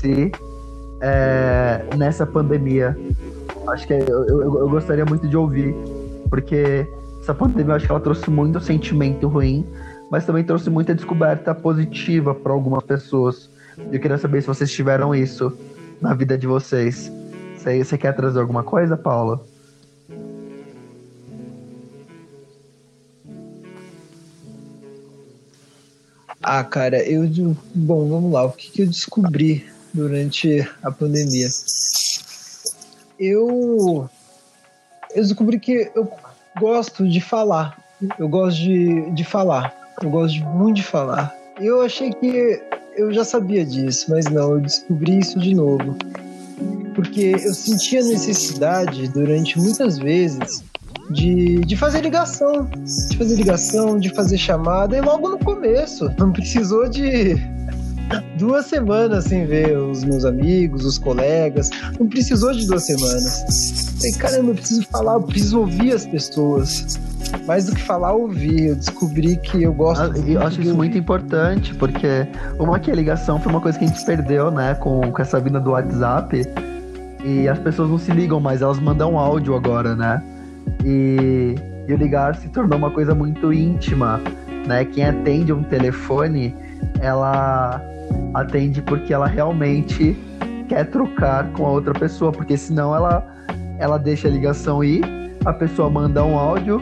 sobre 0.00 0.32
é, 1.00 1.84
nessa 1.96 2.26
pandemia? 2.26 2.96
Acho 3.68 3.86
que 3.86 3.92
eu, 3.92 4.24
eu, 4.26 4.58
eu 4.60 4.68
gostaria 4.68 5.04
muito 5.04 5.28
de 5.28 5.36
ouvir, 5.36 5.74
porque 6.28 6.86
essa 7.20 7.34
pandemia 7.34 7.72
eu 7.72 7.76
acho 7.76 7.86
que 7.86 7.92
ela 7.92 8.00
trouxe 8.00 8.28
muito 8.30 8.58
sentimento 8.60 9.28
ruim, 9.28 9.66
mas 10.10 10.26
também 10.26 10.42
trouxe 10.42 10.68
muita 10.70 10.94
descoberta 10.94 11.54
positiva 11.54 12.34
para 12.34 12.52
algumas 12.52 12.82
pessoas. 12.82 13.50
Eu 13.90 14.00
queria 14.00 14.18
saber 14.18 14.40
se 14.40 14.48
vocês 14.48 14.70
tiveram 14.70 15.14
isso 15.14 15.52
na 16.02 16.12
vida 16.12 16.36
de 16.36 16.46
vocês. 16.46 17.10
Você, 17.56 17.96
quer 17.96 18.14
trazer 18.14 18.40
alguma 18.40 18.64
coisa, 18.64 18.96
Paula? 18.96 19.40
Ah, 26.42 26.64
cara, 26.64 27.00
eu. 27.08 27.24
Bom, 27.72 28.08
vamos 28.08 28.32
lá. 28.32 28.44
O 28.44 28.50
que, 28.50 28.72
que 28.72 28.82
eu 28.82 28.86
descobri 28.88 29.64
durante 29.94 30.68
a 30.82 30.90
pandemia? 30.90 31.48
Eu. 33.16 34.10
Eu 35.14 35.22
descobri 35.22 35.60
que 35.60 35.88
eu 35.94 36.10
gosto 36.58 37.08
de 37.08 37.20
falar. 37.20 37.80
Eu 38.18 38.28
gosto 38.28 38.58
de, 38.58 39.08
de 39.12 39.24
falar. 39.24 39.72
Eu 40.02 40.10
gosto 40.10 40.40
muito 40.40 40.76
de 40.76 40.82
falar. 40.82 41.32
Eu 41.60 41.80
achei 41.80 42.12
que 42.12 42.60
eu 42.96 43.12
já 43.12 43.24
sabia 43.24 43.64
disso, 43.64 44.06
mas 44.08 44.26
não, 44.26 44.52
eu 44.52 44.60
descobri 44.60 45.18
isso 45.18 45.38
de 45.38 45.54
novo. 45.54 45.96
Porque 46.94 47.34
eu 47.42 47.54
sentia 47.54 48.02
necessidade 48.02 49.08
durante 49.08 49.58
muitas 49.58 49.98
vezes 49.98 50.62
de, 51.10 51.60
de 51.60 51.76
fazer 51.76 52.02
ligação, 52.02 52.68
de 52.84 53.16
fazer 53.16 53.36
ligação, 53.36 53.98
de 53.98 54.10
fazer 54.10 54.38
chamada, 54.38 54.96
e 54.96 55.00
logo 55.00 55.28
no 55.28 55.38
começo, 55.38 56.10
não 56.18 56.32
precisou 56.32 56.88
de 56.88 57.36
duas 58.38 58.66
semanas 58.66 59.24
sem 59.24 59.46
ver 59.46 59.76
os 59.76 60.04
meus 60.04 60.24
amigos, 60.24 60.84
os 60.84 60.98
colegas. 60.98 61.70
Não 61.98 62.08
precisou 62.08 62.52
de 62.52 62.66
duas 62.66 62.84
semanas. 62.84 63.96
Falei, 63.96 64.12
caramba, 64.12 64.50
eu 64.50 64.54
preciso 64.54 64.82
falar, 64.86 65.14
eu 65.14 65.22
preciso 65.22 65.60
ouvir 65.60 65.92
as 65.92 66.06
pessoas. 66.06 66.98
Mais 67.46 67.66
do 67.66 67.74
que 67.74 67.82
falar, 67.82 68.12
ouvir. 68.12 68.68
Eu 68.68 68.76
descobri 68.76 69.36
que 69.36 69.62
eu 69.62 69.72
gosto. 69.72 70.02
Ah, 70.02 70.18
eu 70.26 70.40
acho 70.42 70.60
isso 70.60 70.74
muito 70.74 70.96
importante, 70.96 71.74
porque 71.74 72.26
uma 72.58 72.78
que 72.78 72.90
a 72.90 72.94
ligação 72.94 73.40
foi 73.40 73.50
uma 73.50 73.60
coisa 73.60 73.78
que 73.78 73.84
a 73.84 73.88
gente 73.88 74.04
perdeu, 74.04 74.50
né, 74.50 74.74
com, 74.74 75.00
com 75.00 75.22
essa 75.22 75.40
vinda 75.40 75.60
do 75.60 75.70
WhatsApp. 75.70 76.44
E 77.24 77.48
as 77.48 77.58
pessoas 77.58 77.88
não 77.88 77.98
se 77.98 78.10
ligam 78.10 78.40
mais, 78.40 78.62
elas 78.62 78.80
mandam 78.80 79.18
áudio 79.18 79.54
agora, 79.54 79.94
né? 79.94 80.22
E, 80.84 81.54
e 81.86 81.92
o 81.92 81.96
ligar 81.96 82.34
se 82.34 82.48
tornou 82.48 82.76
uma 82.76 82.90
coisa 82.90 83.14
muito 83.14 83.52
íntima, 83.52 84.20
né? 84.66 84.84
Quem 84.84 85.04
atende 85.04 85.52
um 85.52 85.62
telefone, 85.62 86.54
ela 87.00 87.80
atende 88.34 88.82
porque 88.82 89.12
ela 89.14 89.26
realmente 89.26 90.16
quer 90.68 90.86
trocar 90.86 91.48
com 91.52 91.66
a 91.66 91.70
outra 91.70 91.92
pessoa, 91.92 92.32
porque 92.32 92.56
senão 92.56 92.94
ela, 92.94 93.24
ela 93.78 93.98
deixa 93.98 94.26
a 94.26 94.30
ligação 94.30 94.82
ir, 94.82 95.02
a 95.44 95.52
pessoa 95.52 95.90
manda 95.90 96.24
um 96.24 96.38
áudio, 96.38 96.80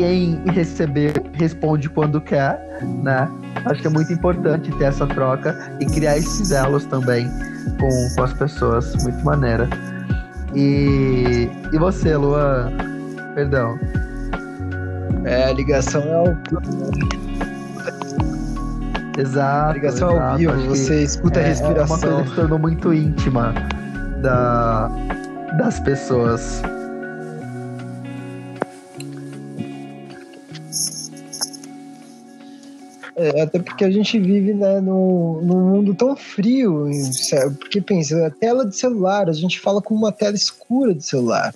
quem 0.00 0.40
receber 0.46 1.12
responde 1.34 1.90
quando 1.90 2.22
quer, 2.22 2.58
né? 3.02 3.28
Acho 3.66 3.82
que 3.82 3.86
é 3.86 3.90
muito 3.90 4.10
importante 4.10 4.72
ter 4.78 4.84
essa 4.84 5.06
troca 5.06 5.54
e 5.78 5.84
criar 5.84 6.16
esses 6.16 6.50
elos 6.52 6.86
também 6.86 7.28
com, 7.78 8.14
com 8.16 8.22
as 8.22 8.32
pessoas, 8.32 8.96
muito 9.02 9.22
maneira. 9.22 9.68
E, 10.54 11.50
e 11.70 11.78
você, 11.78 12.16
Luan? 12.16 12.72
Perdão. 13.34 13.78
É, 15.24 15.50
a 15.50 15.52
ligação 15.52 16.02
é 16.02 16.30
o 16.30 16.36
Exato. 19.20 19.74
Ligação 19.74 20.12
exato. 20.12 20.30
ao 20.30 20.38
vivo, 20.38 20.68
você 20.68 21.02
escuta 21.02 21.40
é, 21.40 21.44
a 21.44 21.48
respiração. 21.48 21.76
É 21.76 21.84
uma 21.84 21.98
coisa 21.98 22.22
que 22.22 22.28
se 22.30 22.36
tornou 22.36 22.58
muito 22.58 22.94
íntima 22.94 23.52
da, 24.22 24.88
das 25.58 25.78
pessoas. 25.80 26.62
É, 33.20 33.42
até 33.42 33.58
porque 33.58 33.84
a 33.84 33.90
gente 33.90 34.18
vive 34.18 34.54
né, 34.54 34.80
num, 34.80 35.42
num 35.42 35.60
mundo 35.60 35.94
tão 35.94 36.16
frio, 36.16 36.88
porque 37.58 37.78
pensa, 37.78 38.26
a 38.26 38.30
tela 38.30 38.64
de 38.64 38.74
celular, 38.74 39.28
a 39.28 39.32
gente 39.34 39.60
fala 39.60 39.82
com 39.82 39.94
uma 39.94 40.10
tela 40.10 40.34
escura 40.34 40.94
de 40.94 41.04
celular. 41.04 41.54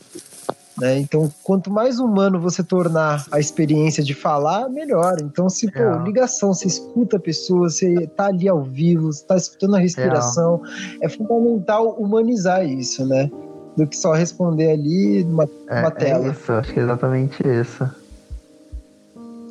Né? 0.78 0.98
Então, 0.98 1.32
quanto 1.42 1.70
mais 1.70 1.98
humano 1.98 2.38
você 2.38 2.62
tornar 2.62 3.24
a 3.32 3.40
experiência 3.40 4.04
de 4.04 4.12
falar, 4.12 4.68
melhor. 4.68 5.16
Então, 5.22 5.48
se, 5.48 5.70
pô, 5.70 5.80
é. 5.80 6.02
ligação, 6.04 6.52
você 6.52 6.66
escuta 6.66 7.16
a 7.16 7.20
pessoa, 7.20 7.70
você 7.70 8.06
tá 8.08 8.26
ali 8.26 8.46
ao 8.46 8.62
vivo, 8.62 9.10
você 9.10 9.24
tá 9.24 9.36
escutando 9.36 9.76
a 9.76 9.78
respiração, 9.78 10.60
é, 11.00 11.06
é 11.06 11.08
fundamental 11.08 11.96
humanizar 11.98 12.66
isso, 12.66 13.06
né? 13.06 13.30
Do 13.74 13.86
que 13.86 13.96
só 13.96 14.12
responder 14.12 14.70
ali 14.70 15.24
numa, 15.24 15.48
é, 15.68 15.76
numa 15.80 15.90
tela. 15.90 16.26
É 16.26 16.30
isso, 16.30 16.52
acho 16.52 16.74
que 16.74 16.80
é 16.80 16.82
exatamente 16.82 17.42
isso. 17.48 17.88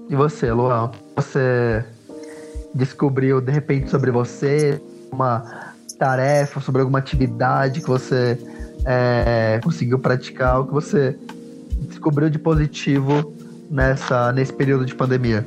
E 0.09 0.15
você, 0.15 0.51
Luan? 0.51 0.91
Você 1.15 1.83
descobriu 2.73 3.39
de 3.39 3.51
repente 3.51 3.89
sobre 3.89 4.11
você 4.11 4.81
uma 5.11 5.73
tarefa, 5.97 6.59
sobre 6.59 6.81
alguma 6.81 6.99
atividade 6.99 7.81
que 7.81 7.87
você 7.87 8.37
é, 8.85 9.59
conseguiu 9.63 9.99
praticar, 9.99 10.61
o 10.61 10.65
que 10.65 10.73
você 10.73 11.17
descobriu 11.87 12.29
de 12.29 12.39
positivo 12.39 13.33
nessa, 13.69 14.31
nesse 14.31 14.53
período 14.53 14.85
de 14.85 14.95
pandemia? 14.95 15.45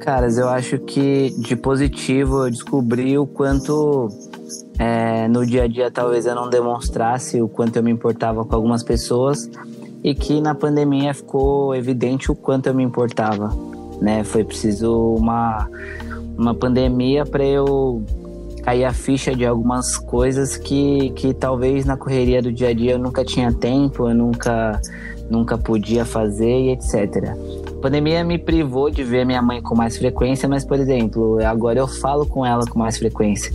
Caras, 0.00 0.36
eu 0.36 0.48
acho 0.50 0.78
que 0.78 1.30
de 1.38 1.56
positivo 1.56 2.44
eu 2.44 2.50
descobri 2.50 3.16
o 3.16 3.26
quanto 3.26 4.10
é, 4.78 5.26
no 5.28 5.46
dia 5.46 5.62
a 5.62 5.66
dia 5.66 5.90
talvez 5.90 6.26
eu 6.26 6.34
não 6.34 6.50
demonstrasse 6.50 7.40
o 7.40 7.48
quanto 7.48 7.76
eu 7.76 7.82
me 7.82 7.90
importava 7.90 8.44
com 8.44 8.54
algumas 8.54 8.82
pessoas 8.82 9.48
e 10.04 10.14
que 10.14 10.38
na 10.40 10.54
pandemia 10.54 11.14
ficou 11.14 11.74
evidente 11.74 12.30
o 12.30 12.34
quanto 12.36 12.66
eu 12.66 12.74
me 12.74 12.84
importava, 12.84 13.50
né? 14.00 14.22
Foi 14.22 14.44
preciso 14.44 15.14
uma 15.14 15.66
uma 16.36 16.54
pandemia 16.54 17.24
para 17.24 17.44
eu 17.44 18.04
cair 18.62 18.84
a 18.84 18.92
ficha 18.92 19.34
de 19.34 19.44
algumas 19.44 19.96
coisas 19.96 20.56
que, 20.56 21.10
que 21.10 21.34
talvez 21.34 21.84
na 21.84 21.96
correria 21.96 22.40
do 22.40 22.50
dia 22.50 22.68
a 22.68 22.72
dia 22.72 22.92
eu 22.92 22.98
nunca 22.98 23.24
tinha 23.24 23.52
tempo, 23.52 24.08
eu 24.08 24.14
nunca, 24.14 24.80
nunca 25.30 25.58
podia 25.58 26.04
fazer 26.04 26.60
e 26.60 26.70
etc. 26.70 27.34
A 27.68 27.80
pandemia 27.80 28.24
me 28.24 28.38
privou 28.38 28.90
de 28.90 29.04
ver 29.04 29.26
minha 29.26 29.42
mãe 29.42 29.60
com 29.60 29.74
mais 29.74 29.98
frequência, 29.98 30.48
mas, 30.48 30.64
por 30.64 30.78
exemplo, 30.78 31.38
agora 31.44 31.78
eu 31.78 31.86
falo 31.86 32.26
com 32.26 32.44
ela 32.44 32.64
com 32.66 32.78
mais 32.78 32.96
frequência. 32.96 33.52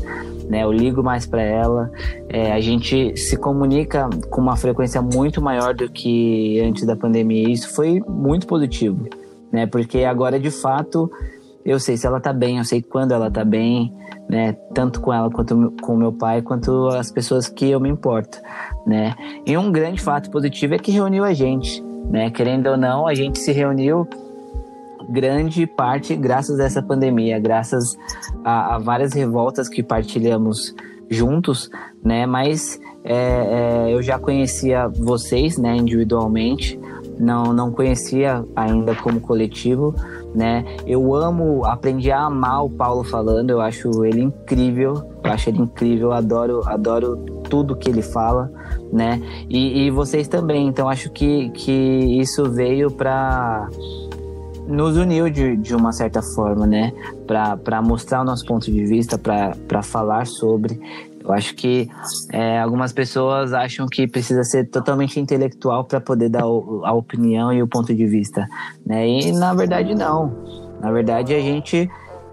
Né, 0.49 0.63
eu 0.63 0.71
ligo 0.71 1.03
mais 1.03 1.27
para 1.27 1.43
ela, 1.43 1.91
é, 2.27 2.51
a 2.51 2.59
gente 2.59 3.15
se 3.15 3.37
comunica 3.37 4.09
com 4.31 4.41
uma 4.41 4.55
frequência 4.55 4.99
muito 4.99 5.39
maior 5.39 5.75
do 5.75 5.87
que 5.87 6.59
antes 6.61 6.87
da 6.87 6.95
pandemia. 6.95 7.47
E 7.47 7.51
isso 7.51 7.71
foi 7.75 8.01
muito 8.09 8.47
positivo, 8.47 9.07
né? 9.51 9.67
Porque 9.67 9.99
agora 10.05 10.39
de 10.39 10.49
fato 10.49 11.07
eu 11.63 11.79
sei 11.79 11.97
se 11.97 12.07
ela 12.07 12.19
tá 12.19 12.33
bem, 12.33 12.57
eu 12.57 12.63
sei 12.63 12.81
quando 12.81 13.11
ela 13.11 13.29
tá 13.29 13.45
bem, 13.45 13.93
né? 14.27 14.53
Tanto 14.73 15.01
com 15.01 15.13
ela 15.13 15.29
quanto 15.29 15.71
com 15.81 15.95
meu 15.95 16.11
pai, 16.11 16.41
quanto 16.41 16.87
as 16.87 17.11
pessoas 17.11 17.47
que 17.47 17.69
eu 17.69 17.79
me 17.79 17.89
importo, 17.89 18.39
né? 18.87 19.13
E 19.45 19.55
um 19.55 19.71
grande 19.71 20.01
fato 20.01 20.31
positivo 20.31 20.73
é 20.73 20.79
que 20.79 20.91
reuniu 20.91 21.23
a 21.23 21.33
gente, 21.33 21.83
né? 22.09 22.31
Querendo 22.31 22.67
ou 22.67 22.77
não, 22.77 23.05
a 23.05 23.13
gente 23.13 23.37
se 23.37 23.51
reuniu 23.51 24.07
grande 25.11 25.65
parte 25.65 26.15
graças 26.15 26.59
a 26.59 26.65
essa 26.65 26.81
pandemia, 26.81 27.39
graças 27.39 27.97
a, 28.43 28.75
a 28.75 28.79
várias 28.79 29.13
revoltas 29.13 29.67
que 29.67 29.83
partilhamos 29.83 30.73
juntos, 31.09 31.69
né? 32.03 32.25
Mas 32.25 32.79
é, 33.03 33.15
é, 33.15 33.93
eu 33.93 34.01
já 34.01 34.19
conhecia 34.19 34.87
vocês, 34.87 35.57
né, 35.57 35.75
individualmente, 35.75 36.79
não, 37.19 37.51
não 37.51 37.71
conhecia 37.71 38.45
ainda 38.55 38.95
como 38.95 39.19
coletivo, 39.19 39.93
né? 40.33 40.63
Eu 40.85 41.13
amo, 41.13 41.65
aprendi 41.65 42.11
a 42.11 42.21
amar 42.25 42.63
o 42.63 42.69
Paulo 42.69 43.03
falando, 43.03 43.49
eu 43.49 43.59
acho 43.59 44.05
ele 44.05 44.21
incrível, 44.21 44.93
eu 45.23 45.31
acho 45.31 45.49
ele 45.49 45.59
incrível, 45.59 46.13
adoro, 46.13 46.61
adoro 46.65 47.17
tudo 47.49 47.75
que 47.75 47.89
ele 47.89 48.01
fala, 48.01 48.49
né? 48.93 49.21
E, 49.49 49.85
e 49.85 49.91
vocês 49.91 50.27
também, 50.27 50.67
então 50.67 50.87
acho 50.87 51.11
que, 51.11 51.49
que 51.49 51.71
isso 52.21 52.49
veio 52.49 52.89
para 52.89 53.67
nos 54.69 54.95
uniu 54.95 55.29
de, 55.29 55.57
de 55.57 55.75
uma 55.75 55.91
certa 55.91 56.21
forma, 56.21 56.65
né? 56.65 56.93
Para 57.27 57.81
mostrar 57.81 58.21
o 58.21 58.23
nosso 58.23 58.45
ponto 58.45 58.71
de 58.71 58.85
vista, 58.85 59.17
para 59.17 59.81
falar 59.81 60.27
sobre. 60.27 60.79
Eu 61.21 61.33
acho 61.33 61.53
que 61.55 61.89
é, 62.31 62.59
algumas 62.59 62.93
pessoas 62.93 63.51
acham 63.51 63.87
que 63.87 64.07
precisa 64.07 64.43
ser 64.43 64.69
totalmente 64.69 65.19
intelectual 65.19 65.83
para 65.83 65.99
poder 65.99 66.29
dar 66.29 66.47
o, 66.47 66.81
a 66.85 66.93
opinião 66.93 67.51
e 67.51 67.61
o 67.61 67.67
ponto 67.67 67.93
de 67.93 68.05
vista, 68.05 68.47
né? 68.85 69.07
E 69.07 69.31
na 69.31 69.53
verdade 69.53 69.93
não. 69.93 70.33
Na 70.79 70.91
verdade 70.91 71.33
a 71.33 71.39
gente 71.41 71.89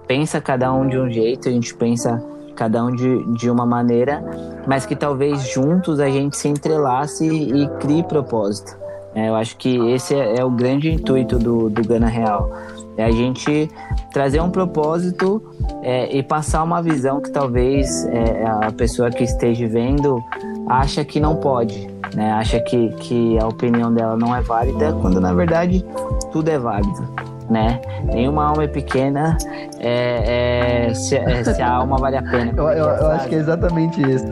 pensa 0.07 0.41
cada 0.41 0.73
um 0.73 0.87
de 0.87 0.99
um 0.99 1.11
jeito, 1.11 1.49
a 1.49 1.53
gente 1.53 1.75
pensa 1.75 2.23
cada 2.55 2.85
um 2.85 2.95
de, 2.95 3.35
de 3.35 3.51
uma 3.51 3.67
maneira, 3.67 4.25
mas 4.67 4.87
que 4.87 4.97
talvez 4.97 5.47
juntos 5.49 6.01
a 6.01 6.09
gente 6.09 6.37
se 6.37 6.49
entrelace 6.49 7.27
e, 7.27 7.69
crie 7.79 8.03
propósito. 8.03 8.77
É, 9.17 9.31
eu 9.31 9.35
acho 9.35 9.57
que 9.57 9.79
esse 9.91 10.15
é, 10.15 10.41
é, 10.41 10.45
o 10.45 10.51
grande 10.51 10.93
intuito 10.93 11.39
do, 11.39 11.71
do 11.71 11.83
Gana 11.89 12.07
Real. 12.07 12.53
É 12.99 13.05
a 13.05 13.11
gente 13.11 13.71
trazer 14.13 14.41
um 14.41 14.51
propósito 14.51 15.43
é, 15.83 16.15
e 16.17 16.23
passar 16.23 16.63
uma 16.63 16.83
visão 16.83 17.21
que 17.21 17.31
talvez 17.31 18.07
é, 18.07 18.45
a 18.47 18.71
pessoa 18.73 19.11
que 19.11 19.25
esteja 19.25 19.67
vendo 19.67 20.23
acha 20.69 21.05
que 21.05 21.21
não 21.21 21.37
pode, 21.37 21.89
né? 22.15 22.33
Acha 22.33 22.59
que, 22.61 22.89
que 23.01 23.39
a 23.39 23.47
opinião 23.47 23.93
dela 23.93 24.17
não 24.17 24.35
é 24.35 24.41
válida, 24.41 24.95
quando 25.01 25.21
na 25.21 25.33
verdade 25.35 25.85
tudo 26.33 26.49
é 26.49 26.59
válido, 26.59 27.07
né? 27.51 27.83
Nenhuma 28.05 28.47
alma 28.47 28.65
é 28.65 28.69
pequena 28.69 29.37
é, 29.79 30.87
é, 30.89 30.95
se, 30.95 31.17
é, 31.17 31.45
se, 31.45 31.61
a 31.61 31.71
alma 31.71 31.99
vale 31.99 32.17
a 32.17 32.23
pena. 32.23 32.53
eu, 32.57 32.69
eu, 32.69 32.85
eu 32.87 33.07
acho 33.09 33.29
que 33.29 33.35
é 33.35 33.39
exatamente 33.39 34.01
isso. 34.01 34.27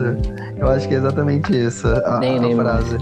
Eu 0.57 0.69
acho 0.69 0.87
que 0.87 0.95
é 0.95 0.97
exatamente 0.97 1.55
isso 1.55 1.87
a, 1.87 2.19
nem, 2.19 2.37
a 2.37 2.41
nem 2.41 2.55
frase. 2.55 2.97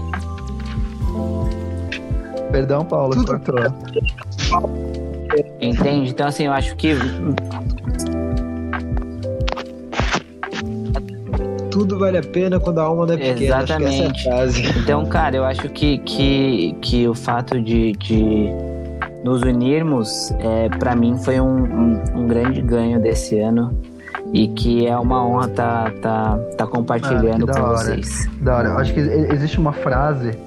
Perdão, 2.54 2.84
Paulo, 2.84 3.14
Tudo... 3.14 3.26
cortou. 3.26 3.56
Entende? 5.60 6.10
Então, 6.10 6.28
assim, 6.28 6.44
eu 6.44 6.52
acho 6.52 6.76
que. 6.76 6.94
Tudo 11.68 11.98
vale 11.98 12.18
a 12.18 12.22
pena 12.22 12.60
quando 12.60 12.78
a 12.78 12.84
alma 12.84 13.06
não 13.06 13.14
é 13.14 13.16
pequena. 13.16 13.44
Exatamente. 13.44 14.28
É 14.28 14.46
então, 14.78 15.04
cara, 15.06 15.34
eu 15.34 15.44
acho 15.44 15.68
que, 15.70 15.98
que, 15.98 16.76
que 16.80 17.08
o 17.08 17.14
fato 17.14 17.60
de, 17.60 17.90
de 17.94 18.50
nos 19.24 19.42
unirmos, 19.42 20.30
é, 20.38 20.68
para 20.78 20.94
mim, 20.94 21.18
foi 21.18 21.40
um, 21.40 21.56
um, 21.56 22.02
um, 22.14 22.26
grande 22.28 22.62
ganho 22.62 23.00
desse 23.00 23.36
ano. 23.40 23.76
E 24.32 24.46
que 24.46 24.86
é 24.86 24.96
uma 24.96 25.26
honra 25.26 25.46
estar 25.46 25.92
tá, 25.94 26.00
tá, 26.00 26.38
tá 26.56 26.66
compartilhando 26.68 27.50
ah, 27.50 27.52
com 27.52 27.62
hora. 27.62 27.76
vocês. 27.78 28.30
Da 28.40 28.58
hora. 28.58 28.68
Eu 28.68 28.78
acho 28.78 28.94
que 28.94 29.00
existe 29.00 29.58
uma 29.58 29.72
frase 29.72 30.38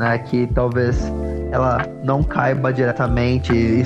né, 0.00 0.16
que 0.16 0.46
talvez 0.54 0.98
ela 1.52 1.86
não 2.02 2.22
caiba 2.22 2.72
diretamente 2.72 3.52
e, 3.52 3.82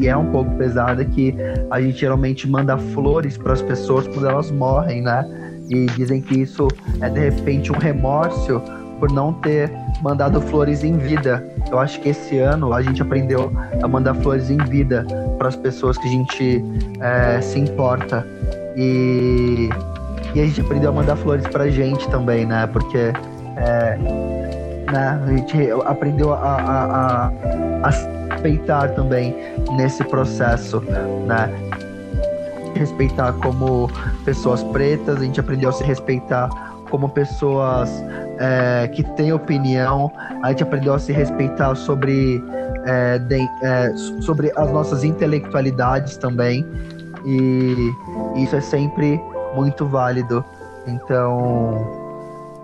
e, 0.00 0.06
é 0.06 0.16
um 0.16 0.30
pouco 0.30 0.50
pesada 0.52 1.04
que 1.04 1.34
a 1.72 1.80
gente 1.80 1.98
geralmente 1.98 2.48
manda 2.48 2.78
flores 2.78 3.36
para 3.36 3.52
as 3.52 3.62
pessoas 3.62 4.06
quando 4.06 4.28
elas 4.28 4.48
morrem, 4.52 5.02
né? 5.02 5.24
E 5.68 5.86
dizem 5.86 6.20
que 6.20 6.42
isso 6.42 6.68
é 7.00 7.08
de 7.08 7.18
repente 7.18 7.72
um 7.72 7.78
remorso 7.78 8.62
por 9.00 9.10
não 9.10 9.32
ter 9.32 9.72
mandado 10.02 10.40
flores 10.40 10.84
em 10.84 10.96
vida. 10.98 11.44
Eu 11.68 11.80
acho 11.80 12.00
que 12.00 12.10
esse 12.10 12.38
ano 12.38 12.72
a 12.72 12.80
gente 12.80 13.02
aprendeu 13.02 13.52
a 13.82 13.88
mandar 13.88 14.14
flores 14.14 14.48
em 14.50 14.58
vida 14.58 15.04
para 15.36 15.48
as 15.48 15.56
pessoas 15.56 15.98
que 15.98 16.06
a 16.06 16.10
gente 16.10 16.64
é, 17.00 17.40
se 17.40 17.58
importa 17.58 18.24
e, 18.76 19.68
e 20.32 20.40
a 20.40 20.44
gente 20.44 20.60
aprendeu 20.60 20.90
a 20.90 20.92
mandar 20.92 21.16
flores 21.16 21.44
para 21.48 21.68
gente 21.68 22.08
também, 22.08 22.46
né? 22.46 22.68
Porque 22.68 23.12
é, 23.56 24.45
né? 24.92 25.20
A 25.24 25.30
gente 25.30 25.70
aprendeu 25.84 26.32
a, 26.32 26.38
a, 26.38 27.26
a, 27.82 27.90
respeitar 27.90 28.88
também 28.90 29.34
nesse 29.76 30.04
processo, 30.04 30.80
né? 31.26 31.50
Respeitar 32.74 33.32
como 33.34 33.90
pessoas 34.24 34.62
pretas, 34.64 35.16
a 35.16 35.24
gente 35.24 35.40
aprendeu 35.40 35.70
a 35.70 35.72
se 35.72 35.82
respeitar 35.82 36.48
como 36.90 37.08
pessoas 37.08 37.90
é, 38.38 38.88
que 38.88 39.02
têm 39.14 39.32
opinião, 39.32 40.12
a 40.42 40.50
gente 40.50 40.62
aprendeu 40.62 40.94
a 40.94 40.98
se 40.98 41.12
respeitar 41.12 41.74
sobre, 41.74 42.42
é, 42.84 43.18
de, 43.18 43.48
é, 43.62 43.92
sobre 44.20 44.52
as 44.54 44.70
nossas 44.70 45.02
intelectualidades 45.02 46.16
também, 46.16 46.64
e 47.24 47.92
isso 48.36 48.54
é 48.54 48.60
sempre 48.60 49.20
muito 49.54 49.86
válido. 49.86 50.44
Então, 50.86 52.05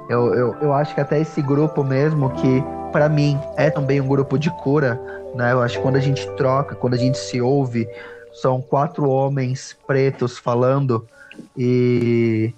eu, 0.08 0.34
eu, 0.34 0.56
eu 0.60 0.72
acho 0.72 0.94
que 0.94 1.00
até 1.00 1.20
esse 1.20 1.40
grupo 1.40 1.82
mesmo, 1.84 2.30
que 2.30 2.62
para 2.92 3.08
mim 3.08 3.38
é 3.56 3.70
também 3.70 4.00
um 4.00 4.06
grupo 4.06 4.38
de 4.38 4.50
cura, 4.62 5.00
né? 5.34 5.52
Eu 5.52 5.62
acho 5.62 5.76
que 5.76 5.82
quando 5.82 5.96
a 5.96 6.00
gente 6.00 6.28
troca, 6.36 6.74
quando 6.74 6.94
a 6.94 6.98
gente 6.98 7.18
se 7.18 7.40
ouve, 7.40 7.88
são 8.34 8.60
quatro 8.60 9.08
homens 9.08 9.76
pretos 9.86 10.38
falando 10.38 11.06
e 11.56 12.52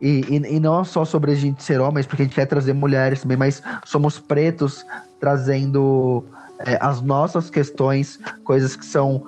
e, 0.00 0.20
e, 0.28 0.56
e, 0.56 0.60
não 0.60 0.84
só 0.84 1.04
sobre 1.04 1.32
a 1.32 1.34
gente 1.34 1.60
ser 1.60 1.80
homens, 1.80 2.06
porque 2.06 2.22
a 2.22 2.24
gente 2.24 2.34
quer 2.34 2.46
trazer 2.46 2.72
mulheres 2.72 3.22
também, 3.22 3.36
mas 3.36 3.60
somos 3.84 4.16
pretos 4.16 4.86
trazendo 5.18 6.24
é, 6.60 6.78
as 6.80 7.00
nossas 7.00 7.50
questões, 7.50 8.18
coisas 8.44 8.76
que 8.76 8.86
são 8.86 9.24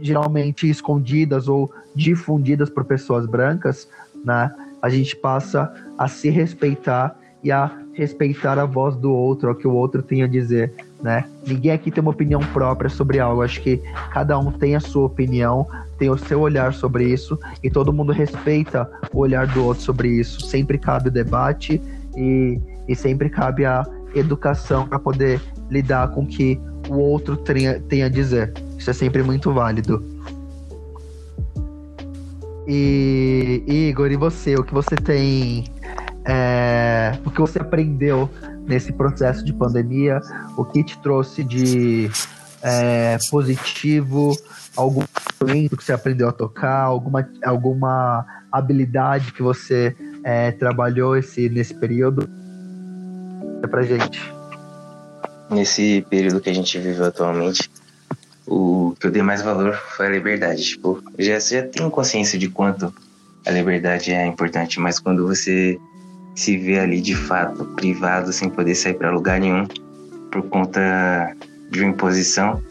geralmente 0.00 0.68
escondidas 0.68 1.46
ou 1.46 1.70
difundidas 1.94 2.70
por 2.70 2.84
pessoas 2.84 3.26
brancas, 3.26 3.86
né? 4.24 4.50
A 4.82 4.90
gente 4.90 5.14
passa 5.16 5.72
a 5.96 6.08
se 6.08 6.28
respeitar 6.28 7.16
e 7.42 7.50
a 7.50 7.70
respeitar 7.92 8.58
a 8.58 8.64
voz 8.64 8.96
do 8.96 9.12
outro, 9.12 9.50
o 9.50 9.54
que 9.54 9.66
o 9.66 9.72
outro 9.72 10.02
tem 10.02 10.22
a 10.22 10.26
dizer, 10.26 10.72
né? 11.02 11.24
Ninguém 11.46 11.72
aqui 11.72 11.90
tem 11.90 12.00
uma 12.00 12.10
opinião 12.10 12.40
própria 12.40 12.88
sobre 12.88 13.18
algo. 13.18 13.42
Acho 13.42 13.60
que 13.60 13.82
cada 14.10 14.38
um 14.38 14.50
tem 14.50 14.74
a 14.74 14.80
sua 14.80 15.06
opinião, 15.06 15.66
tem 15.98 16.08
o 16.10 16.16
seu 16.16 16.40
olhar 16.40 16.72
sobre 16.72 17.04
isso 17.04 17.38
e 17.62 17.70
todo 17.70 17.92
mundo 17.92 18.12
respeita 18.12 18.90
o 19.12 19.18
olhar 19.20 19.46
do 19.46 19.64
outro 19.64 19.82
sobre 19.82 20.08
isso. 20.08 20.40
Sempre 20.40 20.78
cabe 20.78 21.08
o 21.08 21.12
debate 21.12 21.80
e, 22.16 22.60
e 22.88 22.94
sempre 22.94 23.28
cabe 23.28 23.64
a 23.64 23.84
educação 24.14 24.86
para 24.86 24.98
poder 24.98 25.40
lidar 25.70 26.08
com 26.08 26.22
o 26.22 26.26
que 26.26 26.60
o 26.88 26.94
outro 26.94 27.36
tem 27.36 28.02
a 28.02 28.08
dizer. 28.08 28.52
Isso 28.78 28.90
é 28.90 28.92
sempre 28.92 29.22
muito 29.22 29.52
válido. 29.52 30.11
E 32.66 33.64
Igor, 33.66 34.10
e 34.10 34.16
você? 34.16 34.54
O 34.54 34.62
que 34.62 34.72
você 34.72 34.96
tem. 34.96 35.64
É, 36.24 37.18
o 37.24 37.30
que 37.30 37.40
você 37.40 37.58
aprendeu 37.58 38.30
nesse 38.66 38.92
processo 38.92 39.44
de 39.44 39.52
pandemia? 39.52 40.20
O 40.56 40.64
que 40.64 40.84
te 40.84 40.98
trouxe 40.98 41.42
de 41.42 42.10
é, 42.62 43.18
positivo? 43.30 44.36
Algum 44.76 45.02
instrumento 45.02 45.76
que 45.76 45.84
você 45.84 45.92
aprendeu 45.92 46.28
a 46.28 46.32
tocar? 46.32 46.84
Alguma, 46.84 47.28
alguma 47.44 48.24
habilidade 48.50 49.32
que 49.32 49.42
você 49.42 49.94
é, 50.22 50.52
trabalhou 50.52 51.16
esse, 51.16 51.48
nesse 51.48 51.74
período? 51.74 52.28
É 53.62 53.66
pra 53.66 53.82
gente. 53.82 54.20
Nesse 55.50 56.06
período 56.08 56.40
que 56.40 56.48
a 56.48 56.54
gente 56.54 56.78
vive 56.78 57.02
atualmente, 57.02 57.68
o 58.46 58.94
que 58.98 59.06
eu 59.06 59.10
dei 59.10 59.22
mais 59.22 59.42
valor 59.42 59.74
foi 59.96 60.06
a 60.06 60.10
liberdade. 60.10 60.62
Tipo, 60.62 61.02
já, 61.18 61.38
você 61.38 61.60
já 61.60 61.66
tem 61.66 61.88
consciência 61.90 62.38
de 62.38 62.48
quanto 62.48 62.92
a 63.46 63.50
liberdade 63.50 64.12
é 64.12 64.26
importante, 64.26 64.80
mas 64.80 64.98
quando 64.98 65.26
você 65.26 65.78
se 66.34 66.56
vê 66.56 66.78
ali 66.78 67.00
de 67.00 67.14
fato 67.14 67.64
privado, 67.76 68.32
sem 68.32 68.48
poder 68.48 68.74
sair 68.74 68.94
para 68.94 69.10
lugar 69.10 69.40
nenhum, 69.40 69.66
por 70.30 70.42
conta 70.44 71.36
de 71.70 71.80
uma 71.80 71.90
imposição, 71.90 72.62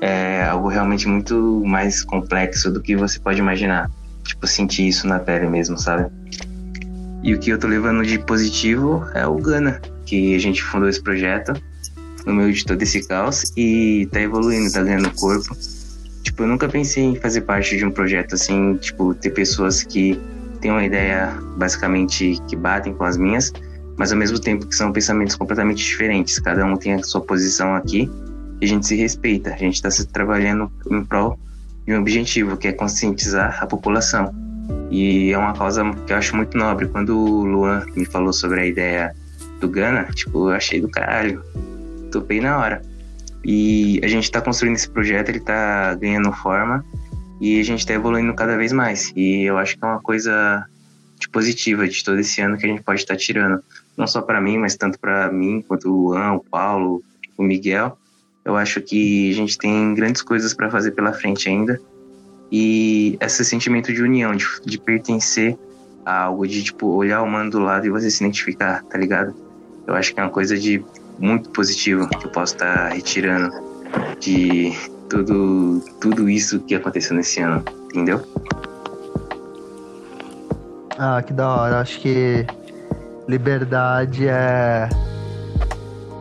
é 0.00 0.44
algo 0.44 0.68
realmente 0.68 1.06
muito 1.06 1.62
mais 1.64 2.02
complexo 2.02 2.70
do 2.70 2.80
que 2.80 2.96
você 2.96 3.18
pode 3.18 3.38
imaginar. 3.38 3.90
Tipo, 4.24 4.46
sentir 4.46 4.88
isso 4.88 5.06
na 5.06 5.18
pele 5.18 5.46
mesmo, 5.46 5.78
sabe? 5.78 6.10
E 7.22 7.34
o 7.34 7.38
que 7.38 7.50
eu 7.50 7.58
tô 7.58 7.66
levando 7.66 8.04
de 8.04 8.18
positivo 8.18 9.06
é 9.14 9.26
o 9.26 9.36
Gana, 9.36 9.80
que 10.04 10.34
a 10.34 10.38
gente 10.38 10.62
fundou 10.62 10.88
esse 10.88 11.02
projeto 11.02 11.54
no 12.26 12.34
meio 12.34 12.52
de 12.52 12.64
todo 12.64 12.80
esse 12.82 13.06
caos 13.06 13.52
e 13.56 14.08
tá 14.10 14.20
evoluindo, 14.20 14.72
tá 14.72 14.82
ganhando 14.82 15.10
corpo. 15.14 15.56
Tipo, 16.22 16.42
eu 16.42 16.46
nunca 16.46 16.68
pensei 16.68 17.04
em 17.04 17.16
fazer 17.16 17.42
parte 17.42 17.76
de 17.76 17.84
um 17.84 17.90
projeto 17.90 18.34
assim, 18.34 18.76
tipo, 18.76 19.14
ter 19.14 19.30
pessoas 19.30 19.82
que 19.82 20.18
têm 20.60 20.70
uma 20.70 20.84
ideia 20.84 21.36
basicamente 21.56 22.40
que 22.48 22.56
batem 22.56 22.94
com 22.94 23.04
as 23.04 23.16
minhas, 23.16 23.52
mas 23.96 24.10
ao 24.10 24.18
mesmo 24.18 24.38
tempo 24.38 24.66
que 24.66 24.74
são 24.74 24.90
pensamentos 24.90 25.36
completamente 25.36 25.84
diferentes. 25.84 26.38
Cada 26.38 26.64
um 26.64 26.76
tem 26.76 26.94
a 26.94 27.02
sua 27.02 27.20
posição 27.20 27.74
aqui 27.74 28.10
e 28.60 28.64
a 28.64 28.68
gente 28.68 28.86
se 28.86 28.96
respeita. 28.96 29.50
A 29.50 29.56
gente 29.56 29.74
está 29.74 29.90
se 29.90 30.06
trabalhando 30.06 30.72
em 30.90 31.04
prol 31.04 31.38
de 31.86 31.92
um 31.92 32.00
objetivo, 32.00 32.56
que 32.56 32.68
é 32.68 32.72
conscientizar 32.72 33.62
a 33.62 33.66
população. 33.66 34.34
E 34.90 35.32
é 35.32 35.38
uma 35.38 35.52
causa 35.52 35.84
que 36.06 36.12
eu 36.12 36.16
acho 36.16 36.34
muito 36.34 36.56
nobre. 36.56 36.88
Quando 36.88 37.18
o 37.18 37.44
Luan 37.44 37.84
me 37.94 38.06
falou 38.06 38.32
sobre 38.32 38.60
a 38.60 38.66
ideia 38.66 39.14
do 39.60 39.68
Gana, 39.68 40.04
tipo, 40.14 40.48
eu 40.48 40.54
achei 40.54 40.80
do 40.80 40.88
caralho. 40.88 41.42
Topei 42.20 42.40
na 42.40 42.58
hora. 42.58 42.82
E 43.44 44.00
a 44.02 44.08
gente 44.08 44.24
está 44.24 44.40
construindo 44.40 44.76
esse 44.76 44.88
projeto, 44.88 45.28
ele 45.28 45.38
está 45.38 45.94
ganhando 45.94 46.32
forma 46.32 46.84
e 47.40 47.60
a 47.60 47.64
gente 47.64 47.80
está 47.80 47.92
evoluindo 47.92 48.32
cada 48.34 48.56
vez 48.56 48.72
mais. 48.72 49.12
E 49.16 49.42
eu 49.42 49.58
acho 49.58 49.76
que 49.76 49.84
é 49.84 49.88
uma 49.88 50.00
coisa 50.00 50.64
de 51.18 51.28
positiva 51.28 51.86
de 51.86 52.02
todo 52.04 52.18
esse 52.18 52.40
ano 52.40 52.56
que 52.56 52.64
a 52.64 52.68
gente 52.68 52.82
pode 52.82 53.00
estar 53.00 53.14
tá 53.14 53.20
tirando. 53.20 53.62
Não 53.96 54.06
só 54.06 54.22
para 54.22 54.40
mim, 54.40 54.58
mas 54.58 54.76
tanto 54.76 54.98
para 54.98 55.30
mim 55.30 55.62
quanto 55.66 55.90
o 55.90 56.10
Luan, 56.10 56.34
o 56.34 56.40
Paulo, 56.40 57.02
o 57.36 57.42
Miguel. 57.42 57.98
Eu 58.44 58.56
acho 58.56 58.80
que 58.80 59.30
a 59.30 59.34
gente 59.34 59.58
tem 59.58 59.92
grandes 59.94 60.22
coisas 60.22 60.54
para 60.54 60.70
fazer 60.70 60.92
pela 60.92 61.12
frente 61.12 61.48
ainda. 61.48 61.80
E 62.50 63.16
esse 63.20 63.44
sentimento 63.44 63.92
de 63.92 64.00
união, 64.00 64.36
de, 64.36 64.46
de 64.64 64.78
pertencer 64.78 65.58
a 66.04 66.24
algo, 66.24 66.46
de 66.46 66.62
tipo, 66.62 66.86
olhar 66.86 67.22
o 67.22 67.28
mano 67.28 67.50
do 67.50 67.58
lado 67.58 67.86
e 67.86 67.90
você 67.90 68.10
se 68.10 68.22
identificar, 68.22 68.82
tá 68.84 68.96
ligado? 68.96 69.34
Eu 69.86 69.94
acho 69.94 70.14
que 70.14 70.20
é 70.20 70.22
uma 70.22 70.30
coisa 70.30 70.56
de 70.58 70.84
muito 71.18 71.50
positivo 71.50 72.08
que 72.08 72.26
eu 72.26 72.30
posso 72.30 72.54
estar 72.54 72.88
retirando 72.88 73.50
de 74.20 74.72
tudo, 75.08 75.80
tudo 76.00 76.28
isso 76.28 76.60
que 76.60 76.74
aconteceu 76.74 77.16
nesse 77.16 77.40
ano, 77.40 77.64
entendeu? 77.88 78.22
Ah, 80.98 81.22
que 81.22 81.32
da 81.32 81.48
hora. 81.48 81.80
Acho 81.80 82.00
que 82.00 82.46
liberdade 83.28 84.28
é 84.28 84.88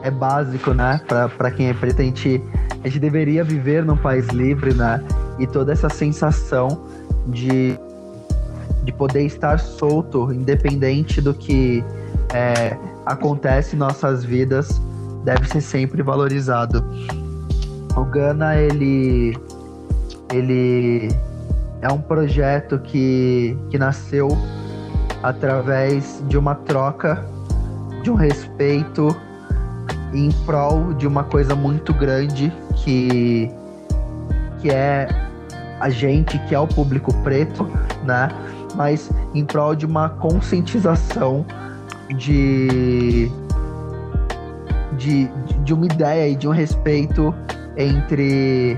é 0.04 0.12
básico, 0.12 0.74
né? 0.74 1.00
Para 1.08 1.50
quem 1.52 1.70
é 1.70 1.74
preto, 1.74 2.02
a 2.02 2.04
gente, 2.04 2.42
a 2.84 2.88
gente 2.88 3.00
deveria 3.00 3.44
viver 3.44 3.86
num 3.86 3.96
país 3.96 4.28
livre, 4.28 4.74
né? 4.74 5.02
E 5.40 5.48
toda 5.48 5.72
essa 5.72 5.90
sensação 5.90 6.86
de, 7.28 7.80
de 8.84 8.92
poder 8.92 9.26
estar 9.26 9.58
solto, 9.60 10.32
independente 10.34 11.22
do 11.22 11.34
que 11.34 11.82
é, 12.34 12.76
acontece 13.06 13.76
em 13.76 13.80
nossas 13.80 14.24
vidas, 14.26 14.82
deve 15.24 15.48
ser 15.48 15.62
sempre 15.62 16.02
valorizado. 16.02 16.84
O 17.96 18.04
Gana, 18.06 18.56
ele, 18.58 19.38
ele 20.34 21.10
é 21.82 21.92
um 21.92 22.00
projeto 22.00 22.80
que, 22.80 23.56
que 23.70 23.78
nasceu 23.78 24.30
através 25.22 26.22
de 26.28 26.38
uma 26.38 26.56
troca, 26.56 27.24
de 28.02 28.10
um 28.10 28.16
respeito 28.16 29.16
em 30.14 30.32
prol 30.46 30.94
de 30.94 31.08
uma 31.08 31.24
coisa 31.24 31.56
muito 31.56 31.94
grande 31.94 32.52
que, 32.76 33.50
que 34.60 34.70
é 34.70 35.08
a 35.80 35.90
gente, 35.90 36.38
que 36.40 36.56
é 36.56 36.60
o 36.60 36.68
público 36.68 37.14
preto, 37.24 37.66
né? 38.04 38.30
Mas 38.76 39.10
em 39.34 39.46
prol 39.46 39.76
de 39.76 39.86
uma 39.86 40.10
conscientização 40.10 41.46
de, 42.18 43.32
de, 44.98 45.28
de 45.64 45.74
uma 45.74 45.86
ideia 45.86 46.28
e 46.30 46.36
de 46.36 46.48
um 46.48 46.52
respeito 46.52 47.34
entre, 47.78 48.78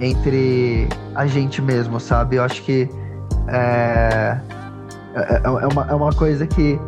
entre 0.00 0.88
a 1.14 1.26
gente 1.26 1.60
mesmo, 1.62 2.00
sabe? 2.00 2.36
Eu 2.36 2.42
acho 2.42 2.62
que 2.62 2.88
é, 3.48 4.38
é, 5.14 5.40
é, 5.44 5.48
uma, 5.48 5.86
é 5.90 5.94
uma 5.94 6.12
coisa 6.12 6.46
que 6.46 6.78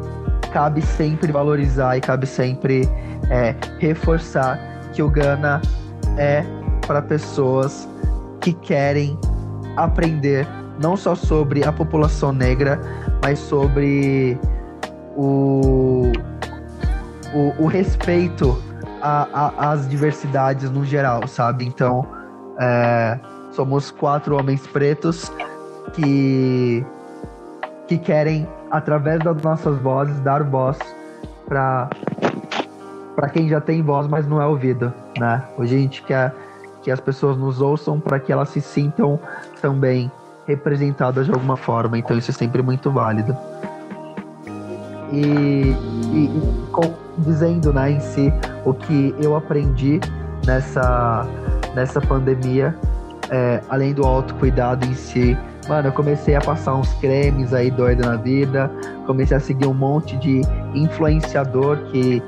cabe 0.53 0.83
sempre 0.83 1.31
valorizar 1.31 1.97
e 1.97 2.01
cabe 2.01 2.27
sempre 2.27 2.89
é, 3.31 3.55
reforçar 3.79 4.59
que 4.93 5.03
o 5.03 5.11
Gana 5.11 5.61
é 6.17 6.43
para 6.87 7.03
pessoas 7.03 7.89
que 8.41 8.53
querem 8.53 9.19
aprender 9.77 10.47
não 10.81 10.97
só 10.97 11.15
sobre 11.15 11.65
a 11.65 11.73
população 11.73 12.33
negra, 12.33 12.81
mas 13.23 13.39
sobre 13.39 14.39
o, 15.17 16.13
o, 17.35 17.65
o 17.65 17.67
respeito 17.67 18.63
às 19.03 19.89
diversidades 19.89 20.71
no 20.71 20.85
geral, 20.85 21.27
sabe? 21.27 21.65
Então, 21.65 22.07
é, 22.59 23.19
somos 23.53 23.91
quatro 23.91 24.37
homens 24.37 24.67
pretos 24.67 25.31
que, 25.93 26.85
que 27.87 27.99
querem, 27.99 28.47
através 28.71 29.21
das 29.21 29.41
nossas 29.43 29.79
vozes, 29.79 30.19
dar 30.21 30.43
voz 30.43 30.79
para 31.47 31.89
para 33.15 33.31
quem 33.31 33.49
já 33.49 33.63
tem 33.63 33.83
voz, 33.83 34.07
mas 34.07 34.29
não 34.29 34.43
é 34.43 34.47
ouvido, 34.47 34.93
né? 35.19 35.43
Hoje 35.57 35.75
a 35.75 35.79
gente 35.79 36.03
quer 36.03 36.35
que 36.83 36.91
as 36.91 37.01
pessoas 37.01 37.39
nos 37.39 37.63
ouçam 37.63 37.99
para 37.99 38.21
que 38.21 38.31
elas 38.31 38.51
se 38.51 38.61
sintam 38.61 39.19
também 39.63 40.13
representadas 40.47 41.25
de 41.25 41.33
alguma 41.33 41.57
forma. 41.57 41.99
Então 41.99 42.17
isso 42.19 42.31
é 42.31 42.35
sempre 42.35 42.63
muito 42.63 42.91
válido. 42.91 43.35
E, 45.13 45.75
e, 46.13 46.25
e 46.25 46.71
com, 46.73 46.95
dizendo, 47.19 47.73
né, 47.73 47.93
em 47.93 48.01
si 48.01 48.33
o 48.65 48.75
que 48.75 49.15
eu 49.21 49.37
aprendi 49.37 50.01
nessa 50.47 51.27
nessa 51.75 52.01
pandemia, 52.01 52.75
é, 53.31 53.61
além 53.69 53.93
do 53.93 54.03
autocuidado 54.05 54.87
em 54.87 54.95
si, 54.95 55.37
mano, 55.69 55.89
eu 55.89 55.93
comecei 55.93 56.35
a 56.35 56.41
passar 56.41 56.75
uns 56.75 56.93
cremes 56.95 57.53
aí 57.53 57.71
doido 57.71 58.07
na 58.07 58.17
vida, 58.17 58.71
comecei 59.07 59.37
a 59.37 59.41
seguir 59.41 59.67
um 59.67 59.75
monte 59.75 60.17
de 60.17 60.41
influenciador 60.75 61.77
que 61.91 62.23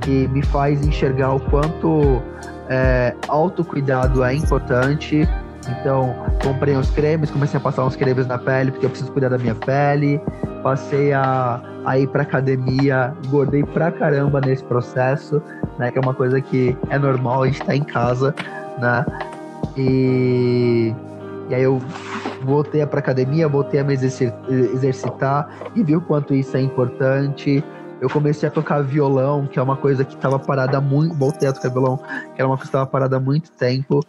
que 0.00 0.28
me 0.28 0.42
faz 0.42 0.86
enxergar 0.86 1.34
o 1.34 1.40
quanto 1.40 2.22
é, 2.68 3.14
autocuidado 3.28 4.22
é 4.22 4.34
importante. 4.34 5.28
Então, 5.68 6.14
comprei 6.42 6.76
uns 6.76 6.90
cremes, 6.90 7.30
comecei 7.30 7.58
a 7.58 7.60
passar 7.60 7.84
uns 7.84 7.96
cremes 7.96 8.26
na 8.26 8.38
pele, 8.38 8.70
porque 8.70 8.86
eu 8.86 8.90
preciso 8.90 9.12
cuidar 9.12 9.28
da 9.28 9.38
minha 9.38 9.54
pele. 9.54 10.20
Passei 10.62 11.12
a, 11.12 11.60
a 11.84 11.98
ir 11.98 12.08
pra 12.08 12.22
academia, 12.22 13.14
engordei 13.24 13.62
pra 13.62 13.90
caramba 13.90 14.40
nesse 14.40 14.64
processo, 14.64 15.42
né? 15.78 15.90
Que 15.90 15.98
é 15.98 16.00
uma 16.00 16.14
coisa 16.14 16.40
que 16.40 16.76
é 16.90 16.98
normal, 16.98 17.44
a 17.44 17.46
gente 17.46 17.62
tá 17.62 17.74
em 17.74 17.84
casa, 17.84 18.34
né? 18.78 19.04
E, 19.76 20.94
e 21.48 21.54
aí 21.54 21.62
eu 21.62 21.80
voltei 22.42 22.84
pra 22.86 23.00
academia, 23.00 23.48
voltei 23.48 23.80
a 23.80 23.84
me 23.84 23.94
exercitar 23.94 25.48
e 25.74 25.82
vi 25.82 25.96
o 25.96 26.00
quanto 26.00 26.34
isso 26.34 26.56
é 26.56 26.60
importante 26.60 27.62
eu 28.00 28.10
comecei 28.10 28.48
a 28.48 28.52
tocar 28.52 28.82
violão, 28.82 29.46
que 29.46 29.58
é 29.58 29.62
uma 29.62 29.76
coisa 29.76 30.04
que 30.04 30.14
estava 30.14 30.38
parada 30.38 30.80
muito. 30.80 31.14
Voltei 31.14 31.48
a 31.48 31.52
tocar 31.52 31.70
violão, 31.70 31.96
que 31.96 32.40
era 32.40 32.46
uma 32.46 32.56
coisa 32.56 32.62
que 32.62 32.68
estava 32.68 32.86
parada 32.86 33.16
há 33.16 33.20
muito 33.20 33.50
tempo. 33.52 34.04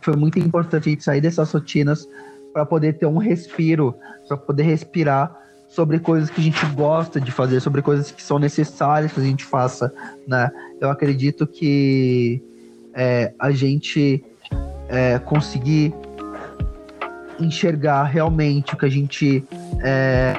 Foi 0.00 0.16
muito 0.16 0.38
importante 0.38 0.88
a 0.88 0.90
gente 0.90 1.04
sair 1.04 1.20
dessas 1.20 1.50
rotinas 1.52 2.08
para 2.52 2.66
poder 2.66 2.94
ter 2.94 3.06
um 3.06 3.18
respiro, 3.18 3.94
para 4.26 4.36
poder 4.36 4.64
respirar 4.64 5.38
sobre 5.68 6.00
coisas 6.00 6.28
que 6.28 6.40
a 6.40 6.44
gente 6.44 6.66
gosta 6.74 7.20
de 7.20 7.30
fazer, 7.30 7.60
sobre 7.60 7.80
coisas 7.80 8.10
que 8.10 8.22
são 8.22 8.38
necessárias 8.38 9.12
que 9.12 9.20
a 9.20 9.24
gente 9.24 9.44
faça, 9.44 9.92
né? 10.26 10.50
Eu 10.80 10.90
acredito 10.90 11.46
que 11.46 12.42
é, 12.92 13.32
a 13.38 13.52
gente 13.52 14.24
é, 14.88 15.18
conseguir 15.20 15.94
enxergar 17.38 18.04
realmente 18.04 18.74
o 18.74 18.76
que 18.76 18.84
a 18.84 18.90
gente 18.90 19.44
é, 19.82 20.34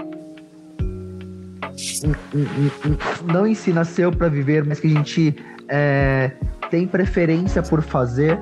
não 3.26 3.48
ensina 3.48 3.86
seu 3.86 4.12
para 4.12 4.28
viver, 4.28 4.66
mas 4.66 4.80
que 4.80 4.88
a 4.88 4.90
gente 4.90 5.36
é, 5.70 6.32
tem 6.70 6.86
preferência 6.86 7.64
por 7.64 7.82
fazer, 7.82 8.38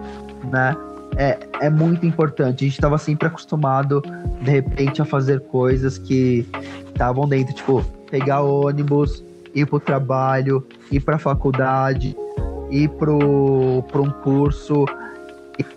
né? 0.52 0.76
É, 1.20 1.38
é 1.60 1.70
muito 1.70 2.06
importante. 2.06 2.64
A 2.64 2.68
gente 2.68 2.76
estava 2.76 2.98
sempre 2.98 3.28
acostumado, 3.28 4.02
de 4.42 4.50
repente, 4.50 5.02
a 5.02 5.06
fazer 5.06 5.42
coisas 5.42 5.98
que 5.98 6.48
estavam 6.88 7.28
dentro, 7.28 7.54
tipo, 7.54 7.84
pegar 8.10 8.42
ônibus, 8.42 9.22
ir 9.54 9.66
pro 9.66 9.82
trabalho, 9.82 10.66
ir 10.90 11.02
pra 11.02 11.18
faculdade, 11.18 12.16
ir 12.72 12.88
pro, 12.92 13.84
pro 13.92 14.04
um 14.04 14.10
curso, 14.10 14.86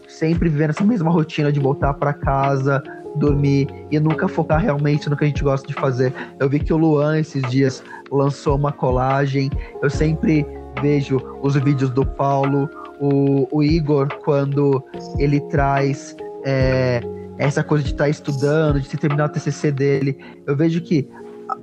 sempre 0.06 0.48
vivendo 0.48 0.70
essa 0.70 0.84
mesma 0.84 1.10
rotina 1.10 1.50
de 1.50 1.58
voltar 1.58 1.94
para 1.94 2.12
casa, 2.12 2.80
dormir 3.16 3.68
e 3.90 3.98
nunca 3.98 4.28
focar 4.28 4.60
realmente 4.60 5.10
no 5.10 5.16
que 5.16 5.24
a 5.24 5.26
gente 5.26 5.42
gosta 5.42 5.66
de 5.66 5.74
fazer. 5.74 6.14
Eu 6.38 6.48
vi 6.48 6.60
que 6.60 6.72
o 6.72 6.76
Luan 6.76 7.18
esses 7.18 7.42
dias 7.50 7.82
lançou 8.12 8.56
uma 8.56 8.70
colagem. 8.70 9.50
Eu 9.82 9.90
sempre 9.90 10.46
vejo 10.80 11.20
os 11.42 11.56
vídeos 11.56 11.90
do 11.90 12.06
Paulo, 12.06 12.70
o, 13.02 13.48
o 13.50 13.62
Igor, 13.64 14.08
quando 14.24 14.80
ele 15.18 15.40
traz 15.48 16.16
é, 16.44 17.00
essa 17.36 17.64
coisa 17.64 17.82
de 17.82 17.90
estar 17.90 18.04
tá 18.04 18.10
estudando, 18.10 18.80
de 18.80 18.96
terminar 18.96 19.26
o 19.26 19.28
TCC 19.28 19.72
dele. 19.72 20.16
Eu 20.46 20.56
vejo 20.56 20.80
que, 20.80 21.08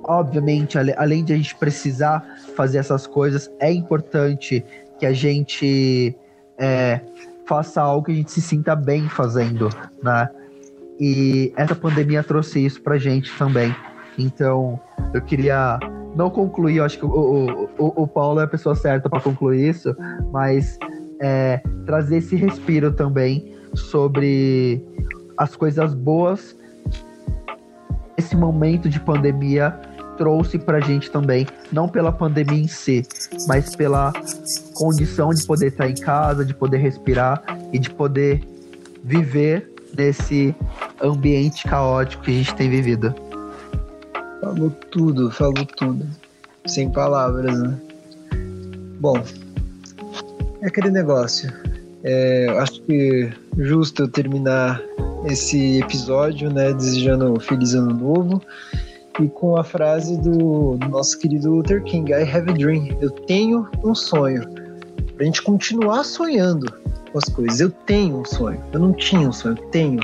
obviamente, 0.04 0.76
além 0.76 1.24
de 1.24 1.32
a 1.32 1.36
gente 1.36 1.56
precisar 1.56 2.22
fazer 2.54 2.76
essas 2.76 3.06
coisas, 3.06 3.50
é 3.58 3.72
importante 3.72 4.62
que 4.98 5.06
a 5.06 5.14
gente 5.14 6.14
é, 6.58 7.00
faça 7.46 7.80
algo 7.80 8.04
que 8.04 8.12
a 8.12 8.16
gente 8.16 8.30
se 8.30 8.42
sinta 8.42 8.76
bem 8.76 9.08
fazendo, 9.08 9.70
né? 10.02 10.28
E 11.00 11.54
essa 11.56 11.74
pandemia 11.74 12.22
trouxe 12.22 12.62
isso 12.62 12.82
pra 12.82 12.98
gente 12.98 13.32
também. 13.38 13.74
Então, 14.18 14.78
eu 15.14 15.22
queria 15.22 15.78
não 16.14 16.28
concluir, 16.28 16.76
eu 16.76 16.84
acho 16.84 16.98
que 16.98 17.06
o, 17.06 17.68
o, 17.78 18.02
o, 18.02 18.06
Paulo 18.06 18.40
é 18.40 18.44
a 18.44 18.46
pessoa 18.46 18.74
certa 18.74 19.08
para 19.08 19.20
concluir 19.20 19.70
isso, 19.70 19.96
mas 20.30 20.78
é, 21.20 21.60
trazer 21.86 22.18
esse 22.18 22.36
respiro 22.36 22.92
também 22.92 23.54
sobre 23.74 24.84
as 25.36 25.54
coisas 25.54 25.94
boas 25.94 26.56
esse 28.20 28.36
momento 28.36 28.88
de 28.88 29.00
pandemia 29.00 29.70
trouxe 30.18 30.58
pra 30.58 30.78
gente 30.80 31.10
também, 31.10 31.46
não 31.72 31.88
pela 31.88 32.12
pandemia 32.12 32.60
em 32.60 32.68
si, 32.68 33.02
mas 33.48 33.74
pela 33.74 34.12
condição 34.74 35.30
de 35.30 35.44
poder 35.46 35.68
estar 35.68 35.88
em 35.88 35.94
casa, 35.94 36.44
de 36.44 36.52
poder 36.52 36.76
respirar 36.76 37.42
e 37.72 37.78
de 37.78 37.88
poder 37.88 38.46
viver 39.02 39.72
nesse 39.96 40.54
ambiente 41.02 41.66
caótico 41.66 42.24
que 42.24 42.30
a 42.30 42.34
gente 42.34 42.54
tem 42.54 42.68
vivido. 42.68 43.14
Falou 44.42 44.70
tudo, 44.90 45.30
falou 45.30 45.64
tudo. 45.76 46.06
Sem 46.66 46.90
palavras, 46.92 47.58
né? 47.58 47.80
Bom, 49.00 49.14
é 50.62 50.66
aquele 50.66 50.90
negócio. 50.90 51.52
É, 52.02 52.48
acho 52.58 52.82
que 52.82 53.30
justo 53.58 54.02
eu 54.02 54.08
terminar 54.08 54.80
esse 55.26 55.80
episódio, 55.80 56.50
né, 56.50 56.72
desejando 56.72 57.32
um 57.32 57.40
feliz 57.40 57.74
ano 57.74 57.92
novo 57.92 58.42
e 59.20 59.28
com 59.28 59.56
a 59.56 59.64
frase 59.64 60.16
do, 60.18 60.78
nosso 60.88 61.18
querido 61.18 61.50
Luther 61.50 61.82
King, 61.82 62.12
I 62.12 62.22
have 62.22 62.50
a 62.50 62.54
dream, 62.54 62.96
eu 63.00 63.10
tenho 63.10 63.68
um 63.84 63.94
sonho. 63.94 64.42
Pra 65.16 65.26
gente 65.26 65.42
continuar 65.42 66.04
sonhando 66.04 66.72
com 67.12 67.18
as 67.18 67.24
coisas. 67.24 67.60
Eu 67.60 67.70
tenho 67.70 68.20
um 68.20 68.24
sonho. 68.24 68.62
Eu 68.72 68.80
não 68.80 68.92
tinha 68.92 69.28
um 69.28 69.32
sonho, 69.32 69.56
eu 69.58 69.66
tenho 69.70 70.00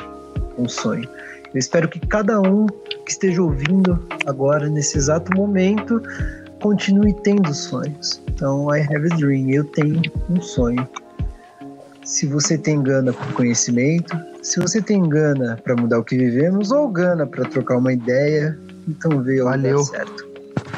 um 0.59 0.69
sonho. 0.69 1.09
Eu 1.55 1.59
espero 1.59 1.89
que 1.89 1.99
cada 2.01 2.41
um 2.41 2.67
que 2.67 3.11
esteja 3.11 3.43
ouvindo 3.43 4.07
agora, 4.27 4.69
nesse 4.69 4.99
exato 4.99 5.35
momento, 5.35 6.03
continue 6.67 7.15
tendo 7.23 7.55
sonhos. 7.55 8.21
Então, 8.27 8.75
I 8.75 8.81
have 8.81 9.07
a 9.07 9.17
dream, 9.17 9.49
eu 9.51 9.63
tenho 9.63 10.03
um 10.29 10.43
sonho. 10.43 10.87
Se 12.05 12.27
você 12.27 12.59
tem 12.59 12.83
gana 12.83 13.13
por 13.13 13.35
conhecimento, 13.35 14.19
se 14.43 14.59
você 14.59 14.83
tem 14.83 15.09
gana 15.09 15.57
para 15.63 15.77
mudar 15.77 16.01
o 16.01 16.05
que 16.05 16.17
vivemos 16.17 16.73
ou 16.73 16.89
gana 16.89 17.25
para 17.25 17.45
trocar 17.45 17.79
uma 17.79 17.93
ideia, 17.93 18.59
então 18.89 19.23
veio 19.23 19.45
Valeu. 19.45 19.79
certo. 19.85 20.27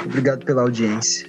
Obrigado 0.04 0.44
pela 0.44 0.60
audiência. 0.60 1.26